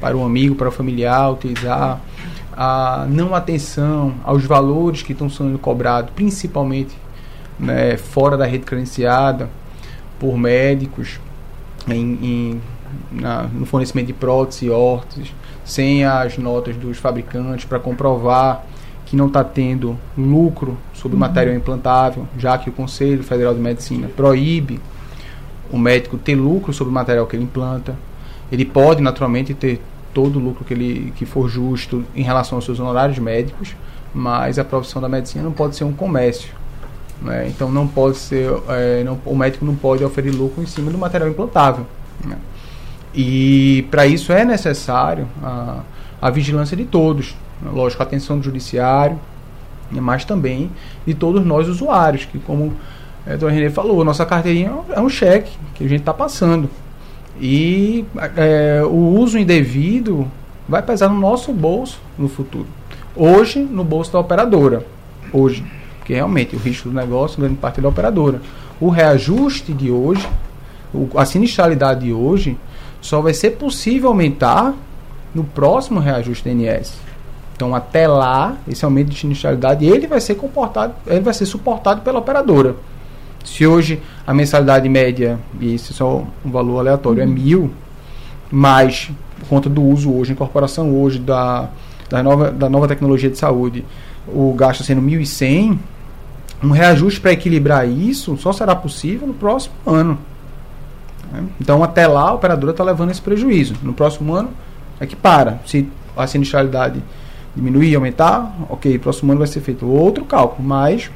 para 0.00 0.16
o 0.16 0.24
amigo, 0.24 0.56
para 0.56 0.68
o 0.68 0.72
familiar, 0.72 1.32
utilizar 1.32 2.00
a 2.56 3.06
não 3.08 3.34
atenção 3.34 4.14
aos 4.24 4.44
valores 4.44 5.02
que 5.02 5.12
estão 5.12 5.30
sendo 5.30 5.58
cobrados, 5.58 6.10
principalmente 6.14 6.96
né, 7.60 7.96
fora 7.96 8.36
da 8.36 8.46
rede 8.46 8.64
credenciada, 8.64 9.48
por 10.18 10.36
médicos 10.36 11.20
em, 11.88 12.18
em 12.22 12.60
na, 13.10 13.44
no 13.44 13.66
fornecimento 13.66 14.08
de 14.08 14.12
próteses 14.12 14.62
e 14.62 14.70
órteses, 14.70 15.34
sem 15.64 16.04
as 16.04 16.36
notas 16.38 16.76
dos 16.76 16.98
fabricantes 16.98 17.64
para 17.64 17.78
comprovar 17.78 18.64
que 19.06 19.16
não 19.16 19.26
está 19.26 19.42
tendo 19.42 19.98
lucro 20.16 20.78
sobre 20.92 21.16
o 21.16 21.20
material 21.20 21.54
implantável, 21.54 22.26
já 22.38 22.56
que 22.56 22.70
o 22.70 22.72
Conselho 22.72 23.22
Federal 23.22 23.54
de 23.54 23.60
Medicina 23.60 24.08
proíbe 24.08 24.80
o 25.70 25.78
médico 25.78 26.16
ter 26.16 26.34
lucro 26.34 26.72
sobre 26.72 26.90
o 26.90 26.94
material 26.94 27.26
que 27.26 27.36
ele 27.36 27.44
implanta. 27.44 27.96
Ele 28.50 28.64
pode, 28.64 29.00
naturalmente, 29.00 29.54
ter 29.54 29.80
todo 30.12 30.38
o 30.38 30.42
lucro 30.42 30.64
que, 30.64 30.74
ele, 30.74 31.12
que 31.16 31.24
for 31.24 31.48
justo 31.48 32.04
em 32.14 32.22
relação 32.22 32.58
aos 32.58 32.64
seus 32.64 32.78
honorários 32.78 33.18
médicos, 33.18 33.74
mas 34.12 34.58
a 34.58 34.64
profissão 34.64 35.00
da 35.00 35.08
medicina 35.08 35.44
não 35.44 35.52
pode 35.52 35.76
ser 35.76 35.84
um 35.84 35.92
comércio. 35.92 36.52
Né? 37.22 37.48
Então 37.48 37.70
não 37.70 37.86
pode 37.86 38.16
ser, 38.16 38.50
é, 38.68 39.04
não, 39.04 39.18
o 39.24 39.36
médico 39.36 39.64
não 39.64 39.74
pode 39.74 40.04
oferir 40.04 40.34
lucro 40.34 40.62
em 40.62 40.66
cima 40.66 40.90
do 40.90 40.98
material 40.98 41.28
implantável. 41.28 41.86
Né? 42.24 42.36
E 43.14 43.86
para 43.90 44.06
isso 44.06 44.32
é 44.32 44.44
necessário 44.44 45.26
a, 45.42 45.80
a 46.20 46.30
vigilância 46.30 46.76
de 46.76 46.84
todos, 46.84 47.36
né? 47.60 47.70
lógico, 47.72 48.02
a 48.02 48.06
atenção 48.06 48.38
do 48.38 48.44
judiciário, 48.44 49.18
mas 49.90 50.24
também 50.24 50.70
de 51.06 51.14
todos 51.14 51.44
nós 51.44 51.68
usuários, 51.68 52.24
que 52.24 52.38
como 52.38 52.72
é, 53.26 53.34
o 53.34 53.48
René 53.48 53.70
falou, 53.70 54.04
nossa 54.04 54.24
carteirinha 54.24 54.72
é 54.90 55.00
um 55.00 55.08
cheque 55.08 55.52
que 55.74 55.84
a 55.84 55.88
gente 55.88 56.00
está 56.00 56.14
passando. 56.14 56.70
E 57.40 58.04
é, 58.36 58.82
o 58.84 59.18
uso 59.18 59.38
indevido 59.38 60.30
vai 60.68 60.82
pesar 60.82 61.08
no 61.08 61.18
nosso 61.18 61.52
bolso 61.52 62.00
no 62.16 62.28
futuro. 62.28 62.66
Hoje, 63.16 63.58
no 63.58 63.82
bolso 63.82 64.12
da 64.12 64.20
operadora. 64.20 64.86
Hoje. 65.32 65.64
Porque 66.10 66.16
realmente 66.16 66.56
o 66.56 66.58
risco 66.58 66.88
do 66.88 66.94
negócio, 66.94 67.40
grande 67.40 67.54
parte 67.54 67.78
é 67.78 67.82
da 67.82 67.88
operadora. 67.88 68.42
O 68.80 68.88
reajuste 68.88 69.72
de 69.72 69.92
hoje, 69.92 70.28
a 71.14 71.24
sinistralidade 71.24 72.00
de 72.00 72.12
hoje, 72.12 72.58
só 73.00 73.20
vai 73.20 73.32
ser 73.32 73.50
possível 73.50 74.08
aumentar 74.08 74.74
no 75.32 75.44
próximo 75.44 76.00
reajuste 76.00 76.48
do. 76.48 76.98
Então, 77.54 77.76
até 77.76 78.08
lá, 78.08 78.56
esse 78.66 78.84
aumento 78.84 79.10
de 79.10 79.18
sinistralidade, 79.18 79.84
ele 79.86 80.08
vai 80.08 80.20
ser 80.20 80.34
comportado, 80.34 80.94
ele 81.06 81.20
vai 81.20 81.32
ser 81.32 81.46
suportado 81.46 82.00
pela 82.00 82.18
operadora. 82.18 82.74
Se 83.44 83.64
hoje 83.64 84.02
a 84.26 84.34
mensalidade 84.34 84.88
média, 84.88 85.38
e 85.60 85.76
isso 85.76 85.92
é 85.92 85.94
só 85.94 86.24
um 86.44 86.50
valor 86.50 86.80
aleatório, 86.80 87.22
é 87.22 87.24
uhum. 87.24 87.32
mil, 87.32 87.70
mas 88.50 89.12
por 89.38 89.48
conta 89.48 89.70
do 89.70 89.80
uso 89.80 90.12
hoje, 90.12 90.32
incorporação 90.32 90.92
hoje 90.92 91.20
da, 91.20 91.68
da, 92.08 92.20
nova, 92.20 92.50
da 92.50 92.68
nova 92.68 92.88
tecnologia 92.88 93.30
de 93.30 93.38
saúde, 93.38 93.84
o 94.26 94.52
gasto 94.54 94.82
sendo 94.82 95.00
1.100, 95.02 95.78
um 96.62 96.70
reajuste 96.70 97.20
para 97.20 97.32
equilibrar 97.32 97.88
isso 97.88 98.36
só 98.36 98.52
será 98.52 98.74
possível 98.76 99.26
no 99.26 99.34
próximo 99.34 99.74
ano. 99.86 100.18
Né? 101.32 101.44
Então, 101.60 101.82
até 101.82 102.06
lá, 102.06 102.28
a 102.28 102.32
operadora 102.34 102.72
está 102.72 102.84
levando 102.84 103.10
esse 103.10 103.22
prejuízo. 103.22 103.74
No 103.82 103.92
próximo 103.92 104.34
ano, 104.34 104.50
é 104.98 105.06
que 105.06 105.16
para. 105.16 105.60
Se 105.66 105.88
a 106.16 106.26
sinistralidade 106.26 107.02
diminuir, 107.54 107.94
aumentar, 107.94 108.54
ok, 108.68 108.98
próximo 108.98 109.32
ano 109.32 109.38
vai 109.38 109.48
ser 109.48 109.60
feito 109.60 109.86
outro 109.86 110.24
cálculo, 110.24 110.66
mas 110.66 111.10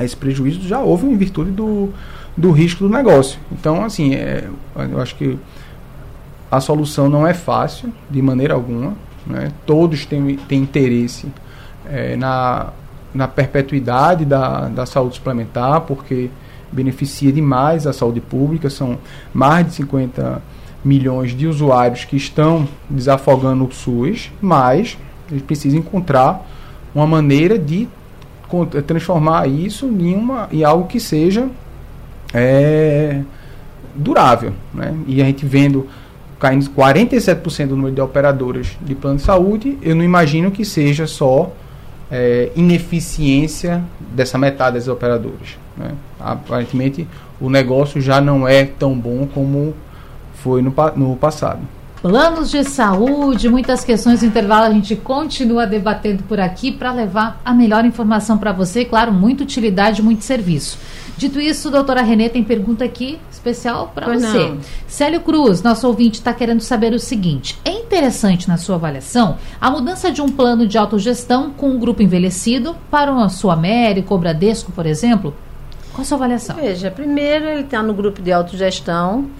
esse 0.00 0.16
prejuízo 0.16 0.66
já 0.66 0.80
houve 0.80 1.06
em 1.06 1.16
virtude 1.16 1.50
do, 1.50 1.90
do 2.36 2.50
risco 2.50 2.84
do 2.84 2.90
negócio. 2.90 3.38
Então, 3.52 3.84
assim, 3.84 4.14
é, 4.14 4.48
eu 4.76 5.00
acho 5.00 5.14
que 5.14 5.38
a 6.50 6.60
solução 6.60 7.08
não 7.08 7.26
é 7.26 7.32
fácil, 7.32 7.92
de 8.10 8.20
maneira 8.20 8.54
alguma. 8.54 8.94
Né? 9.26 9.52
Todos 9.64 10.04
têm, 10.04 10.36
têm 10.36 10.60
interesse 10.62 11.28
é, 11.86 12.16
na, 12.16 12.72
na 13.14 13.28
perpetuidade 13.28 14.24
da, 14.24 14.68
da 14.68 14.84
saúde 14.84 15.14
suplementar, 15.14 15.82
porque 15.82 16.28
beneficia 16.72 17.32
demais 17.32 17.86
a 17.86 17.92
saúde 17.92 18.20
pública. 18.20 18.68
São 18.68 18.98
mais 19.32 19.66
de 19.66 19.74
50 19.74 20.42
milhões 20.84 21.34
de 21.34 21.46
usuários 21.46 22.04
que 22.04 22.16
estão 22.16 22.68
desafogando 22.90 23.64
o 23.64 23.72
SUS, 23.72 24.30
mas 24.42 24.98
a 25.28 25.32
gente 25.32 25.44
precisa 25.44 25.76
encontrar 25.76 26.44
uma 26.94 27.06
maneira 27.06 27.58
de 27.58 27.88
transformar 28.86 29.48
isso 29.48 29.86
em, 29.86 30.14
uma, 30.14 30.48
em 30.52 30.62
algo 30.62 30.86
que 30.86 31.00
seja 31.00 31.48
é, 32.32 33.22
durável. 33.94 34.52
Né? 34.72 34.94
E 35.06 35.22
a 35.22 35.24
gente 35.24 35.46
vendo 35.46 35.88
caindo 36.38 36.68
47% 36.70 37.68
do 37.68 37.76
número 37.76 37.94
de 37.94 38.00
operadoras 38.00 38.76
de 38.80 38.94
plano 38.94 39.16
de 39.16 39.22
saúde, 39.22 39.78
eu 39.80 39.94
não 39.94 40.04
imagino 40.04 40.50
que 40.50 40.64
seja 40.64 41.06
só 41.06 41.50
é, 42.10 42.50
ineficiência 42.54 43.82
dessa 43.98 44.38
metade 44.38 44.76
das 44.76 44.88
operadoras. 44.88 45.58
Né? 45.76 45.92
Aparentemente, 46.18 47.06
o 47.40 47.50
negócio 47.50 48.00
já 48.00 48.20
não 48.20 48.46
é 48.46 48.64
tão 48.64 48.98
bom 48.98 49.26
como 49.26 49.74
foi 50.34 50.62
no, 50.62 50.74
no 50.96 51.16
passado. 51.16 51.60
Planos 52.04 52.50
de 52.50 52.62
saúde, 52.64 53.48
muitas 53.48 53.82
questões 53.82 54.20
do 54.20 54.26
intervalo 54.26 54.66
a 54.66 54.70
gente 54.70 54.94
continua 54.94 55.66
debatendo 55.66 56.22
por 56.24 56.38
aqui 56.38 56.70
para 56.70 56.92
levar 56.92 57.40
a 57.42 57.54
melhor 57.54 57.86
informação 57.86 58.36
para 58.36 58.52
você 58.52 58.84
claro, 58.84 59.10
muita 59.10 59.42
utilidade, 59.42 60.02
muito 60.02 60.22
serviço. 60.22 60.78
Dito 61.16 61.40
isso, 61.40 61.70
doutora 61.70 62.02
Renê 62.02 62.28
tem 62.28 62.44
pergunta 62.44 62.84
aqui 62.84 63.18
especial 63.32 63.90
para 63.94 64.12
você. 64.12 64.50
Não. 64.50 64.58
Célio 64.86 65.22
Cruz, 65.22 65.62
nosso 65.62 65.86
ouvinte, 65.86 66.18
está 66.18 66.34
querendo 66.34 66.60
saber 66.60 66.92
o 66.92 67.00
seguinte: 67.00 67.58
é 67.64 67.70
interessante, 67.70 68.48
na 68.48 68.58
sua 68.58 68.74
avaliação, 68.74 69.38
a 69.58 69.70
mudança 69.70 70.12
de 70.12 70.20
um 70.20 70.28
plano 70.28 70.66
de 70.66 70.76
autogestão 70.76 71.52
com 71.52 71.70
um 71.70 71.78
grupo 71.78 72.02
envelhecido 72.02 72.76
para 72.90 73.10
uma 73.10 73.30
sua 73.30 73.54
América 73.54 74.12
ou 74.12 74.20
Bradesco, 74.20 74.70
por 74.72 74.84
exemplo? 74.84 75.34
Qual 75.94 76.02
a 76.02 76.04
sua 76.04 76.18
avaliação? 76.18 76.56
Veja, 76.56 76.90
primeiro 76.90 77.46
ele 77.46 77.62
está 77.62 77.82
no 77.82 77.94
grupo 77.94 78.20
de 78.20 78.30
autogestão 78.30 79.30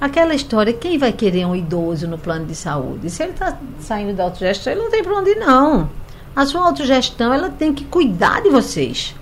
Aquela 0.00 0.34
história, 0.34 0.72
quem 0.72 0.98
vai 0.98 1.12
querer 1.12 1.46
um 1.46 1.54
idoso 1.54 2.06
no 2.06 2.18
plano 2.18 2.46
de 2.46 2.54
saúde? 2.54 3.08
Se 3.10 3.22
ele 3.22 3.32
está 3.32 3.56
saindo 3.80 4.12
da 4.14 4.24
autogestão, 4.24 4.72
ele 4.72 4.82
não 4.82 4.90
tem 4.90 5.02
para 5.02 5.16
onde 5.16 5.30
ir, 5.30 5.36
não. 5.36 5.88
A 6.34 6.44
sua 6.44 6.66
autogestão, 6.66 7.32
ela 7.32 7.48
tem 7.48 7.72
que 7.72 7.84
cuidar 7.84 8.42
de 8.42 8.50
vocês. 8.50 9.14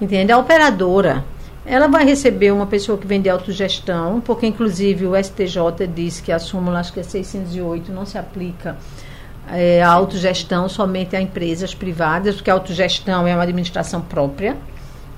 Entende? 0.00 0.32
A 0.32 0.38
operadora, 0.38 1.24
ela 1.66 1.88
vai 1.88 2.04
receber 2.04 2.52
uma 2.52 2.66
pessoa 2.66 2.98
que 2.98 3.06
vem 3.06 3.20
de 3.20 3.28
autogestão, 3.28 4.20
porque 4.20 4.46
inclusive 4.46 5.06
o 5.06 5.14
STJ 5.16 5.86
diz 5.94 6.20
que 6.20 6.32
a 6.32 6.38
súmula, 6.38 6.80
acho 6.80 6.92
que 6.92 7.00
é 7.00 7.02
608, 7.02 7.92
não 7.92 8.04
se 8.04 8.18
aplica 8.18 8.76
é, 9.48 9.82
a 9.82 9.90
autogestão 9.90 10.68
somente 10.68 11.14
a 11.14 11.20
empresas 11.20 11.74
privadas, 11.74 12.36
porque 12.36 12.50
a 12.50 12.54
autogestão 12.54 13.26
é 13.26 13.34
uma 13.34 13.42
administração 13.42 14.00
própria, 14.00 14.56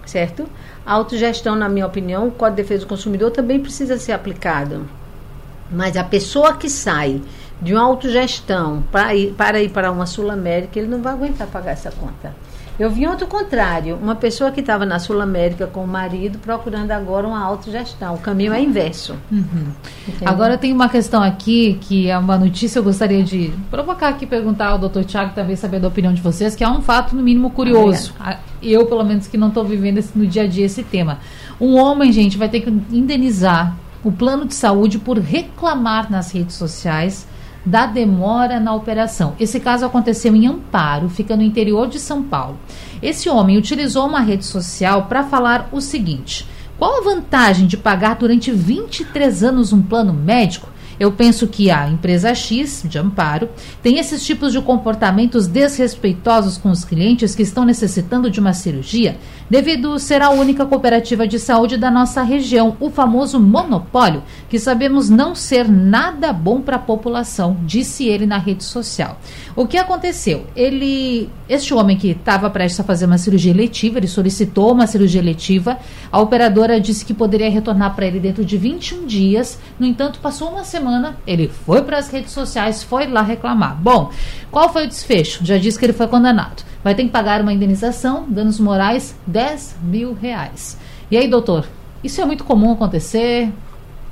certo? 0.04 0.48
A 0.86 0.92
autogestão, 0.92 1.56
na 1.56 1.68
minha 1.68 1.84
opinião, 1.84 2.28
o 2.28 2.30
Código 2.30 2.56
de 2.56 2.62
Defesa 2.62 2.84
do 2.84 2.88
Consumidor 2.88 3.32
também 3.32 3.58
precisa 3.58 3.98
ser 3.98 4.12
aplicado. 4.12 4.88
Mas 5.68 5.96
a 5.96 6.04
pessoa 6.04 6.56
que 6.56 6.70
sai 6.70 7.20
de 7.60 7.74
uma 7.74 7.82
autogestão 7.82 8.84
para 8.92 9.12
ir 9.12 9.32
para, 9.32 9.60
ir 9.60 9.70
para 9.70 9.90
uma 9.90 10.06
Sul 10.06 10.30
América, 10.30 10.78
ele 10.78 10.86
não 10.86 11.02
vai 11.02 11.14
aguentar 11.14 11.48
pagar 11.48 11.72
essa 11.72 11.90
conta. 11.90 12.32
Eu 12.78 12.90
vi 12.90 13.06
outro 13.06 13.26
contrário, 13.26 13.96
uma 13.96 14.14
pessoa 14.14 14.50
que 14.50 14.60
estava 14.60 14.84
na 14.84 14.98
Sul 14.98 15.20
América 15.20 15.66
com 15.66 15.82
o 15.82 15.86
marido 15.86 16.38
procurando 16.38 16.90
agora 16.90 17.26
uma 17.26 17.42
autogestão. 17.42 18.14
O 18.14 18.18
caminho 18.18 18.52
é 18.52 18.60
inverso. 18.60 19.16
Uhum. 19.32 19.68
Agora 20.26 20.58
tem 20.58 20.74
uma 20.74 20.88
questão 20.88 21.22
aqui 21.22 21.78
que 21.80 22.10
é 22.10 22.18
uma 22.18 22.36
notícia, 22.36 22.78
eu 22.78 22.84
gostaria 22.84 23.24
de 23.24 23.50
provocar 23.70 24.08
aqui, 24.08 24.26
perguntar 24.26 24.68
ao 24.68 24.78
doutor 24.78 25.04
Tiago, 25.04 25.34
também 25.34 25.56
saber 25.56 25.80
da 25.80 25.88
opinião 25.88 26.12
de 26.12 26.20
vocês, 26.20 26.54
que 26.54 26.62
é 26.62 26.68
um 26.68 26.82
fato 26.82 27.16
no 27.16 27.22
mínimo 27.22 27.50
curioso. 27.50 28.12
Eu, 28.62 28.84
pelo 28.86 29.04
menos, 29.04 29.26
que 29.26 29.38
não 29.38 29.48
estou 29.48 29.64
vivendo 29.64 29.98
esse, 29.98 30.16
no 30.16 30.26
dia 30.26 30.42
a 30.42 30.46
dia 30.46 30.66
esse 30.66 30.82
tema. 30.82 31.18
Um 31.58 31.76
homem, 31.76 32.12
gente, 32.12 32.36
vai 32.36 32.48
ter 32.48 32.60
que 32.60 32.68
indenizar 32.90 33.74
o 34.04 34.12
plano 34.12 34.44
de 34.44 34.54
saúde 34.54 34.98
por 34.98 35.18
reclamar 35.18 36.10
nas 36.10 36.30
redes 36.30 36.56
sociais 36.56 37.26
da 37.66 37.84
demora 37.84 38.60
na 38.60 38.72
operação. 38.72 39.34
Esse 39.40 39.58
caso 39.58 39.84
aconteceu 39.84 40.34
em 40.34 40.46
Amparo, 40.46 41.08
fica 41.08 41.36
no 41.36 41.42
interior 41.42 41.88
de 41.88 41.98
São 41.98 42.22
Paulo. 42.22 42.56
Esse 43.02 43.28
homem 43.28 43.58
utilizou 43.58 44.06
uma 44.06 44.20
rede 44.20 44.46
social 44.46 45.06
para 45.06 45.24
falar 45.24 45.68
o 45.72 45.80
seguinte: 45.80 46.46
qual 46.78 46.98
a 46.98 47.04
vantagem 47.04 47.66
de 47.66 47.76
pagar 47.76 48.14
durante 48.14 48.52
23 48.52 49.42
anos 49.42 49.72
um 49.72 49.82
plano 49.82 50.12
médico 50.12 50.68
eu 50.98 51.12
penso 51.12 51.46
que 51.46 51.70
a 51.70 51.88
empresa 51.88 52.34
X, 52.34 52.84
de 52.88 52.98
amparo, 52.98 53.48
tem 53.82 53.98
esses 53.98 54.24
tipos 54.24 54.52
de 54.52 54.60
comportamentos 54.60 55.46
desrespeitosos 55.46 56.56
com 56.56 56.70
os 56.70 56.84
clientes 56.84 57.34
que 57.34 57.42
estão 57.42 57.64
necessitando 57.64 58.30
de 58.30 58.40
uma 58.40 58.54
cirurgia, 58.54 59.18
devido 59.48 59.98
ser 59.98 60.22
a 60.22 60.30
única 60.30 60.66
cooperativa 60.66 61.26
de 61.26 61.38
saúde 61.38 61.76
da 61.76 61.90
nossa 61.90 62.22
região, 62.22 62.76
o 62.80 62.90
famoso 62.90 63.38
monopólio, 63.38 64.22
que 64.48 64.58
sabemos 64.58 65.08
não 65.08 65.34
ser 65.34 65.68
nada 65.68 66.32
bom 66.32 66.60
para 66.60 66.76
a 66.76 66.80
população, 66.80 67.56
disse 67.62 68.06
ele 68.06 68.26
na 68.26 68.38
rede 68.38 68.64
social. 68.64 69.20
O 69.54 69.66
que 69.66 69.78
aconteceu? 69.78 70.46
Ele, 70.54 71.30
este 71.48 71.72
homem 71.72 71.96
que 71.96 72.08
estava 72.08 72.50
prestes 72.50 72.80
a 72.80 72.84
fazer 72.84 73.06
uma 73.06 73.18
cirurgia 73.18 73.52
eletiva, 73.52 73.98
ele 73.98 74.08
solicitou 74.08 74.72
uma 74.72 74.86
cirurgia 74.86 75.20
eletiva, 75.20 75.78
a 76.10 76.20
operadora 76.20 76.80
disse 76.80 77.04
que 77.04 77.14
poderia 77.14 77.50
retornar 77.50 77.94
para 77.94 78.06
ele 78.06 78.20
dentro 78.20 78.44
de 78.44 78.56
21 78.56 79.06
dias, 79.06 79.58
no 79.78 79.86
entanto, 79.86 80.20
passou 80.20 80.50
uma 80.50 80.64
semana 80.64 81.16
ele 81.26 81.48
foi 81.48 81.82
para 81.82 81.98
as 81.98 82.08
redes 82.08 82.32
sociais, 82.32 82.82
foi 82.82 83.06
lá 83.06 83.22
reclamar. 83.22 83.76
Bom, 83.76 84.10
qual 84.50 84.72
foi 84.72 84.84
o 84.84 84.88
desfecho? 84.88 85.44
Já 85.44 85.58
disse 85.58 85.78
que 85.78 85.84
ele 85.84 85.92
foi 85.92 86.06
condenado. 86.06 86.64
Vai 86.86 86.94
ter 86.94 87.02
que 87.02 87.10
pagar 87.10 87.40
uma 87.40 87.52
indenização, 87.52 88.26
danos 88.28 88.60
morais, 88.60 89.16
10 89.26 89.74
mil 89.82 90.14
reais. 90.14 90.78
E 91.10 91.16
aí, 91.16 91.26
doutor, 91.26 91.66
Isso 92.04 92.20
é 92.20 92.24
muito 92.24 92.44
comum 92.44 92.70
acontecer? 92.70 93.52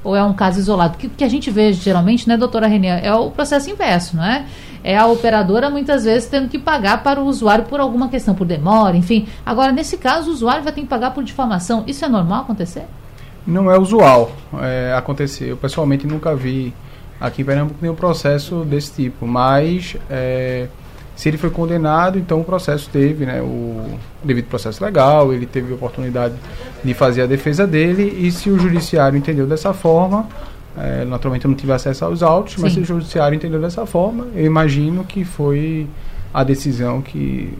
Ou 0.02 0.16
é 0.16 0.24
um 0.24 0.32
caso 0.32 0.58
isolado? 0.58 0.96
O 0.96 1.08
que 1.08 1.22
a 1.22 1.28
gente 1.28 1.52
vê 1.52 1.72
geralmente, 1.72 2.28
né, 2.28 2.36
doutora 2.36 2.66
Renê, 2.66 2.88
é 2.88 3.14
o 3.14 3.30
processo 3.30 3.70
inverso, 3.70 4.16
não 4.16 4.24
é? 4.24 4.44
É 4.82 4.96
a 4.96 5.06
operadora 5.06 5.70
muitas 5.70 6.02
vezes 6.02 6.28
tendo 6.28 6.48
que 6.48 6.58
pagar 6.58 7.04
para 7.04 7.20
o 7.20 7.26
usuário 7.26 7.64
por 7.66 7.78
alguma 7.78 8.08
questão, 8.08 8.34
por 8.34 8.44
demora, 8.44 8.96
enfim. 8.96 9.28
Agora, 9.46 9.70
nesse 9.70 9.96
caso, 9.96 10.28
o 10.28 10.32
usuário 10.32 10.64
vai 10.64 10.72
ter 10.72 10.80
que 10.80 10.88
pagar 10.88 11.12
por 11.12 11.22
difamação. 11.22 11.84
Isso 11.86 12.04
é 12.04 12.08
normal 12.08 12.40
acontecer? 12.40 12.86
Não 13.46 13.70
é 13.70 13.78
usual 13.78 14.32
é, 14.60 14.92
acontecer. 14.98 15.44
Eu 15.44 15.56
pessoalmente 15.56 16.08
nunca 16.08 16.34
vi 16.34 16.74
aqui 17.20 17.42
em 17.42 17.44
Pernambuco 17.44 17.78
nenhum 17.80 17.94
processo 17.94 18.64
desse 18.64 18.94
tipo, 18.94 19.28
mas 19.28 19.96
é, 20.10 20.66
se 21.16 21.28
ele 21.28 21.38
foi 21.38 21.50
condenado, 21.50 22.18
então 22.18 22.40
o 22.40 22.44
processo 22.44 22.88
teve 22.90 23.24
né, 23.24 23.40
o 23.40 23.98
devido 24.22 24.46
processo 24.46 24.82
legal, 24.84 25.32
ele 25.32 25.46
teve 25.46 25.72
a 25.72 25.74
oportunidade 25.74 26.34
de 26.82 26.94
fazer 26.94 27.22
a 27.22 27.26
defesa 27.26 27.66
dele, 27.66 28.02
e 28.20 28.30
se 28.32 28.50
o 28.50 28.58
judiciário 28.58 29.16
entendeu 29.16 29.46
dessa 29.46 29.72
forma, 29.72 30.26
é, 30.76 31.04
naturalmente 31.04 31.44
eu 31.44 31.50
não 31.50 31.56
tive 31.56 31.72
acesso 31.72 32.04
aos 32.04 32.22
autos, 32.22 32.54
Sim. 32.54 32.62
mas 32.62 32.72
se 32.72 32.80
o 32.80 32.84
judiciário 32.84 33.36
entendeu 33.36 33.60
dessa 33.60 33.86
forma, 33.86 34.26
eu 34.34 34.44
imagino 34.44 35.04
que 35.04 35.24
foi 35.24 35.86
a 36.32 36.42
decisão 36.42 37.00
que 37.00 37.56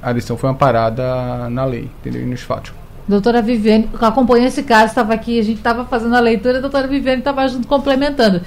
a 0.00 0.12
decisão 0.12 0.36
foi 0.36 0.48
amparada 0.48 1.48
na 1.50 1.64
lei, 1.64 1.90
entendeu? 2.00 2.22
E 2.22 2.26
nos 2.26 2.42
fatos. 2.42 2.72
Doutora 3.06 3.42
Viviane, 3.42 3.88
acompanhou 4.00 4.46
esse 4.46 4.62
caso, 4.62 4.86
estava 4.86 5.12
aqui, 5.12 5.38
a 5.40 5.42
gente 5.42 5.58
estava 5.58 5.84
fazendo 5.84 6.14
a 6.14 6.20
leitura, 6.20 6.58
a 6.58 6.60
doutora 6.60 6.86
Viviane 6.86 7.18
estava 7.18 7.46
junto 7.48 7.66
complementando. 7.66 8.40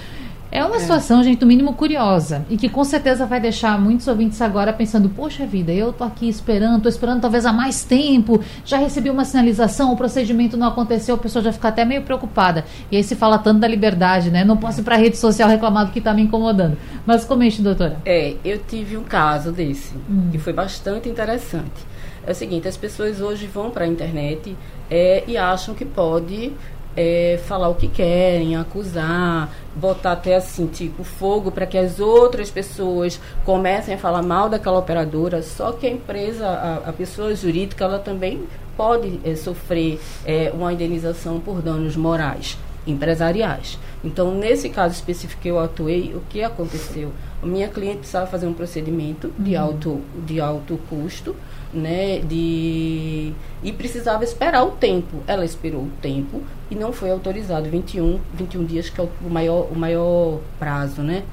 É 0.55 0.63
uma 0.63 0.77
é. 0.77 0.79
situação, 0.79 1.21
gente, 1.21 1.41
no 1.41 1.47
mínimo 1.47 1.73
curiosa 1.73 2.45
e 2.49 2.55
que 2.55 2.69
com 2.69 2.85
certeza 2.85 3.25
vai 3.25 3.41
deixar 3.41 3.77
muitos 3.77 4.07
ouvintes 4.07 4.41
agora 4.41 4.71
pensando: 4.71 5.09
poxa 5.09 5.45
vida, 5.45 5.73
eu 5.73 5.91
tô 5.91 6.05
aqui 6.05 6.29
esperando, 6.29 6.83
tô 6.83 6.87
esperando 6.87 7.19
talvez 7.19 7.45
há 7.45 7.51
mais 7.51 7.83
tempo, 7.83 8.41
já 8.63 8.77
recebi 8.77 9.09
uma 9.09 9.25
sinalização, 9.25 9.91
o 9.91 9.97
procedimento 9.97 10.55
não 10.55 10.67
aconteceu, 10.67 11.15
a 11.15 11.17
pessoa 11.17 11.43
já 11.43 11.51
fica 11.51 11.67
até 11.67 11.83
meio 11.83 12.03
preocupada. 12.03 12.63
E 12.89 12.95
aí 12.95 13.03
se 13.03 13.17
fala 13.17 13.37
tanto 13.37 13.59
da 13.59 13.67
liberdade, 13.67 14.31
né? 14.31 14.45
Não 14.45 14.55
posso 14.55 14.79
ir 14.79 14.83
para 14.83 14.95
a 14.95 14.97
rede 14.97 15.17
social 15.17 15.49
reclamar 15.49 15.87
do 15.87 15.91
que 15.91 15.99
está 15.99 16.13
me 16.13 16.21
incomodando. 16.21 16.77
Mas 17.05 17.25
comente, 17.25 17.61
doutora. 17.61 17.97
É, 18.05 18.35
eu 18.45 18.57
tive 18.59 18.95
um 18.95 19.03
caso 19.03 19.51
desse 19.51 19.93
hum. 20.09 20.29
que 20.31 20.37
foi 20.37 20.53
bastante 20.53 21.09
interessante. 21.09 21.95
É 22.25 22.31
o 22.31 22.35
seguinte: 22.35 22.65
as 22.65 22.77
pessoas 22.77 23.19
hoje 23.19 23.45
vão 23.45 23.69
para 23.69 23.83
a 23.83 23.87
internet 23.87 24.55
é, 24.89 25.23
e 25.27 25.37
acham 25.37 25.75
que 25.75 25.83
pode 25.83 26.53
é, 26.95 27.39
falar 27.45 27.69
o 27.69 27.75
que 27.75 27.87
querem, 27.87 28.55
acusar, 28.55 29.49
botar 29.75 30.13
até 30.13 30.35
assim, 30.35 30.67
tipo, 30.67 31.03
fogo 31.03 31.51
para 31.51 31.65
que 31.65 31.77
as 31.77 31.99
outras 31.99 32.49
pessoas 32.49 33.19
comecem 33.43 33.95
a 33.95 33.97
falar 33.97 34.21
mal 34.21 34.49
daquela 34.49 34.79
operadora, 34.79 35.41
só 35.41 35.71
que 35.71 35.85
a 35.85 35.89
empresa, 35.89 36.47
a, 36.47 36.89
a 36.89 36.93
pessoa 36.93 37.35
jurídica, 37.35 37.83
ela 37.83 37.99
também 37.99 38.43
pode 38.77 39.19
é, 39.23 39.35
sofrer 39.35 39.99
é, 40.25 40.51
uma 40.53 40.71
indenização 40.71 41.39
por 41.39 41.61
danos 41.61 41.95
morais, 41.95 42.57
empresariais. 42.85 43.77
Então, 44.03 44.33
nesse 44.35 44.69
caso 44.69 44.93
específico 44.93 45.41
que 45.41 45.47
eu 45.47 45.59
atuei, 45.59 46.13
o 46.13 46.21
que 46.29 46.43
aconteceu? 46.43 47.11
A 47.41 47.45
minha 47.45 47.67
cliente 47.67 47.99
precisava 47.99 48.27
fazer 48.27 48.45
um 48.45 48.53
procedimento 48.53 49.33
de 49.37 49.55
uhum. 49.55 49.61
alto, 49.61 50.01
de 50.25 50.39
alto 50.39 50.79
custo, 50.89 51.35
né, 51.73 52.19
de 52.19 53.33
e 53.63 53.71
precisava 53.71 54.23
esperar 54.23 54.63
o 54.63 54.71
tempo. 54.71 55.17
Ela 55.27 55.45
esperou 55.45 55.81
o 55.81 55.91
tempo 56.01 56.41
e 56.69 56.75
não 56.75 56.93
foi 56.93 57.11
autorizado 57.11 57.69
21, 57.69 58.19
21 58.33 58.65
dias 58.65 58.89
que 58.89 58.99
é 59.01 59.03
o 59.03 59.29
maior 59.29 59.67
o 59.71 59.75
maior 59.75 60.39
prazo, 60.59 61.01
né? 61.01 61.23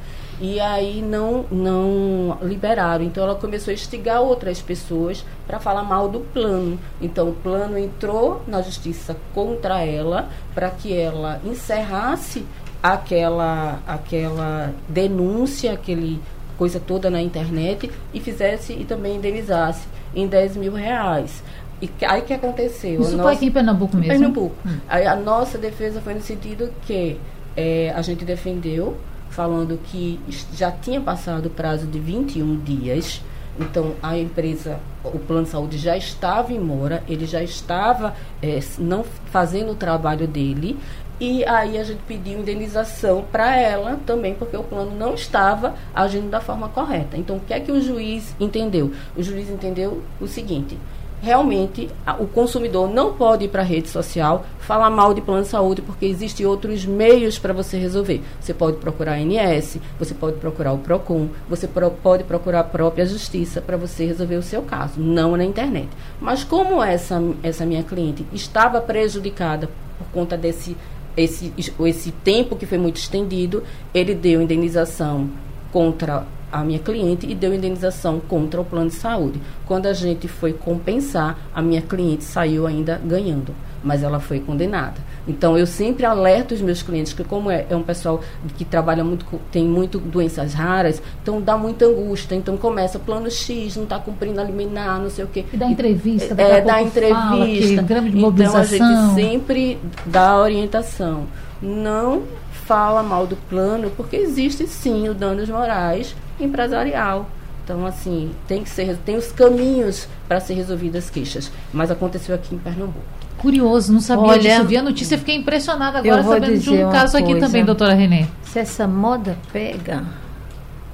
E 0.40 0.58
aí 0.58 1.02
não 1.02 1.44
não 1.50 2.38
liberaram. 2.42 3.04
Então 3.04 3.22
ela 3.22 3.34
começou 3.34 3.70
a 3.70 3.74
instigar 3.74 4.22
outras 4.22 4.60
pessoas 4.60 5.24
para 5.46 5.60
falar 5.60 5.84
mal 5.84 6.08
do 6.08 6.20
plano. 6.20 6.78
Então 7.00 7.28
o 7.28 7.34
plano 7.34 7.78
entrou 7.78 8.42
na 8.46 8.60
justiça 8.62 9.16
contra 9.34 9.84
ela 9.84 10.28
para 10.54 10.70
que 10.70 10.92
ela 10.92 11.40
encerrasse 11.44 12.44
aquela 12.82 13.80
aquela 13.86 14.72
denúncia, 14.88 15.72
aquele 15.72 16.20
coisa 16.58 16.80
toda 16.80 17.10
na 17.10 17.20
internet 17.20 17.90
e 18.12 18.20
fizesse 18.20 18.72
e 18.72 18.84
também 18.84 19.16
indenizasse 19.16 19.86
em 20.14 20.26
10 20.26 20.56
mil 20.56 20.72
reais. 20.72 21.42
E 21.80 21.90
aí 22.04 22.22
que 22.22 22.32
aconteceu? 22.32 23.00
Isso 23.00 23.16
nossa, 23.16 23.22
foi 23.24 23.32
aqui 23.34 23.46
em 23.46 23.50
Pernambuco 23.50 23.96
mesmo? 23.96 24.12
Pernambuco. 24.12 24.56
Hum. 24.64 24.78
Aí 24.88 25.04
a 25.04 25.16
nossa 25.16 25.58
defesa 25.58 26.00
foi 26.00 26.14
no 26.14 26.20
sentido 26.20 26.70
que 26.82 27.18
é, 27.56 27.92
a 27.94 28.00
gente 28.02 28.24
defendeu, 28.24 28.96
falando 29.30 29.78
que 29.84 30.20
já 30.54 30.70
tinha 30.70 31.00
passado 31.00 31.46
o 31.46 31.50
prazo 31.50 31.86
de 31.86 31.98
21 31.98 32.60
dias. 32.60 33.20
Então, 33.58 33.94
a 34.02 34.16
empresa, 34.16 34.78
o 35.04 35.18
plano 35.18 35.44
de 35.44 35.50
saúde 35.50 35.76
já 35.76 35.96
estava 35.96 36.52
em 36.52 36.58
mora, 36.58 37.02
ele 37.06 37.26
já 37.26 37.42
estava 37.42 38.14
é, 38.40 38.60
não 38.78 39.04
fazendo 39.26 39.72
o 39.72 39.74
trabalho 39.74 40.26
dele, 40.26 40.78
e 41.22 41.44
aí 41.44 41.78
a 41.78 41.84
gente 41.84 42.00
pediu 42.02 42.40
indenização 42.40 43.24
para 43.30 43.56
ela 43.56 44.00
também, 44.04 44.34
porque 44.34 44.56
o 44.56 44.64
plano 44.64 44.90
não 44.90 45.14
estava 45.14 45.76
agindo 45.94 46.28
da 46.28 46.40
forma 46.40 46.68
correta. 46.68 47.16
Então, 47.16 47.36
o 47.36 47.40
que 47.40 47.54
é 47.54 47.60
que 47.60 47.70
o 47.70 47.80
juiz 47.80 48.34
entendeu? 48.40 48.90
O 49.16 49.22
juiz 49.22 49.48
entendeu 49.48 50.02
o 50.20 50.26
seguinte: 50.26 50.76
realmente 51.22 51.88
o 52.18 52.26
consumidor 52.26 52.92
não 52.92 53.12
pode 53.12 53.44
ir 53.44 53.48
para 53.48 53.62
a 53.62 53.64
rede 53.64 53.88
social 53.88 54.44
falar 54.58 54.90
mal 54.90 55.14
de 55.14 55.20
plano 55.20 55.42
de 55.42 55.48
saúde, 55.48 55.80
porque 55.80 56.06
existem 56.06 56.44
outros 56.44 56.84
meios 56.84 57.38
para 57.38 57.52
você 57.52 57.78
resolver. 57.78 58.20
Você 58.40 58.52
pode 58.52 58.78
procurar 58.78 59.12
a 59.12 59.18
ANS, 59.18 59.78
você 60.00 60.14
pode 60.14 60.38
procurar 60.38 60.72
o 60.72 60.78
PROCON, 60.78 61.28
você 61.48 61.68
pro, 61.68 61.88
pode 61.92 62.24
procurar 62.24 62.60
a 62.60 62.64
própria 62.64 63.06
justiça 63.06 63.60
para 63.60 63.76
você 63.76 64.04
resolver 64.06 64.34
o 64.34 64.42
seu 64.42 64.62
caso, 64.62 64.98
não 64.98 65.36
na 65.36 65.44
internet. 65.44 65.88
Mas 66.20 66.42
como 66.42 66.82
essa, 66.82 67.22
essa 67.44 67.64
minha 67.64 67.84
cliente 67.84 68.26
estava 68.32 68.80
prejudicada 68.80 69.68
por 69.98 70.08
conta 70.12 70.36
desse 70.36 70.76
esse, 71.16 71.52
esse 71.58 72.10
tempo 72.10 72.56
que 72.56 72.66
foi 72.66 72.78
muito 72.78 72.96
estendido, 72.96 73.62
ele 73.92 74.14
deu 74.14 74.40
indenização 74.40 75.30
contra 75.70 76.26
a 76.52 76.62
minha 76.62 76.78
cliente 76.78 77.26
e 77.26 77.34
deu 77.34 77.54
indenização 77.54 78.20
contra 78.20 78.60
o 78.60 78.64
plano 78.64 78.90
de 78.90 78.96
saúde. 78.96 79.40
Quando 79.66 79.86
a 79.86 79.94
gente 79.94 80.28
foi 80.28 80.52
compensar, 80.52 81.38
a 81.54 81.62
minha 81.62 81.80
cliente 81.80 82.24
saiu 82.24 82.66
ainda 82.66 83.00
ganhando, 83.02 83.54
mas 83.82 84.02
ela 84.02 84.20
foi 84.20 84.38
condenada. 84.38 85.00
Então 85.26 85.56
eu 85.56 85.66
sempre 85.66 86.04
alerto 86.04 86.54
os 86.54 86.60
meus 86.60 86.82
clientes 86.82 87.12
que 87.12 87.22
como 87.22 87.50
é, 87.50 87.66
é 87.70 87.76
um 87.76 87.82
pessoal 87.82 88.20
que 88.56 88.64
trabalha 88.64 89.04
muito, 89.04 89.24
tem 89.50 89.64
muito 89.64 89.98
doenças 89.98 90.54
raras, 90.54 91.00
então 91.22 91.40
dá 91.40 91.56
muita 91.56 91.86
angústia. 91.86 92.34
Então 92.34 92.56
começa 92.56 92.98
plano 92.98 93.30
X, 93.30 93.76
não 93.76 93.84
está 93.84 93.98
cumprindo 93.98 94.40
a 94.40 94.44
liminar, 94.44 95.00
não 95.00 95.10
sei 95.10 95.24
o 95.24 95.28
quê. 95.28 95.44
E 95.52 95.56
dá 95.56 95.66
entrevista, 95.66 96.34
é, 96.40 96.60
dá 96.60 96.82
entrevista. 96.82 97.14
Fala 97.14 97.46
que, 97.46 98.18
então 98.18 98.56
a 98.56 98.64
gente 98.64 99.14
sempre 99.14 99.78
dá 100.06 100.38
orientação. 100.38 101.26
Não 101.60 102.22
fala 102.64 103.02
mal 103.02 103.26
do 103.26 103.36
plano, 103.36 103.90
porque 103.96 104.16
existe 104.16 104.66
sim 104.66 105.08
o 105.08 105.14
danos 105.14 105.48
morais 105.48 106.14
empresarial. 106.40 107.28
Então, 107.64 107.86
assim, 107.86 108.32
tem 108.48 108.64
que 108.64 108.70
ser, 108.70 108.96
tem 108.98 109.16
os 109.16 109.30
caminhos 109.30 110.08
para 110.26 110.40
ser 110.40 110.54
resolvidas 110.54 111.04
as 111.04 111.10
queixas. 111.10 111.52
Mas 111.72 111.90
aconteceu 111.90 112.34
aqui 112.34 112.54
em 112.54 112.58
Pernambuco. 112.58 112.98
Curioso, 113.42 113.92
não 113.92 114.00
sabia 114.00 114.24
Olha, 114.24 114.40
disso. 114.40 114.64
Vi 114.64 114.76
a 114.76 114.82
notícia, 114.82 115.18
fiquei 115.18 115.34
impressionada 115.34 115.98
agora 115.98 116.22
sabendo 116.22 116.58
de 116.58 116.70
um 116.70 116.90
caso 116.90 117.16
aqui 117.16 117.34
também, 117.40 117.64
doutora 117.64 117.92
Renê. 117.92 118.26
Se 118.44 118.60
essa 118.60 118.86
moda 118.86 119.36
pega, 119.52 120.04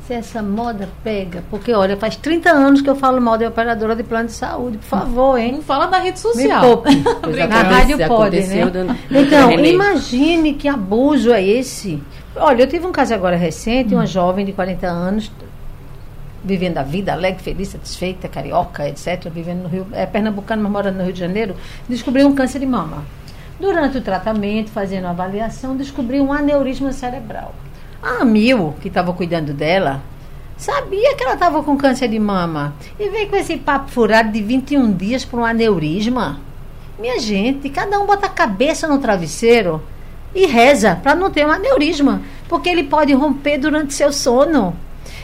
se 0.07 0.15
essa 0.15 0.43
moda 0.43 0.89
pega, 1.05 1.45
porque 1.51 1.75
olha, 1.75 1.95
faz 1.95 2.17
30 2.17 2.51
anos 2.51 2.81
que 2.81 2.89
eu 2.89 2.97
falo 2.97 3.21
mal 3.21 3.37
de 3.37 3.45
operadora 3.45 3.95
de 3.95 4.03
plano 4.03 4.29
de 4.29 4.33
saúde, 4.33 4.79
por 4.79 4.87
favor, 4.87 5.39
hein? 5.39 5.53
Não 5.53 5.63
fala 5.63 5.89
na 5.89 5.99
rede 5.99 6.19
social. 6.19 6.83
na 7.49 7.63
rádio 7.63 7.99
pode, 8.09 8.41
né? 8.47 8.63
Então, 9.11 9.51
imagine 9.53 10.55
que 10.55 10.67
abuso 10.67 11.31
é 11.31 11.47
esse. 11.47 12.03
Olha, 12.35 12.63
eu 12.63 12.67
tive 12.67 12.87
um 12.87 12.93
caso 12.93 13.13
agora 13.13 13.37
recente, 13.37 13.95
uma 13.95 14.05
hum. 14.05 14.07
jovem 14.07 14.47
de 14.47 14.53
40 14.53 14.87
anos, 14.87 15.31
vivendo 16.49 16.79
a 16.79 16.83
vida 16.83 17.13
alegre, 17.13 17.43
feliz, 17.43 17.69
satisfeita, 17.69 18.27
carioca, 18.29 18.89
etc., 18.89 19.29
vivendo 19.31 19.65
no 19.65 19.69
Rio, 19.69 19.87
é 19.93 20.07
pernambucano, 20.07 20.63
mas 20.63 20.73
morando 20.73 20.97
no 20.97 21.05
Rio 21.05 21.13
de 21.13 21.21
Janeiro, 21.21 21.55
descobriu 21.89 22.27
um 22.27 22.35
câncer 22.35 22.59
de 22.59 22.67
mama. 22.67 23.05
Durante 23.61 23.99
o 23.99 24.01
tratamento, 24.01 24.71
fazendo 24.71 25.07
a 25.07 25.11
avaliação, 25.11 25.77
descobriu 25.77 26.25
um 26.25 26.33
aneurisma 26.33 26.93
cerebral. 26.93 27.55
A 28.03 28.25
Mil, 28.25 28.75
que 28.81 28.89
estava 28.89 29.13
cuidando 29.13 29.53
dela, 29.53 30.01
sabia 30.57 31.15
que 31.15 31.23
ela 31.23 31.35
estava 31.35 31.63
com 31.63 31.77
câncer 31.77 32.09
de 32.09 32.19
mama. 32.19 32.75
E 32.99 33.09
veio 33.11 33.29
com 33.29 33.37
esse 33.37 33.57
papo 33.57 33.91
furado 33.91 34.33
de 34.33 34.43
21 34.43 34.93
dias 34.93 35.25
por 35.25 35.41
um 35.41 35.45
aneurisma. 35.45 36.41
Minha 36.99 37.21
gente, 37.21 37.69
cada 37.69 38.01
um 38.01 38.07
bota 38.07 38.27
a 38.27 38.31
cabeça 38.31 38.89
no 38.89 38.99
travesseiro 38.99 39.83
e 40.35 40.47
reza 40.47 40.99
para 41.03 41.15
não 41.15 41.31
ter 41.31 41.47
um 41.47 41.51
aneurisma, 41.51 42.23
porque 42.49 42.69
ele 42.69 42.85
pode 42.85 43.13
romper 43.13 43.59
durante 43.59 43.95
seu 43.95 44.13
sono. 44.13 44.75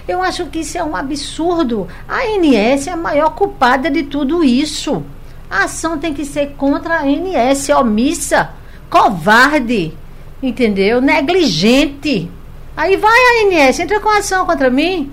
Eu 0.07 0.23
acho 0.23 0.47
que 0.47 0.61
isso 0.61 0.77
é 0.77 0.85
um 0.85 0.95
absurdo. 0.95 1.89
A 2.07 2.19
ANS 2.19 2.87
é 2.87 2.91
a 2.91 2.97
maior 2.97 3.31
culpada 3.31 3.91
de 3.91 4.03
tudo 4.03 4.45
isso. 4.45 5.03
A 5.51 5.65
ação 5.65 5.99
tem 5.99 6.13
que 6.13 6.25
ser 6.25 6.53
contra 6.57 6.97
a 6.97 7.03
ANS, 7.03 7.69
omissa, 7.71 8.51
covarde, 8.91 9.97
entendeu? 10.43 11.01
Negligente. 11.01 12.31
Aí 12.77 12.97
vai 12.97 13.13
a 13.13 13.47
ANS, 13.47 13.79
entra 13.79 14.01
com 14.01 14.09
ação 14.09 14.45
contra 14.45 14.69
mim. 14.69 15.11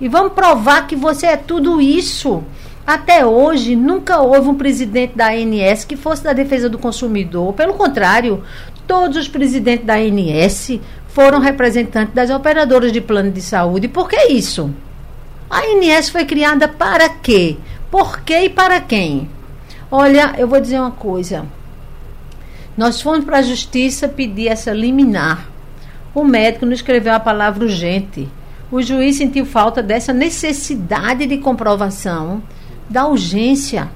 E 0.00 0.08
vamos 0.08 0.32
provar 0.32 0.86
que 0.86 0.94
você 0.94 1.26
é 1.26 1.36
tudo 1.36 1.80
isso. 1.80 2.44
Até 2.86 3.24
hoje, 3.24 3.76
nunca 3.76 4.20
houve 4.20 4.48
um 4.48 4.54
presidente 4.54 5.16
da 5.16 5.28
ANS 5.30 5.84
que 5.84 5.96
fosse 5.96 6.24
da 6.24 6.32
defesa 6.32 6.68
do 6.68 6.78
consumidor. 6.78 7.52
Pelo 7.52 7.74
contrário, 7.74 8.42
todos 8.86 9.16
os 9.16 9.28
presidentes 9.28 9.86
da 9.86 9.94
ANS 9.94 10.80
foram 11.10 11.40
representantes 11.40 12.14
das 12.14 12.30
operadoras 12.30 12.92
de 12.92 13.00
plano 13.00 13.30
de 13.30 13.42
saúde. 13.42 13.88
Por 13.88 14.08
que 14.08 14.28
isso? 14.28 14.72
A 15.48 15.60
ANS 15.60 16.08
foi 16.08 16.24
criada 16.24 16.68
para 16.68 17.08
quê? 17.08 17.56
Por 17.90 18.20
quê 18.20 18.44
e 18.44 18.48
para 18.48 18.80
quem? 18.80 19.28
Olha, 19.90 20.34
eu 20.38 20.46
vou 20.46 20.60
dizer 20.60 20.78
uma 20.78 20.92
coisa. 20.92 21.44
Nós 22.76 23.00
fomos 23.00 23.24
para 23.24 23.38
a 23.38 23.42
justiça 23.42 24.08
pedir 24.08 24.48
essa 24.48 24.72
liminar. 24.72 25.50
O 26.14 26.22
médico 26.22 26.64
nos 26.64 26.76
escreveu 26.76 27.12
a 27.12 27.20
palavra 27.20 27.64
urgente. 27.64 28.28
O 28.70 28.80
juiz 28.80 29.16
sentiu 29.16 29.44
falta 29.44 29.82
dessa 29.82 30.12
necessidade 30.12 31.26
de 31.26 31.38
comprovação 31.38 32.40
da 32.88 33.06
urgência. 33.06 33.90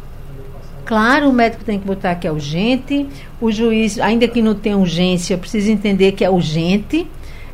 Claro, 0.84 1.30
o 1.30 1.32
médico 1.32 1.64
tem 1.64 1.78
que 1.78 1.86
botar 1.86 2.14
que 2.16 2.26
é 2.26 2.32
urgente, 2.32 3.08
o 3.40 3.50
juiz, 3.50 3.98
ainda 3.98 4.28
que 4.28 4.42
não 4.42 4.54
tenha 4.54 4.76
urgência, 4.76 5.38
precisa 5.38 5.70
entender 5.70 6.12
que 6.12 6.24
é 6.24 6.30
urgente. 6.30 7.06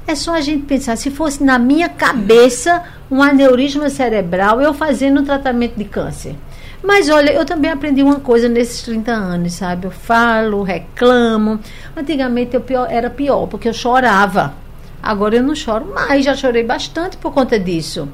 É 0.06 0.14
só 0.16 0.34
a 0.34 0.40
gente 0.40 0.64
pensar, 0.64 0.96
se 0.96 1.10
fosse 1.10 1.44
na 1.44 1.58
minha 1.58 1.88
cabeça 1.88 2.82
um 3.10 3.22
aneurisma 3.22 3.88
cerebral, 3.88 4.60
eu 4.60 4.74
fazendo 4.74 5.20
um 5.20 5.24
tratamento 5.24 5.76
de 5.76 5.84
câncer. 5.84 6.34
Mas 6.82 7.08
olha, 7.08 7.30
eu 7.30 7.44
também 7.44 7.70
aprendi 7.70 8.02
uma 8.02 8.20
coisa 8.20 8.48
nesses 8.48 8.82
30 8.82 9.12
anos, 9.12 9.52
sabe? 9.52 9.86
Eu 9.86 9.90
falo, 9.90 10.62
reclamo. 10.62 11.60
Antigamente 11.96 12.54
eu 12.54 12.60
pior, 12.60 12.88
era 12.90 13.10
pior, 13.10 13.46
porque 13.46 13.68
eu 13.68 13.74
chorava. 13.74 14.54
Agora 15.02 15.36
eu 15.36 15.42
não 15.42 15.54
choro 15.54 15.86
mais, 15.86 16.24
já 16.24 16.34
chorei 16.34 16.64
bastante 16.64 17.16
por 17.16 17.32
conta 17.32 17.58
disso. 17.58 18.08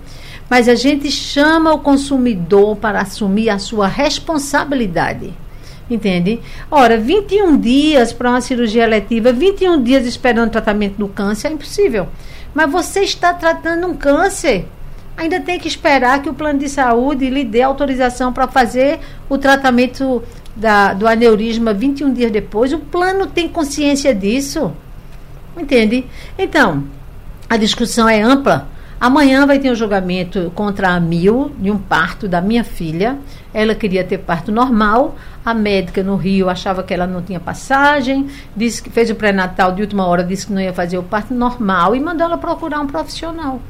Mas 0.49 0.69
a 0.69 0.75
gente 0.75 1.11
chama 1.11 1.73
o 1.73 1.81
consumidor 1.81 2.77
para 2.77 3.01
assumir 3.01 3.51
a 3.51 3.59
sua 3.59 3.87
responsabilidade. 3.89 5.35
Entende? 5.89 6.41
Ora, 6.71 6.99
21 6.99 7.57
dias 7.59 8.13
para 8.13 8.31
uma 8.31 8.41
cirurgia 8.41 8.85
eletiva, 8.85 9.33
21 9.33 9.83
dias 9.83 10.07
esperando 10.07 10.51
tratamento 10.51 10.97
do 10.97 11.07
câncer 11.07 11.49
é 11.49 11.53
impossível. 11.53 12.09
Mas 12.53 12.71
você 12.71 13.01
está 13.01 13.33
tratando 13.33 13.87
um 13.87 13.95
câncer. 13.95 14.67
Ainda 15.17 15.41
tem 15.41 15.59
que 15.59 15.69
esperar 15.69 16.21
que 16.21 16.29
o 16.29 16.35
plano 16.35 16.59
de 16.59 16.69
saúde 16.69 17.31
lhe 17.31 17.45
dê 17.45 17.63
autorização 17.63 18.33
para 18.33 18.49
fazer 18.49 18.99
o 19.29 19.39
tratamento 19.39 20.23
da, 20.55 20.93
do 20.93 21.07
aneurisma 21.07 21.73
21 21.73 22.13
dias 22.13 22.31
depois. 22.31 22.73
O 22.73 22.79
plano 22.79 23.27
tem 23.27 23.49
consciência 23.49 24.15
disso. 24.15 24.73
Entende? 25.57 26.05
Então, 26.39 26.85
a 27.49 27.57
discussão 27.57 28.09
é 28.09 28.21
ampla. 28.21 28.69
Amanhã 28.99 29.47
vai 29.47 29.59
ter 29.59 29.71
um 29.71 29.75
julgamento 29.75 30.51
contra 30.55 30.89
a 30.89 31.01
Mil, 31.01 31.53
de 31.59 31.71
um 31.71 31.77
parto 31.77 32.27
da 32.27 32.41
minha 32.41 32.65
filha. 32.65 33.19
Ela 33.53 33.75
queria 33.75 34.03
ter 34.03 34.19
parto 34.19 34.51
normal. 34.51 35.17
A 35.45 35.53
médica 35.53 36.03
no 36.03 36.17
Rio 36.17 36.49
achava 36.49 36.83
que 36.83 36.95
ela 36.95 37.07
não 37.07 37.23
tinha 37.23 37.39
passagem, 37.39 38.27
disse 38.57 38.83
que 38.83 38.91
fez 38.91 39.11
o 39.11 39.15
pré-natal 39.15 39.73
de 39.73 39.83
última 39.83 40.07
hora, 40.07 40.25
disse 40.25 40.47
que 40.47 40.53
não 40.53 40.61
ia 40.61 40.73
fazer 40.73 40.99
o 40.99 41.03
parto 41.03 41.35
normal 41.35 41.95
e 41.95 42.01
mandou 42.01 42.27
ela 42.27 42.39
procurar 42.39 42.81
um 42.81 42.87
profissional. 42.87 43.61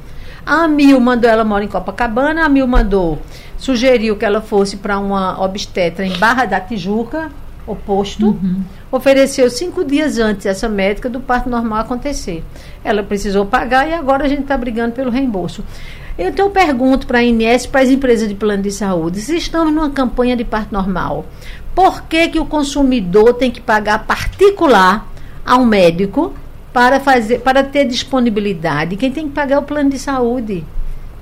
A 0.45 0.65
Mil 0.67 0.99
mandou, 1.01 1.29
ela 1.29 1.43
mora 1.43 1.65
em 1.65 1.67
Copacabana, 1.67 2.45
a 2.45 2.49
Mil 2.49 2.65
mandou, 2.65 3.21
sugeriu 3.57 4.15
que 4.15 4.23
ela 4.23 4.41
fosse 4.41 4.77
para 4.77 4.97
uma 4.97 5.43
obstetra 5.43 6.05
em 6.05 6.17
Barra 6.17 6.45
da 6.45 6.59
Tijuca, 6.61 7.29
oposto, 7.67 8.27
uhum. 8.27 8.63
Ofereceu 8.91 9.49
cinco 9.49 9.83
dias 9.83 10.17
antes 10.17 10.45
essa 10.45 10.69
médica 10.69 11.09
do 11.09 11.19
parto 11.19 11.49
normal 11.49 11.79
acontecer. 11.79 12.43
Ela 12.83 13.03
precisou 13.03 13.45
pagar 13.45 13.87
e 13.87 13.93
agora 13.93 14.25
a 14.25 14.27
gente 14.27 14.41
está 14.41 14.57
brigando 14.57 14.93
pelo 14.93 15.11
reembolso. 15.11 15.63
Então 16.17 16.47
eu 16.47 16.51
pergunto 16.51 17.05
para 17.05 17.19
a 17.19 17.23
INS, 17.23 17.67
para 17.67 17.81
as 17.81 17.89
empresas 17.89 18.27
de 18.27 18.33
plano 18.33 18.63
de 18.63 18.71
saúde, 18.71 19.21
se 19.21 19.35
estamos 19.35 19.73
numa 19.73 19.91
campanha 19.91 20.35
de 20.35 20.43
parto 20.43 20.73
normal, 20.73 21.25
por 21.75 22.03
que, 22.03 22.29
que 22.29 22.39
o 22.39 22.45
consumidor 22.45 23.35
tem 23.35 23.51
que 23.51 23.61
pagar 23.61 24.05
particular 24.05 25.07
a 25.45 25.57
um 25.57 25.65
médico 25.65 26.33
para 26.73 26.99
fazer, 26.99 27.39
para 27.41 27.63
ter 27.63 27.85
disponibilidade? 27.85 28.97
Quem 28.97 29.11
tem 29.11 29.27
que 29.27 29.33
pagar 29.33 29.57
é 29.57 29.59
o 29.59 29.63
plano 29.63 29.91
de 29.91 29.99
saúde. 29.99 30.65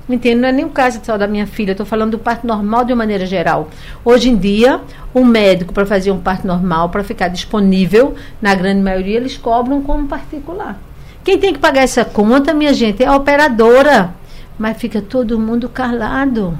Entendo, 0.08 0.42
não 0.42 0.48
é 0.48 0.52
nem 0.52 0.68
caso 0.68 1.00
só 1.02 1.18
da 1.18 1.26
minha 1.26 1.46
filha, 1.46 1.72
estou 1.72 1.84
falando 1.84 2.12
do 2.12 2.18
parto 2.18 2.46
normal 2.46 2.84
de 2.84 2.92
uma 2.92 2.98
maneira 2.98 3.26
geral. 3.26 3.68
Hoje 4.04 4.30
em 4.30 4.36
dia, 4.36 4.80
um 5.12 5.24
médico 5.24 5.72
para 5.72 5.84
fazer 5.84 6.12
um 6.12 6.20
parto 6.20 6.46
normal, 6.46 6.90
para 6.90 7.02
ficar 7.02 7.26
disponível, 7.26 8.14
na 8.40 8.54
grande 8.54 8.80
maioria, 8.82 9.16
eles 9.16 9.36
cobram 9.36 9.82
como 9.82 10.06
particular. 10.06 10.80
Quem 11.24 11.38
tem 11.38 11.52
que 11.52 11.58
pagar 11.58 11.82
essa 11.82 12.04
conta, 12.04 12.54
minha 12.54 12.72
gente, 12.72 13.02
é 13.02 13.06
a 13.06 13.16
operadora. 13.16 14.14
Mas 14.56 14.78
fica 14.78 15.02
todo 15.02 15.40
mundo 15.40 15.68
calado. 15.68 16.56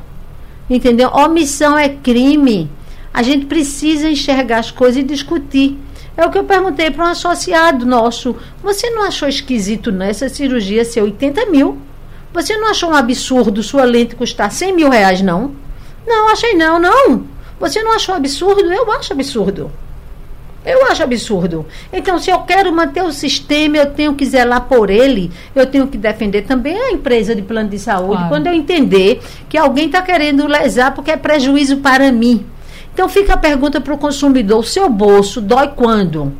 Entendeu? 0.69 1.09
Omissão 1.15 1.79
é 1.79 1.89
crime. 1.89 2.69
A 3.15 3.23
gente 3.23 3.47
precisa 3.47 4.11
enxergar 4.11 4.59
as 4.59 4.73
coisas 4.73 5.01
e 5.01 5.05
discutir. 5.05 5.79
É 6.17 6.27
o 6.27 6.31
que 6.31 6.39
eu 6.39 6.45
perguntei 6.45 6.91
para 6.91 7.05
um 7.05 7.11
associado 7.11 7.87
nosso. 7.87 8.35
Você 8.61 8.91
não 8.91 9.05
achou 9.05 9.29
esquisito 9.29 9.93
nessa 9.93 10.29
cirurgia 10.29 10.85
ser 10.85 11.03
80 11.03 11.47
mil? 11.47 11.79
Você 12.37 12.55
não 12.59 12.69
achou 12.69 12.91
um 12.91 12.95
absurdo 12.95 13.63
sua 13.63 13.85
lente 13.85 14.15
custar 14.15 14.53
100 14.53 14.75
mil 14.75 14.91
reais, 14.91 15.23
não? 15.23 15.53
Não, 16.07 16.29
achei 16.29 16.53
não, 16.53 16.79
não. 16.79 17.25
Você 17.59 17.83
não 17.83 17.95
achou 17.95 18.15
absurdo? 18.15 18.71
Eu 18.71 18.93
acho 18.93 19.15
absurdo. 19.15 19.73
Eu 20.63 20.85
acho 20.85 21.03
absurdo. 21.03 21.65
Então, 21.91 22.19
se 22.19 22.29
eu 22.29 22.41
quero 22.41 22.71
manter 22.75 23.03
o 23.03 23.11
sistema, 23.11 23.79
eu 23.79 23.87
tenho 23.87 24.15
que 24.15 24.27
zelar 24.27 24.67
por 24.67 24.91
ele, 24.91 25.33
eu 25.55 25.65
tenho 25.65 25.87
que 25.87 25.97
defender 25.97 26.43
também 26.43 26.77
a 26.77 26.93
empresa 26.93 27.35
de 27.35 27.41
plano 27.41 27.71
de 27.71 27.79
saúde, 27.79 28.17
claro. 28.17 28.29
quando 28.29 28.49
eu 28.49 28.53
entender 28.53 29.23
que 29.49 29.57
alguém 29.57 29.87
está 29.87 30.03
querendo 30.03 30.47
lesar 30.47 30.93
porque 30.93 31.13
é 31.13 31.17
prejuízo 31.17 31.79
para 31.79 32.13
mim. 32.13 32.45
Então, 32.93 33.09
fica 33.09 33.33
a 33.33 33.39
pergunta 33.39 33.81
para 33.81 33.95
o 33.95 33.99
consumidor: 33.99 34.59
o 34.59 34.63
seu 34.63 34.91
bolso 34.91 35.41
dói 35.41 35.69
quando? 35.75 36.35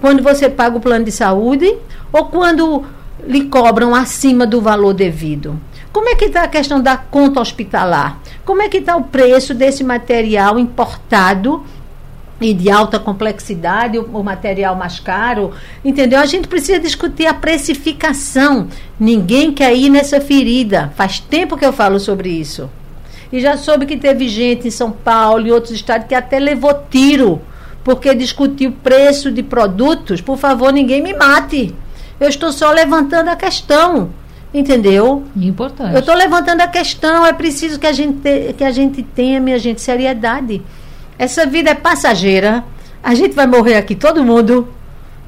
Quando 0.00 0.22
você 0.22 0.48
paga 0.48 0.78
o 0.78 0.80
plano 0.80 1.04
de 1.04 1.12
saúde 1.12 1.76
ou 2.10 2.24
quando 2.26 2.82
lhe 3.26 3.44
cobram 3.44 3.94
acima 3.94 4.46
do 4.46 4.60
valor 4.60 4.94
devido. 4.94 5.58
Como 5.92 6.08
é 6.08 6.14
que 6.14 6.26
está 6.26 6.42
a 6.42 6.48
questão 6.48 6.80
da 6.80 6.96
conta 6.96 7.40
hospitalar? 7.40 8.18
Como 8.44 8.62
é 8.62 8.68
que 8.68 8.78
está 8.78 8.96
o 8.96 9.04
preço 9.04 9.54
desse 9.54 9.82
material 9.82 10.58
importado 10.58 11.64
e 12.40 12.54
de 12.54 12.70
alta 12.70 12.98
complexidade, 12.98 13.98
o, 13.98 14.22
material 14.22 14.76
mais 14.76 15.00
caro, 15.00 15.52
entendeu? 15.84 16.20
A 16.20 16.26
gente 16.26 16.46
precisa 16.46 16.78
discutir 16.78 17.26
a 17.26 17.34
precificação. 17.34 18.68
Ninguém 18.98 19.52
quer 19.52 19.74
ir 19.74 19.90
nessa 19.90 20.20
ferida. 20.20 20.92
Faz 20.94 21.18
tempo 21.18 21.56
que 21.56 21.66
eu 21.66 21.72
falo 21.72 21.98
sobre 21.98 22.28
isso. 22.28 22.70
E 23.32 23.40
já 23.40 23.56
soube 23.56 23.86
que 23.86 23.96
teve 23.96 24.28
gente 24.28 24.68
em 24.68 24.70
São 24.70 24.92
Paulo 24.92 25.46
e 25.46 25.52
outros 25.52 25.72
estados 25.72 26.06
que 26.06 26.14
até 26.14 26.38
levou 26.38 26.84
tiro 26.88 27.40
porque 27.88 28.14
discutiu 28.14 28.70
preço 28.70 29.32
de 29.32 29.42
produtos. 29.42 30.20
Por 30.20 30.36
favor, 30.36 30.70
ninguém 30.70 31.02
me 31.02 31.14
mate. 31.14 31.74
Eu 32.20 32.28
estou 32.28 32.52
só 32.52 32.72
levantando 32.72 33.28
a 33.28 33.36
questão. 33.36 34.10
Entendeu? 34.52 35.24
Importante. 35.36 35.92
Eu 35.92 36.00
estou 36.00 36.14
levantando 36.14 36.62
a 36.62 36.66
questão. 36.66 37.24
É 37.26 37.32
preciso 37.32 37.78
que 37.78 37.86
a 37.86 37.92
gente, 37.92 38.18
te, 38.20 38.54
que 38.54 38.64
a 38.64 38.70
gente 38.70 39.02
tenha, 39.02 39.38
minha 39.40 39.58
gente, 39.58 39.80
seriedade. 39.80 40.62
Essa 41.18 41.44
vida 41.44 41.70
é 41.70 41.74
passageira. 41.74 42.64
A 43.02 43.14
gente 43.14 43.34
vai 43.34 43.46
morrer 43.46 43.76
aqui, 43.76 43.94
todo 43.94 44.24
mundo. 44.24 44.68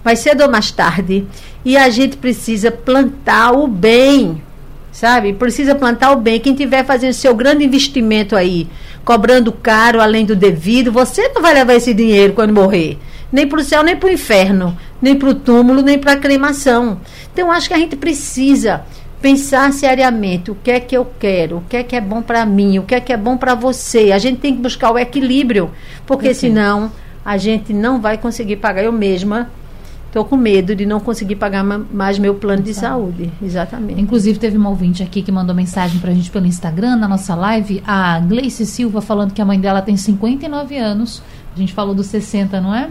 Vai 0.03 0.17
cedo 0.17 0.43
ou 0.43 0.51
mais 0.51 0.71
tarde. 0.71 1.27
E 1.65 1.77
a 1.77 1.91
gente 1.91 2.17
precisa 2.17 2.71
plantar 2.71 3.53
o 3.53 3.67
bem. 3.67 4.43
Sabe? 4.91 5.35
Precisa 5.35 5.75
plantar 5.75 6.13
o 6.13 6.17
bem. 6.17 6.41
Quem 6.41 6.55
tiver 6.55 6.85
fazendo 6.85 7.13
seu 7.13 7.35
grande 7.35 7.63
investimento 7.63 8.35
aí, 8.35 8.67
cobrando 9.05 9.53
caro 9.53 10.01
além 10.01 10.25
do 10.25 10.35
devido, 10.35 10.91
você 10.91 11.29
não 11.29 11.43
vai 11.43 11.53
levar 11.53 11.75
esse 11.75 11.93
dinheiro 11.93 12.33
quando 12.33 12.55
morrer 12.55 12.99
nem 13.33 13.47
para 13.47 13.61
o 13.61 13.65
céu, 13.65 13.83
nem 13.83 13.97
para 13.97 14.09
o 14.09 14.13
inferno, 14.13 14.77
nem 15.01 15.17
para 15.17 15.31
o 15.31 15.35
túmulo, 15.35 15.83
nem 15.83 15.99
para 15.99 16.13
a 16.13 16.17
cremação. 16.17 17.01
Então, 17.33 17.51
acho 17.51 17.69
que 17.69 17.75
a 17.75 17.79
gente 17.79 17.97
precisa 17.97 18.83
pensar 19.21 19.73
seriamente 19.73 20.51
o 20.51 20.55
que 20.55 20.71
é 20.71 20.81
que 20.81 20.97
eu 20.97 21.07
quero, 21.19 21.59
o 21.59 21.61
que 21.63 21.77
é 21.77 21.83
que 21.83 21.95
é 21.95 22.01
bom 22.01 22.23
para 22.23 22.45
mim, 22.47 22.79
o 22.79 22.83
que 22.83 22.95
é 22.95 23.01
que 23.01 23.13
é 23.13 23.17
bom 23.17 23.37
para 23.37 23.55
você. 23.55 24.13
A 24.13 24.19
gente 24.19 24.41
tem 24.41 24.55
que 24.55 24.61
buscar 24.61 24.91
o 24.91 24.99
equilíbrio, 24.99 25.71
porque 26.07 26.33
senão 26.33 26.91
a 27.25 27.37
gente 27.37 27.73
não 27.73 28.01
vai 28.01 28.17
conseguir 28.17 28.57
pagar. 28.57 28.83
Eu 28.83 28.93
mesma 28.93 29.51
estou 30.07 30.25
com 30.25 30.37
medo 30.37 30.75
de 30.75 30.85
não 30.85 30.99
conseguir 30.99 31.37
pagar 31.37 31.63
mais 31.63 32.19
meu 32.19 32.35
plano 32.35 32.63
de 32.63 32.75
saúde. 32.75 33.31
Exatamente. 33.41 34.01
Inclusive, 34.01 34.39
teve 34.39 34.57
uma 34.57 34.69
ouvinte 34.69 35.03
aqui 35.03 35.23
que 35.23 35.31
mandou 35.31 35.55
mensagem 35.55 36.01
para 36.01 36.11
a 36.11 36.15
gente 36.15 36.31
pelo 36.31 36.47
Instagram, 36.47 36.97
na 36.97 37.07
nossa 37.07 37.35
live, 37.35 37.81
a 37.87 38.19
Gleice 38.19 38.67
Silva, 38.67 39.01
falando 39.01 39.33
que 39.33 39.41
a 39.41 39.45
mãe 39.45 39.61
dela 39.61 39.81
tem 39.83 39.97
59 39.97 40.77
anos. 40.77 41.23
A 41.55 41.59
gente 41.59 41.73
falou 41.73 41.95
dos 41.95 42.07
60, 42.07 42.61
não 42.61 42.75
é? 42.75 42.91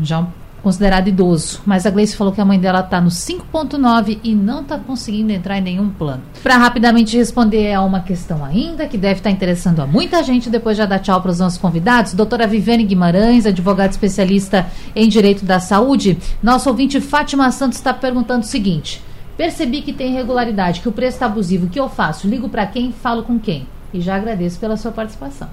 já 0.00 0.26
considerado 0.66 1.06
idoso. 1.06 1.60
Mas 1.64 1.86
a 1.86 1.90
Gleice 1.90 2.16
falou 2.16 2.32
que 2.32 2.40
a 2.40 2.44
mãe 2.44 2.58
dela 2.58 2.80
está 2.80 3.00
no 3.00 3.08
5.9 3.08 4.18
e 4.24 4.34
não 4.34 4.62
está 4.62 4.76
conseguindo 4.76 5.30
entrar 5.30 5.58
em 5.58 5.60
nenhum 5.60 5.90
plano. 5.90 6.24
Para 6.42 6.56
rapidamente 6.56 7.16
responder 7.16 7.72
a 7.72 7.82
uma 7.82 8.00
questão 8.00 8.44
ainda, 8.44 8.88
que 8.88 8.98
deve 8.98 9.20
estar 9.20 9.30
tá 9.30 9.32
interessando 9.32 9.78
a 9.78 9.86
muita 9.86 10.24
gente, 10.24 10.50
depois 10.50 10.76
já 10.76 10.84
dar 10.84 10.98
tchau 10.98 11.22
para 11.22 11.30
os 11.30 11.38
nossos 11.38 11.56
convidados, 11.56 12.14
doutora 12.14 12.48
Viviane 12.48 12.82
Guimarães, 12.82 13.46
advogada 13.46 13.92
especialista 13.92 14.66
em 14.92 15.08
Direito 15.08 15.44
da 15.44 15.60
Saúde. 15.60 16.18
Nosso 16.42 16.68
ouvinte 16.68 17.00
Fátima 17.00 17.48
Santos 17.52 17.78
está 17.78 17.94
perguntando 17.94 18.40
o 18.40 18.48
seguinte, 18.48 19.00
percebi 19.36 19.82
que 19.82 19.92
tem 19.92 20.10
irregularidade, 20.10 20.80
que 20.80 20.88
o 20.88 20.92
preço 20.92 21.14
está 21.14 21.26
abusivo, 21.26 21.66
o 21.66 21.70
que 21.70 21.78
eu 21.78 21.88
faço? 21.88 22.26
Ligo 22.26 22.48
para 22.48 22.66
quem? 22.66 22.90
Falo 22.90 23.22
com 23.22 23.38
quem? 23.38 23.68
E 23.94 24.00
já 24.00 24.16
agradeço 24.16 24.58
pela 24.58 24.76
sua 24.76 24.90
participação. 24.90 25.48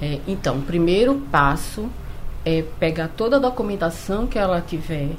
É, 0.00 0.18
então, 0.26 0.56
o 0.56 0.62
primeiro 0.62 1.22
passo 1.30 1.88
é 2.44 2.62
pegar 2.78 3.08
toda 3.08 3.36
a 3.36 3.38
documentação 3.38 4.26
que 4.26 4.38
ela 4.38 4.60
tiver 4.60 5.10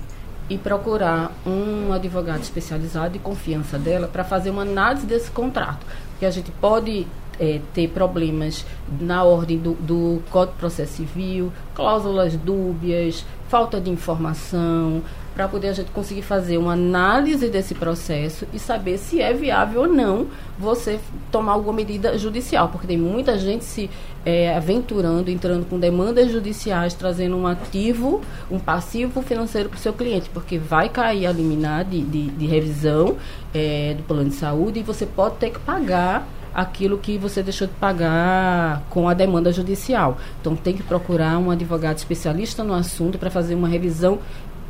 e 0.49 0.57
procurar 0.57 1.31
um 1.45 1.93
advogado 1.93 2.41
especializado 2.41 3.13
de 3.13 3.19
confiança 3.19 3.77
dela 3.79 4.07
para 4.07 4.23
fazer 4.23 4.49
uma 4.49 4.63
análise 4.63 5.05
desse 5.05 5.31
contrato. 5.31 5.85
Porque 6.11 6.25
a 6.25 6.31
gente 6.31 6.51
pode 6.51 7.07
é, 7.39 7.61
ter 7.73 7.89
problemas 7.89 8.65
na 8.99 9.23
ordem 9.23 9.57
do, 9.57 9.73
do 9.73 10.21
Código 10.29 10.53
de 10.53 10.59
Processo 10.59 10.97
Civil, 10.97 11.51
cláusulas 11.73 12.35
dúbias, 12.35 13.25
falta 13.47 13.79
de 13.79 13.89
informação, 13.89 15.01
para 15.33 15.47
poder 15.47 15.69
a 15.69 15.73
gente 15.73 15.91
conseguir 15.91 16.21
fazer 16.21 16.57
uma 16.57 16.73
análise 16.73 17.49
desse 17.49 17.73
processo 17.73 18.47
e 18.53 18.59
saber 18.59 18.97
se 18.97 19.21
é 19.21 19.33
viável 19.33 19.81
ou 19.81 19.87
não 19.87 20.27
você 20.57 20.99
tomar 21.31 21.53
alguma 21.53 21.73
medida 21.73 22.17
judicial, 22.17 22.69
porque 22.69 22.85
tem 22.85 22.97
muita 22.97 23.37
gente 23.37 23.65
se 23.65 23.89
é, 24.25 24.55
aventurando, 24.55 25.29
entrando 25.29 25.65
com 25.65 25.79
demandas 25.79 26.31
judiciais, 26.31 26.93
trazendo 26.93 27.35
um 27.35 27.47
ativo, 27.47 28.21
um 28.49 28.59
passivo 28.59 29.21
financeiro 29.21 29.69
para 29.69 29.77
o 29.77 29.79
seu 29.79 29.93
cliente, 29.93 30.29
porque 30.29 30.57
vai 30.57 30.87
cair 30.89 31.25
a 31.25 31.31
liminar 31.31 31.83
de, 31.83 32.01
de, 32.01 32.27
de 32.27 32.45
revisão 32.45 33.17
é, 33.53 33.95
do 33.97 34.03
plano 34.03 34.29
de 34.29 34.35
saúde 34.35 34.79
e 34.79 34.83
você 34.83 35.05
pode 35.05 35.35
ter 35.37 35.49
que 35.49 35.59
pagar 35.59 36.27
aquilo 36.53 36.97
que 36.97 37.17
você 37.17 37.41
deixou 37.41 37.67
de 37.67 37.73
pagar 37.73 38.83
com 38.89 39.09
a 39.09 39.13
demanda 39.13 39.51
judicial. 39.51 40.17
Então 40.39 40.55
tem 40.55 40.75
que 40.75 40.83
procurar 40.83 41.37
um 41.39 41.49
advogado 41.49 41.97
especialista 41.97 42.63
no 42.63 42.73
assunto 42.73 43.17
para 43.17 43.31
fazer 43.31 43.55
uma 43.55 43.67
revisão 43.67 44.19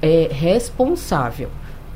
é, 0.04 0.28
responsável, 0.30 1.50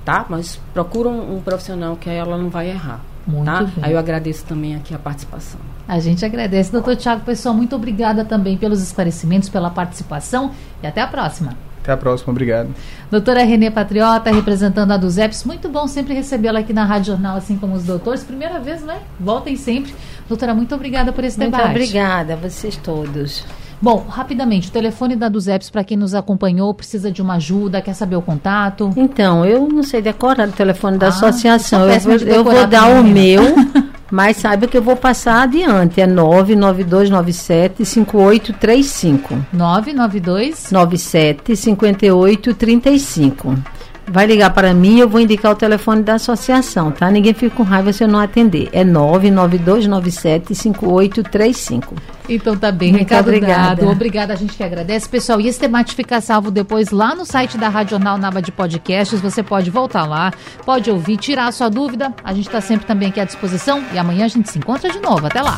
tá? 0.06 0.26
Mas 0.30 0.60
procura 0.74 1.10
um, 1.10 1.36
um 1.36 1.42
profissional 1.42 1.98
que 1.98 2.10
aí 2.10 2.16
ela 2.16 2.38
não 2.38 2.50
vai 2.50 2.70
errar. 2.70 3.02
Muito 3.28 3.46
tá? 3.46 3.64
bem. 3.64 3.74
Aí 3.82 3.92
eu 3.92 4.00
agradeço 4.00 4.46
também 4.46 4.76
aqui 4.76 4.96
a 4.96 5.00
participação. 5.00 5.60
A 5.86 6.00
gente 6.00 6.24
agradece. 6.24 6.72
Doutor 6.72 6.96
Tiago 6.96 7.26
Pessoal, 7.26 7.54
muito 7.54 7.76
obrigada 7.76 8.24
também 8.24 8.56
pelos 8.56 8.82
esclarecimentos, 8.82 9.50
pela 9.50 9.70
participação 9.70 10.52
e 10.82 10.88
até 10.88 11.02
a 11.02 11.08
próxima. 11.08 11.58
Até 11.82 11.92
a 11.92 11.98
próxima, 11.98 12.32
obrigado. 12.32 12.74
Doutora 13.12 13.44
Renê 13.44 13.72
Patriota, 13.72 14.32
representando 14.32 14.92
a 14.92 14.98
dos 14.98 15.18
EPS, 15.18 15.46
muito 15.46 15.70
bom 15.70 15.88
sempre 15.88 16.14
recebê-la 16.14 16.60
aqui 16.60 16.74
na 16.74 16.84
Rádio 16.84 17.14
Jornal, 17.14 17.38
assim 17.38 17.58
como 17.58 17.76
os 17.76 17.84
doutores. 17.84 18.24
Primeira 18.24 18.60
vez, 18.60 18.82
né? 18.82 19.00
Voltem 19.20 19.56
sempre. 19.56 19.94
Doutora, 20.28 20.54
muito 20.54 20.74
obrigada 20.76 21.14
por 21.14 21.24
esse 21.24 21.38
Muito 21.40 21.52
debate. 21.52 21.70
obrigada 21.70 22.34
a 22.34 22.36
vocês 22.36 22.76
todos. 22.78 23.46
Bom, 23.80 24.06
rapidamente, 24.10 24.70
o 24.70 24.72
telefone 24.72 25.16
da 25.16 25.30
dos 25.30 25.48
EPS, 25.48 25.70
para 25.70 25.84
quem 25.84 25.96
nos 25.96 26.16
acompanhou, 26.16 26.74
precisa 26.74 27.12
de 27.12 27.22
uma 27.22 27.36
ajuda, 27.36 27.82
quer 27.82 27.94
saber 27.94 28.16
o 28.16 28.22
contato. 28.22 28.92
Então, 28.98 29.46
eu 29.46 29.68
não 29.68 29.84
sei 29.84 30.02
decorar 30.02 30.48
o 30.48 30.52
telefone 30.52 30.98
da 30.98 31.08
Ah, 31.08 31.10
associação. 31.10 31.88
Eu 31.88 32.00
vou, 32.00 32.18
de 32.18 32.28
eu 32.28 32.44
vou 32.44 32.66
dar 32.66 32.88
o 32.90 33.04
meu, 33.04 33.44
mas 34.10 34.38
saiba 34.38 34.66
que 34.68 34.78
eu 34.78 34.82
vou 34.82 34.96
passar 34.96 35.44
adiante. 35.44 36.02
É 36.02 36.08
99297 36.08 37.86
5835. 37.86 39.46
992 39.54 40.72
97 40.72 41.56
58 41.56 42.54
35. 42.56 43.58
Vai 44.10 44.26
ligar 44.26 44.52
para 44.54 44.74
mim, 44.74 45.00
eu 45.00 45.10
vou 45.10 45.20
indicar 45.20 45.52
o 45.52 45.56
telefone 45.56 46.02
da 46.02 46.14
associação, 46.16 46.92
tá? 46.92 47.12
Ninguém 47.12 47.34
fica 47.34 47.54
com 47.56 47.64
raiva 47.64 47.92
se 47.92 48.04
eu 48.04 48.08
não 48.08 48.20
atender. 48.20 48.70
É 48.72 48.84
99297 48.84 50.56
5835. 50.56 51.94
Então 52.30 52.58
tá 52.58 52.72
bem, 52.72 52.92
Muito 52.92 53.02
recado 53.02 53.28
obrigada. 53.28 53.76
dado. 53.76 53.90
Obrigada, 53.92 54.34
a 54.34 54.36
gente 54.36 54.56
que 54.56 54.64
agradece. 54.64 55.08
Pessoal, 55.10 55.42
e 55.42 55.48
esse 55.48 55.60
debate 55.60 55.94
fica 55.94 56.22
salvo 56.22 56.52
depois 56.52 56.90
lá 56.90 57.16
no 57.16 57.26
site 57.26 57.58
da 57.58 57.68
Rádio 57.70 57.92
Jornal 57.92 58.18
Nava 58.18 58.42
de 58.42 58.52
Podcasts. 58.52 59.20
Você 59.20 59.44
pode 59.44 59.70
voltar 59.70 60.06
lá, 60.06 60.32
pode 60.66 60.90
ouvir, 60.90 61.18
tirar 61.18 61.48
a 61.48 61.52
sua 61.52 61.70
dúvida. 61.70 62.14
A 62.24 62.34
gente 62.34 62.48
está 62.48 62.62
sempre 62.62 62.86
também 62.86 63.10
aqui 63.10 63.20
à 63.20 63.26
disposição. 63.26 63.84
E 63.94 63.98
amanhã 63.98 64.26
a 64.26 64.30
gente 64.30 64.50
se 64.50 64.58
encontra 64.58 64.90
de 64.90 65.00
novo. 65.00 65.28
Até 65.28 65.42
lá. 65.42 65.58